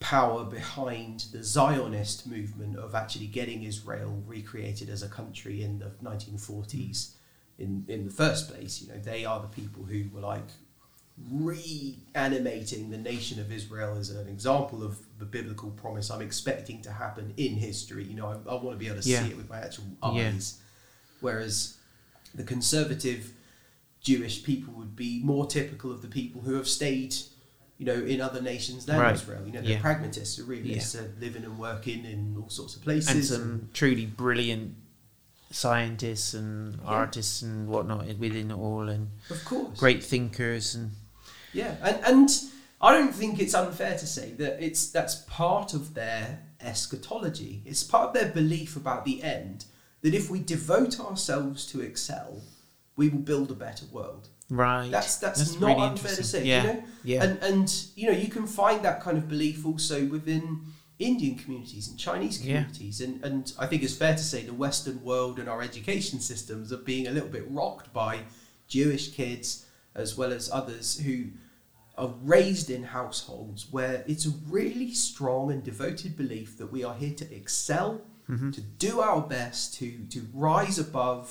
power 0.00 0.42
behind 0.44 1.26
the 1.32 1.44
Zionist 1.44 2.26
movement 2.26 2.78
of 2.78 2.94
actually 2.94 3.26
getting 3.26 3.62
Israel 3.62 4.22
recreated 4.26 4.88
as 4.88 5.02
a 5.02 5.08
country 5.08 5.62
in 5.62 5.78
the 5.80 5.90
1940s 6.02 7.10
in, 7.58 7.84
in 7.88 8.06
the 8.06 8.10
first 8.10 8.48
place. 8.50 8.80
You 8.80 8.88
know, 8.94 8.98
they 8.98 9.26
are 9.26 9.38
the 9.38 9.48
people 9.48 9.84
who 9.84 10.04
were 10.14 10.22
like 10.22 10.48
reanimating 11.30 12.88
the 12.88 12.96
nation 12.96 13.38
of 13.38 13.52
Israel 13.52 13.98
as 13.98 14.08
an 14.08 14.28
example 14.28 14.82
of 14.82 14.98
the 15.18 15.26
biblical 15.26 15.70
promise 15.72 16.08
I'm 16.10 16.22
expecting 16.22 16.80
to 16.82 16.90
happen 16.90 17.34
in 17.36 17.56
history. 17.56 18.04
You 18.04 18.16
know, 18.16 18.28
I, 18.28 18.50
I 18.50 18.54
want 18.54 18.70
to 18.70 18.76
be 18.78 18.86
able 18.88 19.02
to 19.02 19.06
Yeah. 19.08 19.24
see 19.24 19.30
it 19.32 19.36
with 19.36 19.50
my 19.50 19.58
actual 19.58 19.84
Yeah. 20.02 20.28
eyes. 20.30 20.58
Whereas 21.20 21.76
the 22.34 22.44
conservative 22.44 23.34
Jewish 24.02 24.42
people 24.42 24.74
would 24.74 24.96
be 24.96 25.20
more 25.22 25.46
typical 25.46 25.90
of 25.92 26.02
the 26.02 26.08
people 26.08 26.40
who 26.42 26.54
have 26.54 26.66
stayed, 26.68 27.14
you 27.78 27.86
know, 27.86 27.94
in 27.94 28.20
other 28.20 28.42
nations 28.42 28.84
than 28.84 28.98
Right. 29.00 29.14
Israel. 29.14 29.46
You 29.46 29.52
know, 29.52 29.62
they're 29.62 29.72
Yeah. 29.72 29.80
pragmatists 29.80 30.36
who 30.36 30.44
really 30.44 30.70
Yeah. 30.70 30.74
used 30.76 30.92
to 30.92 31.04
uh, 31.04 31.08
living 31.20 31.44
and 31.44 31.58
working 31.58 32.04
in 32.04 32.36
all 32.40 32.50
sorts 32.50 32.74
of 32.76 32.82
places. 32.82 33.08
And 33.14 33.24
some 33.24 33.68
truly 33.72 34.06
brilliant 34.06 34.74
scientists 35.50 36.34
and 36.34 36.78
artists 36.84 37.42
and 37.42 37.68
whatnot 37.68 38.06
within 38.18 38.50
it 38.50 38.54
all, 38.54 38.88
and 38.88 39.08
of 39.30 39.44
course. 39.44 39.78
great 39.78 40.02
thinkers 40.02 40.74
and 40.74 40.92
Yeah, 41.52 41.76
and 41.82 42.04
and 42.04 42.30
I 42.80 42.92
don't 42.94 43.14
think 43.14 43.38
it's 43.38 43.54
unfair 43.54 43.96
to 43.98 44.06
say 44.06 44.32
that 44.38 44.60
it's 44.64 44.86
that's 44.88 45.16
part 45.28 45.74
of 45.74 45.94
their 45.94 46.40
eschatology. 46.60 47.62
It's 47.66 47.82
part 47.84 48.08
of 48.08 48.14
their 48.14 48.32
belief 48.32 48.74
about 48.76 49.04
the 49.04 49.22
end 49.22 49.66
that 50.00 50.14
if 50.14 50.30
we 50.30 50.40
devote 50.40 50.98
ourselves 50.98 51.66
to 51.66 51.80
excel, 51.80 52.42
we 53.02 53.08
will 53.12 53.26
build 53.32 53.48
a 53.56 53.58
better 53.66 53.86
world. 53.98 54.24
right. 54.66 54.90
That's 54.96 55.14
that's, 55.24 55.40
not 55.60 55.68
really 55.76 55.88
unfair 55.90 56.14
to 56.22 56.24
say. 56.32 56.40
Yeah. 56.52 56.62
You 56.62 56.68
know? 56.72 56.78
Yeah. 57.12 57.24
And 57.24 57.32
and 57.50 57.68
you 58.00 58.04
know 58.10 58.16
you 58.24 58.30
can 58.36 58.46
find 58.60 58.78
that 58.88 58.96
kind 59.06 59.16
of 59.20 59.24
belief 59.34 59.58
also 59.70 59.96
within 60.16 60.44
Indian 61.10 61.34
communities 61.42 61.84
and 61.88 61.96
Chinese 62.08 62.34
Yeah. 62.36 62.44
communities, 62.62 62.96
and 63.04 63.14
and 63.28 63.44
I 63.64 63.66
think 63.68 63.80
it's 63.86 63.96
fair 64.04 64.14
to 64.22 64.26
say 64.32 64.40
the 64.52 64.58
Western 64.66 64.98
world 65.10 65.34
and 65.40 65.46
our 65.52 65.60
education 65.70 66.18
systems 66.32 66.66
are 66.74 66.84
being 66.92 67.04
a 67.08 67.12
little 67.16 67.32
bit 67.38 67.44
rocked 67.60 67.88
by 68.04 68.12
Jewish 68.76 69.06
kids 69.20 69.46
as 70.04 70.08
well 70.18 70.32
as 70.38 70.44
others 70.60 70.86
who 71.06 71.16
are 72.02 72.12
raised 72.36 72.68
in 72.76 72.82
households 72.84 73.60
where 73.76 73.96
it's 74.12 74.26
a 74.32 74.32
really 74.58 74.90
strong 74.94 75.44
and 75.52 75.62
devoted 75.72 76.12
belief 76.22 76.48
that 76.58 76.70
we 76.74 76.80
are 76.88 76.96
here 77.04 77.14
to 77.22 77.26
excel, 77.40 77.90
Mm-hmm. 78.30 78.52
to 78.58 78.62
do 78.86 78.92
our 79.08 79.20
best, 79.38 79.74
to 79.78 79.88
to 80.14 80.20
rise 80.48 80.78
above, 80.88 81.24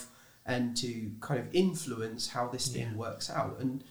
and 0.51 0.75
to 0.77 1.11
kind 1.21 1.39
of 1.39 1.47
influence 1.53 2.27
how 2.29 2.47
this 2.47 2.67
thing 2.67 2.89
Yeah. 2.91 2.95
works 2.95 3.29
out. 3.29 3.57
And 3.59 3.83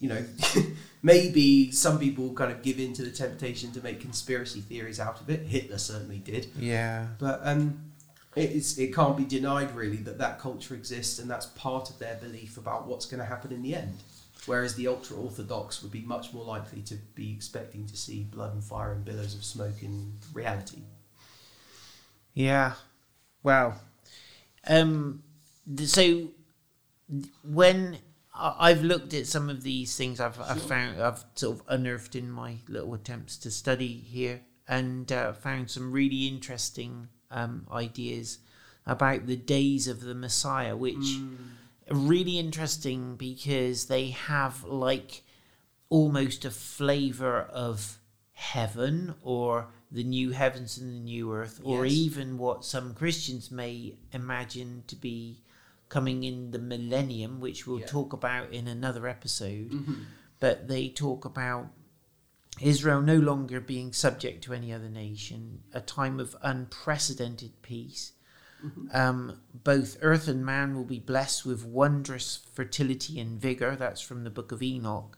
you 0.00 0.08
know, 0.08 0.24
maybe 1.02 1.72
some 1.72 1.98
people 1.98 2.32
kind 2.32 2.52
of 2.52 2.62
give 2.62 2.78
in 2.78 2.92
to 2.94 3.02
the 3.02 3.10
temptation 3.10 3.72
to 3.72 3.82
make 3.82 4.00
conspiracy 4.00 4.60
theories 4.60 5.00
out 5.00 5.20
of 5.20 5.28
it. 5.28 5.40
Hitler 5.46 5.78
certainly 5.78 6.18
did. 6.18 6.46
yeah. 6.56 7.08
But 7.18 7.40
um, 7.42 7.80
it, 8.36 8.52
is, 8.52 8.78
it 8.78 8.94
can't 8.94 9.16
be 9.16 9.24
denied, 9.24 9.74
really, 9.74 9.96
that 9.96 10.18
that 10.18 10.38
culture 10.38 10.74
exists 10.74 11.18
and 11.18 11.28
that's 11.28 11.46
part 11.46 11.90
of 11.90 11.98
their 11.98 12.14
belief 12.16 12.56
about 12.58 12.86
what's 12.86 13.06
going 13.06 13.18
to 13.18 13.26
happen 13.26 13.50
in 13.52 13.60
the 13.62 13.74
end. 13.74 13.98
Whereas 14.46 14.76
the 14.76 14.86
ultra 14.86 15.16
orthodox 15.16 15.82
would 15.82 15.90
be 15.90 16.02
much 16.02 16.32
more 16.32 16.44
likely 16.44 16.80
to 16.82 16.94
be 17.16 17.32
expecting 17.32 17.84
to 17.86 17.96
see 17.96 18.22
blood 18.22 18.54
and 18.54 18.62
fire 18.62 18.92
and 18.92 19.04
billows 19.04 19.34
of 19.34 19.44
smoke 19.44 19.82
in 19.82 20.12
reality. 20.32 20.82
Yeah. 22.34 22.74
Wow. 23.42 23.74
Um. 24.66 25.24
So 25.84 26.28
when 27.42 27.98
I've 28.34 28.82
looked 28.82 29.14
at 29.14 29.26
some 29.26 29.50
of 29.50 29.62
these 29.62 29.96
things, 29.96 30.20
I've 30.20 30.40
I've 30.40 30.62
found 30.62 31.02
I've 31.02 31.24
sort 31.34 31.58
of 31.58 31.62
unearthed 31.68 32.14
in 32.14 32.30
my 32.30 32.56
little 32.68 32.94
attempts 32.94 33.36
to 33.38 33.50
study 33.50 33.88
here, 33.88 34.42
and 34.66 35.10
uh, 35.12 35.32
found 35.32 35.70
some 35.70 35.92
really 35.92 36.26
interesting 36.28 37.08
um, 37.30 37.66
ideas. 37.70 38.38
about 38.86 39.26
the 39.26 39.36
days 39.36 39.86
of 39.86 40.00
the 40.00 40.14
Messiah, 40.14 40.74
which 40.74 41.18
are 41.90 41.94
really 41.96 42.38
interesting 42.38 43.16
because 43.16 43.84
they 43.86 44.08
have 44.10 44.64
like 44.64 45.22
almost 45.90 46.46
a 46.46 46.50
flavor 46.50 47.40
of 47.52 47.98
heaven 48.32 49.14
or 49.22 49.66
the 49.90 50.04
new 50.04 50.30
heavens 50.30 50.78
and 50.78 50.90
the 50.94 51.00
new 51.00 51.30
earth, 51.34 51.60
or 51.62 51.84
Yes. 51.84 51.94
even 51.96 52.38
what 52.38 52.64
some 52.64 52.94
Christians 52.94 53.50
may 53.50 53.94
imagine 54.12 54.84
to 54.86 54.96
be 54.96 55.42
coming 55.88 56.22
in 56.24 56.50
the 56.50 56.58
millennium, 56.58 57.40
which 57.40 57.66
we'll 57.66 57.80
Yeah. 57.80 57.86
talk 57.86 58.12
about 58.12 58.52
in 58.52 58.68
another 58.68 59.06
episode. 59.06 59.70
Mhm. 59.70 60.04
But 60.40 60.68
they 60.68 60.88
talk 60.88 61.24
about 61.24 61.72
Israel 62.60 63.00
no 63.00 63.16
longer 63.16 63.60
being 63.60 63.92
subject 63.92 64.42
to 64.44 64.52
any 64.52 64.72
other 64.72 64.88
nation, 64.90 65.62
a 65.72 65.80
time 65.80 66.18
of 66.20 66.36
unprecedented 66.42 67.62
peace. 67.62 68.12
Um, 68.92 69.40
both 69.54 69.96
earth 70.02 70.26
and 70.26 70.44
man 70.44 70.74
will 70.74 70.84
be 70.84 70.98
blessed 70.98 71.46
with 71.46 71.64
wondrous 71.64 72.40
fertility 72.52 73.20
and 73.20 73.40
vigor. 73.40 73.76
That's 73.76 74.00
from 74.00 74.24
the 74.24 74.30
book 74.30 74.50
of 74.50 74.60
Enoch. 74.62 75.16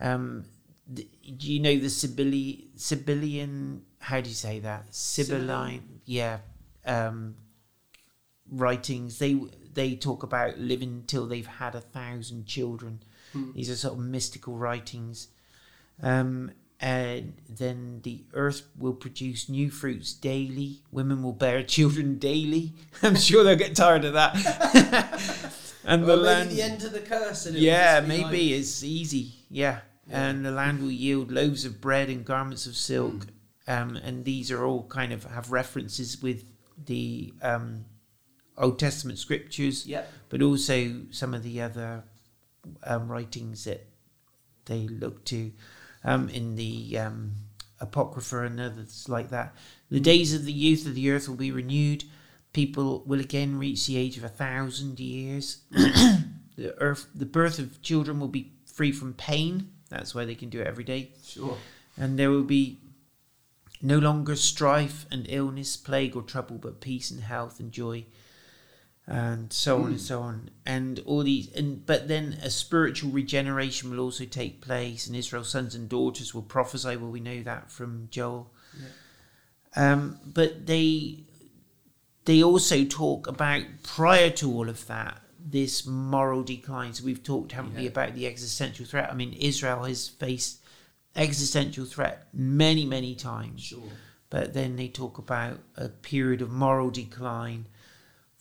Um, 0.00 0.44
th- 0.92 1.08
do 1.36 1.52
you 1.52 1.60
know 1.60 1.78
the 1.78 1.86
Sibylli- 1.86 2.70
Sibyllian? 2.76 3.82
How 4.00 4.20
do 4.20 4.28
you 4.28 4.34
say 4.34 4.58
that? 4.60 4.92
Sibylline, 4.92 6.00
yeah. 6.04 6.40
Um, 6.84 7.36
writings. 8.50 9.18
They 9.20 9.34
they 9.74 9.94
talk 9.94 10.22
about 10.22 10.58
living 10.58 11.04
till 11.06 11.26
they've 11.26 11.46
had 11.46 11.74
a 11.74 11.80
thousand 11.80 12.46
children. 12.46 13.02
These 13.54 13.70
are 13.70 13.76
sort 13.76 13.94
of 13.94 14.00
mystical 14.00 14.56
writings. 14.56 15.28
Um, 16.02 16.50
and 16.80 17.34
then 17.48 18.00
the 18.02 18.24
earth 18.32 18.62
will 18.78 18.94
produce 18.94 19.48
new 19.48 19.70
fruits 19.70 20.12
daily. 20.14 20.80
Women 20.90 21.22
will 21.22 21.34
bear 21.34 21.62
children 21.76 22.18
daily. 22.18 22.72
I'm 23.02 23.16
sure 23.16 23.44
they'll 23.44 23.56
get 23.56 23.76
tired 23.76 24.04
of 24.04 24.14
that. 24.14 24.34
and 25.84 26.04
the 26.04 26.14
Or 26.14 26.16
maybe 26.16 26.22
land, 26.24 26.50
the 26.50 26.62
end 26.62 26.82
of 26.84 26.92
the 26.92 27.00
curse. 27.00 27.46
and 27.46 27.56
yeah, 27.56 28.00
maybe 28.06 28.22
like- 28.22 28.60
it's 28.60 28.82
easy. 28.82 29.32
Yeah. 29.50 29.80
Yeah. 30.08 30.28
and 30.30 30.44
the 30.44 30.50
land 30.50 30.80
will 30.82 30.90
yield 30.90 31.30
loaves 31.30 31.64
of 31.64 31.80
bread 31.80 32.08
and 32.08 32.24
garments 32.24 32.66
of 32.66 32.74
silk. 32.76 33.26
Mm. 33.68 33.82
Um, 33.82 33.96
and 33.96 34.24
these 34.24 34.50
are 34.50 34.64
all 34.64 34.82
kind 34.88 35.12
of 35.12 35.22
have 35.24 35.52
references 35.52 36.20
with 36.20 36.42
the 36.86 37.32
um, 37.42 37.84
Old 38.60 38.78
Testament 38.78 39.18
scriptures 39.18 39.86
Yep. 39.86 40.12
but 40.28 40.42
also 40.42 41.02
some 41.10 41.34
of 41.34 41.42
the 41.42 41.60
other 41.60 42.04
um, 42.84 43.08
writings 43.10 43.64
that 43.64 43.86
they 44.66 44.86
look 44.86 45.24
to 45.26 45.52
um, 46.04 46.28
in 46.28 46.56
the 46.56 46.98
um, 46.98 47.32
Apocrypha 47.80 48.44
and 48.44 48.60
others 48.60 49.08
like 49.08 49.30
that. 49.30 49.54
The 49.90 50.00
days 50.00 50.34
of 50.34 50.44
the 50.44 50.52
youth 50.52 50.86
of 50.86 50.94
the 50.94 51.10
earth 51.10 51.28
will 51.28 51.36
be 51.36 51.50
renewed. 51.50 52.04
People 52.52 53.02
will 53.06 53.20
again 53.20 53.58
reach 53.58 53.86
the 53.86 53.96
age 53.96 54.18
of 54.18 54.24
a 54.24 54.28
thousand 54.28 55.00
years. 55.00 55.62
the 55.70 56.74
earth, 56.78 57.06
the 57.14 57.26
birth 57.26 57.58
of 57.58 57.80
children 57.82 58.20
will 58.20 58.28
be 58.28 58.52
free 58.66 58.92
from 58.92 59.14
pain. 59.14 59.70
That's 59.88 60.14
why 60.14 60.24
they 60.24 60.34
can 60.34 60.50
do 60.50 60.60
it 60.60 60.66
every 60.66 60.84
day 60.84 61.10
Sure. 61.24 61.56
and 61.96 62.18
there 62.18 62.30
will 62.30 62.44
be 62.44 62.78
no 63.82 63.98
longer 63.98 64.36
strife 64.36 65.06
and 65.10 65.26
illness, 65.28 65.76
plague 65.76 66.14
or 66.14 66.22
trouble, 66.22 66.58
but 66.58 66.80
peace 66.80 67.10
and 67.10 67.22
health 67.22 67.58
and 67.60 67.72
joy, 67.72 68.04
and 69.10 69.52
so 69.52 69.82
on 69.82 69.86
and 69.88 70.00
so 70.00 70.20
on. 70.20 70.50
And 70.64 71.00
all 71.04 71.24
these, 71.24 71.52
and 71.52 71.84
but 71.84 72.06
then 72.06 72.38
a 72.42 72.50
spiritual 72.50 73.10
regeneration 73.10 73.90
will 73.90 74.00
also 74.00 74.24
take 74.24 74.60
place, 74.60 75.06
and 75.06 75.16
Israel's 75.16 75.50
sons 75.50 75.74
and 75.74 75.88
daughters 75.88 76.32
will 76.32 76.42
prophesy. 76.42 76.96
Well, 76.96 77.10
we 77.10 77.20
know 77.20 77.42
that 77.42 77.70
from 77.70 78.08
Joel. 78.10 78.52
Um, 79.76 80.18
but 80.24 80.66
they 80.66 81.24
they 82.24 82.42
also 82.42 82.84
talk 82.84 83.26
about 83.26 83.62
prior 83.82 84.30
to 84.30 84.52
all 84.52 84.68
of 84.68 84.86
that 84.86 85.20
this 85.42 85.86
moral 85.86 86.42
decline. 86.42 86.92
So 86.94 87.04
we've 87.04 87.22
talked, 87.22 87.52
haven't 87.52 87.74
we, 87.74 87.86
about 87.86 88.14
the 88.14 88.26
existential 88.26 88.86
threat. 88.86 89.10
I 89.10 89.14
mean, 89.14 89.32
Israel 89.32 89.84
has 89.84 90.06
faced 90.08 90.60
existential 91.16 91.84
threat 91.84 92.28
many, 92.32 92.84
many 92.84 93.14
times. 93.14 93.62
Sure. 93.62 93.80
But 94.28 94.54
then 94.54 94.76
they 94.76 94.86
talk 94.86 95.18
about 95.18 95.58
a 95.76 95.88
period 95.88 96.42
of 96.42 96.50
moral 96.50 96.90
decline, 96.90 97.66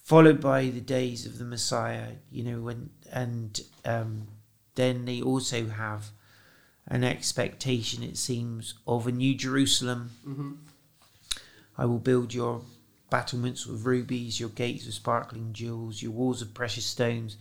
followed 0.09 0.41
by 0.41 0.65
the 0.65 0.81
days 0.81 1.27
of 1.27 1.37
the 1.37 1.45
Messiah. 1.45 2.13
You 2.31 2.43
know, 2.43 2.61
when 2.61 2.89
and 3.13 3.61
um, 3.85 4.27
then 4.73 5.05
they 5.05 5.21
also 5.21 5.67
have 5.67 6.09
an 6.87 7.03
expectation, 7.03 8.01
it 8.01 8.17
seems, 8.17 8.73
of 8.87 9.05
a 9.05 9.11
new 9.11 9.35
Jerusalem. 9.35 10.09
hmm 10.23 10.53
I 11.77 11.85
will 11.85 11.99
build 11.99 12.33
your 12.33 12.61
battlements 13.11 13.65
with 13.67 13.85
rubies, 13.85 14.39
your 14.39 14.49
gates 14.49 14.85
with 14.85 14.95
sparkling 14.95 15.53
jewels, 15.53 16.01
your 16.01 16.11
walls 16.11 16.41
of 16.41 16.53
precious 16.53 16.85
stones. 16.85 17.37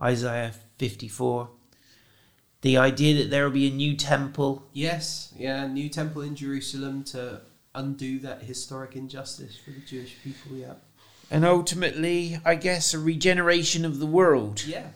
Isaiah 0.00 0.52
54. 0.76 1.48
The 2.60 2.76
idea 2.76 3.14
that 3.22 3.30
there 3.30 3.44
will 3.44 3.50
be 3.62 3.66
a 3.66 3.74
new 3.74 3.96
temple. 3.96 4.62
Yes. 4.74 5.32
Yeah. 5.36 5.66
New 5.66 5.88
temple 5.88 6.22
in 6.22 6.36
Jerusalem 6.36 7.02
to 7.04 7.40
undo 7.74 8.18
that 8.20 8.42
historic 8.42 8.94
injustice 8.94 9.56
for 9.56 9.70
the 9.70 9.80
Jewish 9.80 10.14
people. 10.22 10.56
Yeah. 10.56 10.74
And 11.30 11.44
ultimately, 11.44 12.40
I 12.44 12.56
guess, 12.56 12.92
a 12.92 12.98
regeneration 12.98 13.84
of 13.84 13.98
the 14.00 14.06
world. 14.06 14.64
Yeah. 14.66 14.88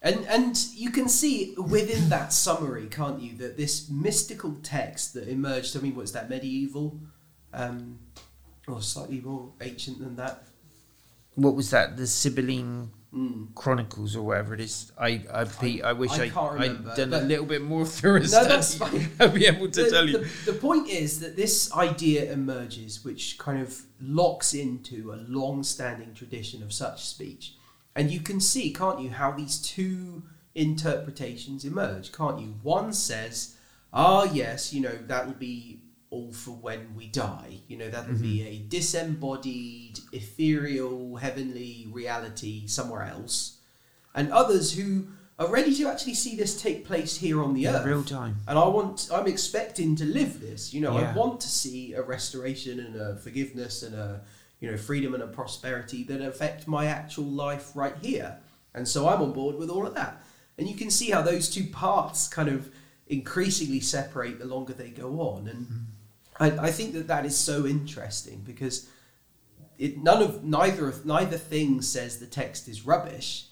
And 0.00 0.26
and 0.26 0.56
you 0.74 0.90
can 0.90 1.08
see 1.08 1.54
within 1.56 2.08
that 2.10 2.32
summary, 2.32 2.86
can't 2.86 3.20
you, 3.20 3.36
that 3.38 3.56
this 3.56 3.88
mystical 3.88 4.56
text 4.62 5.14
that 5.14 5.28
emerged, 5.28 5.76
I 5.76 5.80
mean, 5.80 5.96
what's 5.96 6.12
that, 6.12 6.28
medieval? 6.28 7.00
Um, 7.52 7.98
or 8.68 8.82
slightly 8.82 9.20
more 9.20 9.50
ancient 9.60 9.98
than 9.98 10.16
that? 10.16 10.44
What 11.34 11.54
was 11.56 11.70
that? 11.70 11.96
The 11.96 12.06
Sibylline 12.06 12.90
Mm. 13.14 13.54
Chronicles 13.54 14.14
or 14.16 14.22
whatever 14.22 14.52
it 14.52 14.60
is. 14.60 14.92
I 14.98 15.22
I, 15.32 15.44
Pete, 15.44 15.82
I 15.82 15.94
wish 15.94 16.10
I 16.12 16.24
I, 16.24 16.26
I'd 16.26 16.52
remember, 16.52 16.94
done 16.94 17.14
a 17.14 17.20
little 17.20 17.46
bit 17.46 17.62
more 17.62 17.86
thorough 17.96 18.20
No, 18.20 18.44
that's 18.44 18.74
fine. 18.74 19.10
I'd 19.20 19.32
be 19.32 19.46
able 19.46 19.70
to 19.70 19.84
the, 19.84 19.90
tell 19.90 20.06
you. 20.06 20.18
The, 20.18 20.52
the 20.52 20.58
point 20.58 20.88
is 20.88 21.20
that 21.20 21.34
this 21.34 21.72
idea 21.74 22.30
emerges, 22.30 23.04
which 23.04 23.38
kind 23.38 23.62
of 23.62 23.80
locks 23.98 24.52
into 24.52 25.12
a 25.12 25.16
long-standing 25.26 26.12
tradition 26.12 26.62
of 26.62 26.70
such 26.70 27.06
speech, 27.06 27.54
and 27.96 28.10
you 28.10 28.20
can 28.20 28.40
see, 28.40 28.74
can't 28.74 29.00
you, 29.00 29.08
how 29.08 29.32
these 29.32 29.58
two 29.58 30.24
interpretations 30.54 31.64
emerge, 31.64 32.12
can't 32.12 32.38
you? 32.38 32.56
One 32.62 32.92
says, 32.92 33.56
"Ah, 33.90 34.30
yes, 34.30 34.74
you 34.74 34.82
know 34.82 34.98
that'll 35.06 35.32
be 35.32 35.80
all 36.10 36.32
for 36.32 36.52
when 36.52 36.94
we 36.94 37.06
die. 37.06 37.60
You 37.68 37.76
know 37.78 37.90
that'll 37.90 38.14
be 38.14 38.38
mm-hmm. 38.38 38.48
a 38.48 38.68
disembodied, 38.68 40.00
ethereal, 40.12 41.16
heavenly 41.16 41.88
reality 41.90 42.66
somewhere 42.66 43.02
else," 43.02 43.58
and 44.14 44.32
others 44.32 44.76
who 44.76 45.08
are 45.38 45.48
ready 45.48 45.72
to 45.72 45.88
actually 45.88 46.14
see 46.14 46.34
this 46.34 46.60
take 46.60 46.84
place 46.84 47.18
here 47.18 47.42
on 47.42 47.54
the 47.54 47.66
In 47.66 47.74
earth 47.74 47.86
real 47.86 48.02
time. 48.02 48.38
and 48.48 48.58
I 48.58 48.66
want 48.66 49.08
I'm 49.12 49.26
expecting 49.26 49.94
to 49.96 50.04
live 50.04 50.40
this. 50.40 50.74
You 50.74 50.80
know, 50.80 50.98
Yeah. 50.98 51.12
I 51.12 51.14
want 51.14 51.40
to 51.42 51.48
see 51.48 51.92
a 51.92 52.02
restoration 52.02 52.80
and 52.80 52.96
a 52.96 53.16
forgiveness 53.16 53.82
and 53.82 53.94
a 53.94 54.22
you 54.60 54.70
know 54.70 54.76
freedom 54.76 55.14
and 55.14 55.22
a 55.22 55.28
prosperity 55.28 56.02
that 56.04 56.20
affect 56.20 56.66
my 56.66 56.86
actual 56.86 57.24
life 57.24 57.76
right 57.76 57.94
here. 58.02 58.38
And 58.74 58.86
so 58.88 59.08
I'm 59.08 59.22
on 59.22 59.32
board 59.32 59.56
with 59.56 59.70
all 59.70 59.86
of 59.86 59.94
that. 59.94 60.22
And 60.56 60.68
you 60.68 60.76
can 60.76 60.90
see 60.90 61.10
how 61.10 61.22
those 61.22 61.48
two 61.48 61.66
parts 61.68 62.26
kind 62.28 62.48
of 62.48 62.70
increasingly 63.06 63.80
separate 63.80 64.38
the 64.38 64.44
longer 64.44 64.72
they 64.72 64.90
go 64.90 65.20
on. 65.20 65.48
And 65.48 65.66
mm-hmm. 65.66 65.82
I, 66.40 66.46
I 66.68 66.70
think 66.70 66.94
that 66.94 67.08
that 67.08 67.24
is 67.26 67.36
so 67.36 67.66
interesting 67.66 68.42
because 68.44 68.88
it 69.78 69.98
none 70.02 70.22
of 70.22 70.44
neither 70.44 70.88
of 70.88 71.04
neither 71.06 71.38
thing 71.38 71.82
says 71.82 72.18
the 72.18 72.26
text 72.26 72.68
is 72.68 72.84
rubbish, 72.86 73.46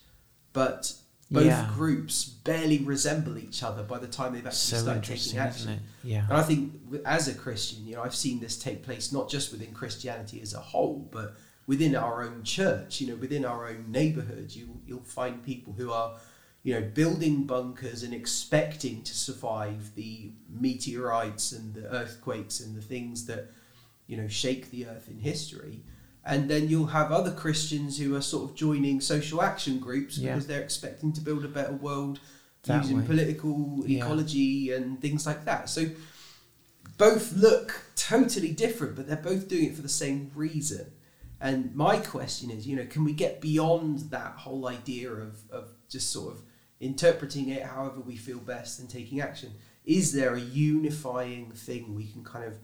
but 0.52 0.92
both 1.30 1.44
Yeah. 1.46 1.68
groups 1.74 2.24
barely 2.24 2.78
resemble 2.78 3.36
each 3.38 3.62
other 3.62 3.82
by 3.82 3.98
the 3.98 4.06
time 4.06 4.32
they've 4.32 4.46
actually 4.46 4.78
So 4.78 4.82
started 4.82 5.02
taking 5.04 5.38
action. 5.38 5.80
Yeah. 6.04 6.24
And 6.28 6.34
I 6.34 6.42
think 6.42 6.72
as 7.04 7.26
a 7.26 7.34
Christian, 7.34 7.84
you 7.86 7.96
know, 7.96 8.02
I've 8.02 8.14
seen 8.14 8.38
this 8.40 8.56
take 8.56 8.84
place 8.84 9.12
not 9.12 9.28
just 9.28 9.50
within 9.50 9.72
Christianity 9.72 10.40
as 10.40 10.54
a 10.54 10.60
whole, 10.60 11.08
but 11.10 11.36
within 11.66 11.96
our 11.96 12.22
own 12.22 12.44
church, 12.44 13.00
you 13.00 13.08
know, 13.08 13.16
within 13.16 13.44
our 13.44 13.66
own 13.68 13.86
neighborhood, 13.90 14.52
you 14.54 14.80
you'll 14.86 15.02
find 15.02 15.42
people 15.42 15.72
who 15.72 15.90
are, 15.90 16.16
you 16.66 16.74
know, 16.74 16.80
building 16.94 17.44
bunkers 17.44 18.02
and 18.02 18.12
expecting 18.12 19.00
to 19.04 19.14
survive 19.14 19.94
the 19.94 20.32
meteorites 20.50 21.52
and 21.52 21.72
the 21.74 21.86
earthquakes 21.94 22.58
and 22.58 22.74
the 22.76 22.80
things 22.82 23.26
that, 23.26 23.52
you 24.08 24.16
know, 24.16 24.26
shake 24.26 24.68
the 24.72 24.84
earth 24.84 25.06
in 25.08 25.20
history. 25.20 25.84
And 26.24 26.50
then 26.50 26.68
you'll 26.68 26.86
have 26.88 27.12
other 27.12 27.30
Christians 27.30 27.98
who 28.00 28.16
are 28.16 28.20
sort 28.20 28.50
of 28.50 28.56
joining 28.56 29.00
social 29.00 29.40
action 29.42 29.78
groups 29.78 30.18
Yeah. 30.18 30.32
because 30.34 30.48
they're 30.48 30.60
expecting 30.60 31.12
to 31.12 31.20
build 31.20 31.44
a 31.44 31.48
better 31.48 31.72
world 31.72 32.18
That 32.64 32.82
using 32.82 32.98
way. 32.98 33.06
political 33.06 33.84
Yeah. 33.86 33.98
ecology 34.04 34.72
and 34.72 35.00
things 35.00 35.24
like 35.24 35.44
that. 35.44 35.70
So 35.70 35.90
both 36.98 37.32
look 37.32 37.82
totally 37.94 38.50
different, 38.50 38.96
but 38.96 39.06
they're 39.06 39.16
both 39.32 39.46
doing 39.46 39.66
it 39.66 39.76
for 39.76 39.82
the 39.82 39.88
same 39.88 40.32
reason. 40.34 40.86
And 41.40 41.76
my 41.76 41.98
question 41.98 42.50
is, 42.50 42.66
you 42.66 42.74
know, 42.74 42.86
can 42.86 43.04
we 43.04 43.12
get 43.12 43.40
beyond 43.40 44.10
that 44.10 44.32
whole 44.38 44.66
idea 44.66 45.12
of, 45.12 45.36
of 45.52 45.68
just 45.88 46.10
sort 46.10 46.34
of 46.34 46.42
interpreting 46.80 47.48
it 47.48 47.62
however 47.62 48.00
we 48.00 48.16
feel 48.16 48.38
best 48.38 48.80
and 48.80 48.88
taking 48.88 49.20
action? 49.20 49.52
Is 49.84 50.12
there 50.12 50.34
a 50.34 50.40
unifying 50.40 51.50
thing 51.52 51.94
we 51.94 52.06
can 52.06 52.24
kind 52.24 52.44
of 52.44 52.58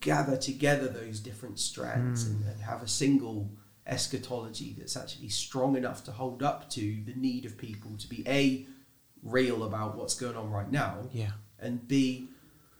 gather 0.00 0.36
together 0.36 0.88
those 0.88 1.20
different 1.20 1.58
strands 1.58 2.26
and, 2.26 2.42
hmm. 2.42 2.48
and 2.50 2.60
have 2.62 2.82
a 2.82 2.88
single 2.88 3.50
eschatology 3.86 4.74
that's 4.78 4.96
actually 4.96 5.28
strong 5.28 5.76
enough 5.76 6.04
to 6.04 6.12
hold 6.12 6.42
up 6.42 6.68
to 6.70 6.98
the 7.06 7.14
need 7.16 7.44
of 7.44 7.56
people 7.56 7.90
to 7.98 8.06
be 8.08 8.22
a 8.28 8.66
real 9.22 9.64
about 9.64 9.96
what's 9.96 10.14
going 10.14 10.36
on 10.36 10.50
right 10.50 10.70
now 10.70 10.98
Yeah. 11.12 11.32
and 11.58 11.88
b 11.88 12.28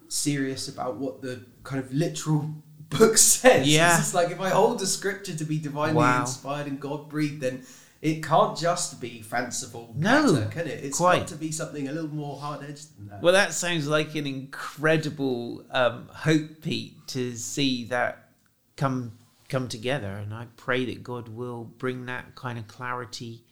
serious 0.08 0.68
about 0.68 0.96
what 0.96 1.22
the 1.22 1.44
kind 1.64 1.82
of 1.82 1.92
literal 1.92 2.50
book 2.90 3.16
says. 3.18 3.66
Yeah. 3.68 3.98
It's 3.98 4.14
like 4.14 4.30
if 4.30 4.40
I 4.40 4.50
hold 4.50 4.78
the 4.78 4.86
scripture 4.86 5.34
to 5.34 5.44
be 5.44 5.58
divinely 5.58 5.96
Wow. 5.96 6.20
inspired 6.20 6.66
and 6.66 6.80
God 6.80 7.08
breathed, 7.08 7.40
then 7.40 7.62
it 8.00 8.22
can't 8.22 8.56
just 8.56 9.00
be 9.00 9.22
fanciful, 9.22 9.92
No, 9.96 10.34
patter, 10.34 10.48
can 10.50 10.66
it? 10.68 10.84
It's 10.84 10.98
quite. 10.98 11.18
got 11.20 11.28
to 11.28 11.34
be 11.36 11.50
something 11.50 11.88
a 11.88 11.92
little 11.92 12.14
more 12.14 12.38
hard 12.38 12.62
edged 12.62 12.96
than 12.96 13.08
that. 13.08 13.22
Well, 13.22 13.32
that 13.32 13.52
sounds 13.52 13.88
like 13.88 14.14
an 14.14 14.26
incredible 14.26 15.64
um, 15.70 16.08
hope, 16.12 16.62
Pete, 16.62 16.94
to 17.08 17.34
see 17.36 17.84
that 17.86 18.28
come 18.76 19.18
come 19.48 19.66
together, 19.66 20.08
and 20.08 20.32
I 20.34 20.46
pray 20.56 20.84
that 20.86 21.02
God 21.02 21.28
will 21.28 21.64
bring 21.64 22.06
that 22.06 22.34
kind 22.34 22.58
of 22.58 22.68
clarity 22.68 23.44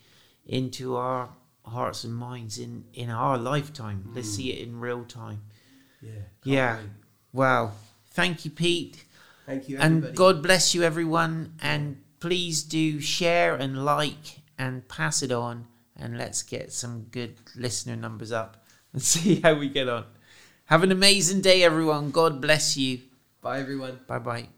into 0.47 0.95
our 0.97 1.31
hearts 1.65 2.05
and 2.05 2.15
minds 2.15 2.59
in 2.59 2.85
in 2.95 3.11
our 3.11 3.37
lifetime. 3.39 4.11
Let's 4.15 4.29
see 4.31 4.53
it 4.53 4.67
in 4.67 4.79
real 4.79 5.05
time. 5.05 5.43
yeah, 6.01 6.11
yeah. 6.45 6.77
wait. 6.77 6.87
Wow. 7.33 7.73
Thank 8.11 8.45
you, 8.45 8.51
Pete. 8.51 9.05
Thank 9.47 9.69
you, 9.69 9.79
And. 9.79 10.15
God 10.15 10.43
bless 10.43 10.75
you, 10.75 10.83
everyone. 10.83 11.55
And 11.61 12.03
please 12.27 12.65
do 12.65 13.01
share 13.01 13.55
and 13.55 13.85
like 13.85 14.43
and 14.59 14.89
pass 14.89 15.23
it 15.23 15.31
on. 15.31 15.67
And 15.97 16.19
let's 16.19 16.43
get 16.43 16.73
some 16.73 17.07
good 17.13 17.37
listener 17.55 17.95
numbers 17.95 18.33
up 18.33 18.67
and 18.93 19.01
see 19.01 19.41
how 19.41 19.55
we 19.55 19.69
get 19.69 19.89
on. 19.89 20.05
Have 20.67 20.83
an 20.83 20.91
amazing 20.91 21.41
day, 21.41 21.63
everyone. 21.63 22.11
God 22.11 22.41
bless 22.41 22.77
you. 22.77 22.99
Bye, 23.41 23.61
everyone. 23.61 24.01
Bye 24.09 24.19
bye. 24.19 24.56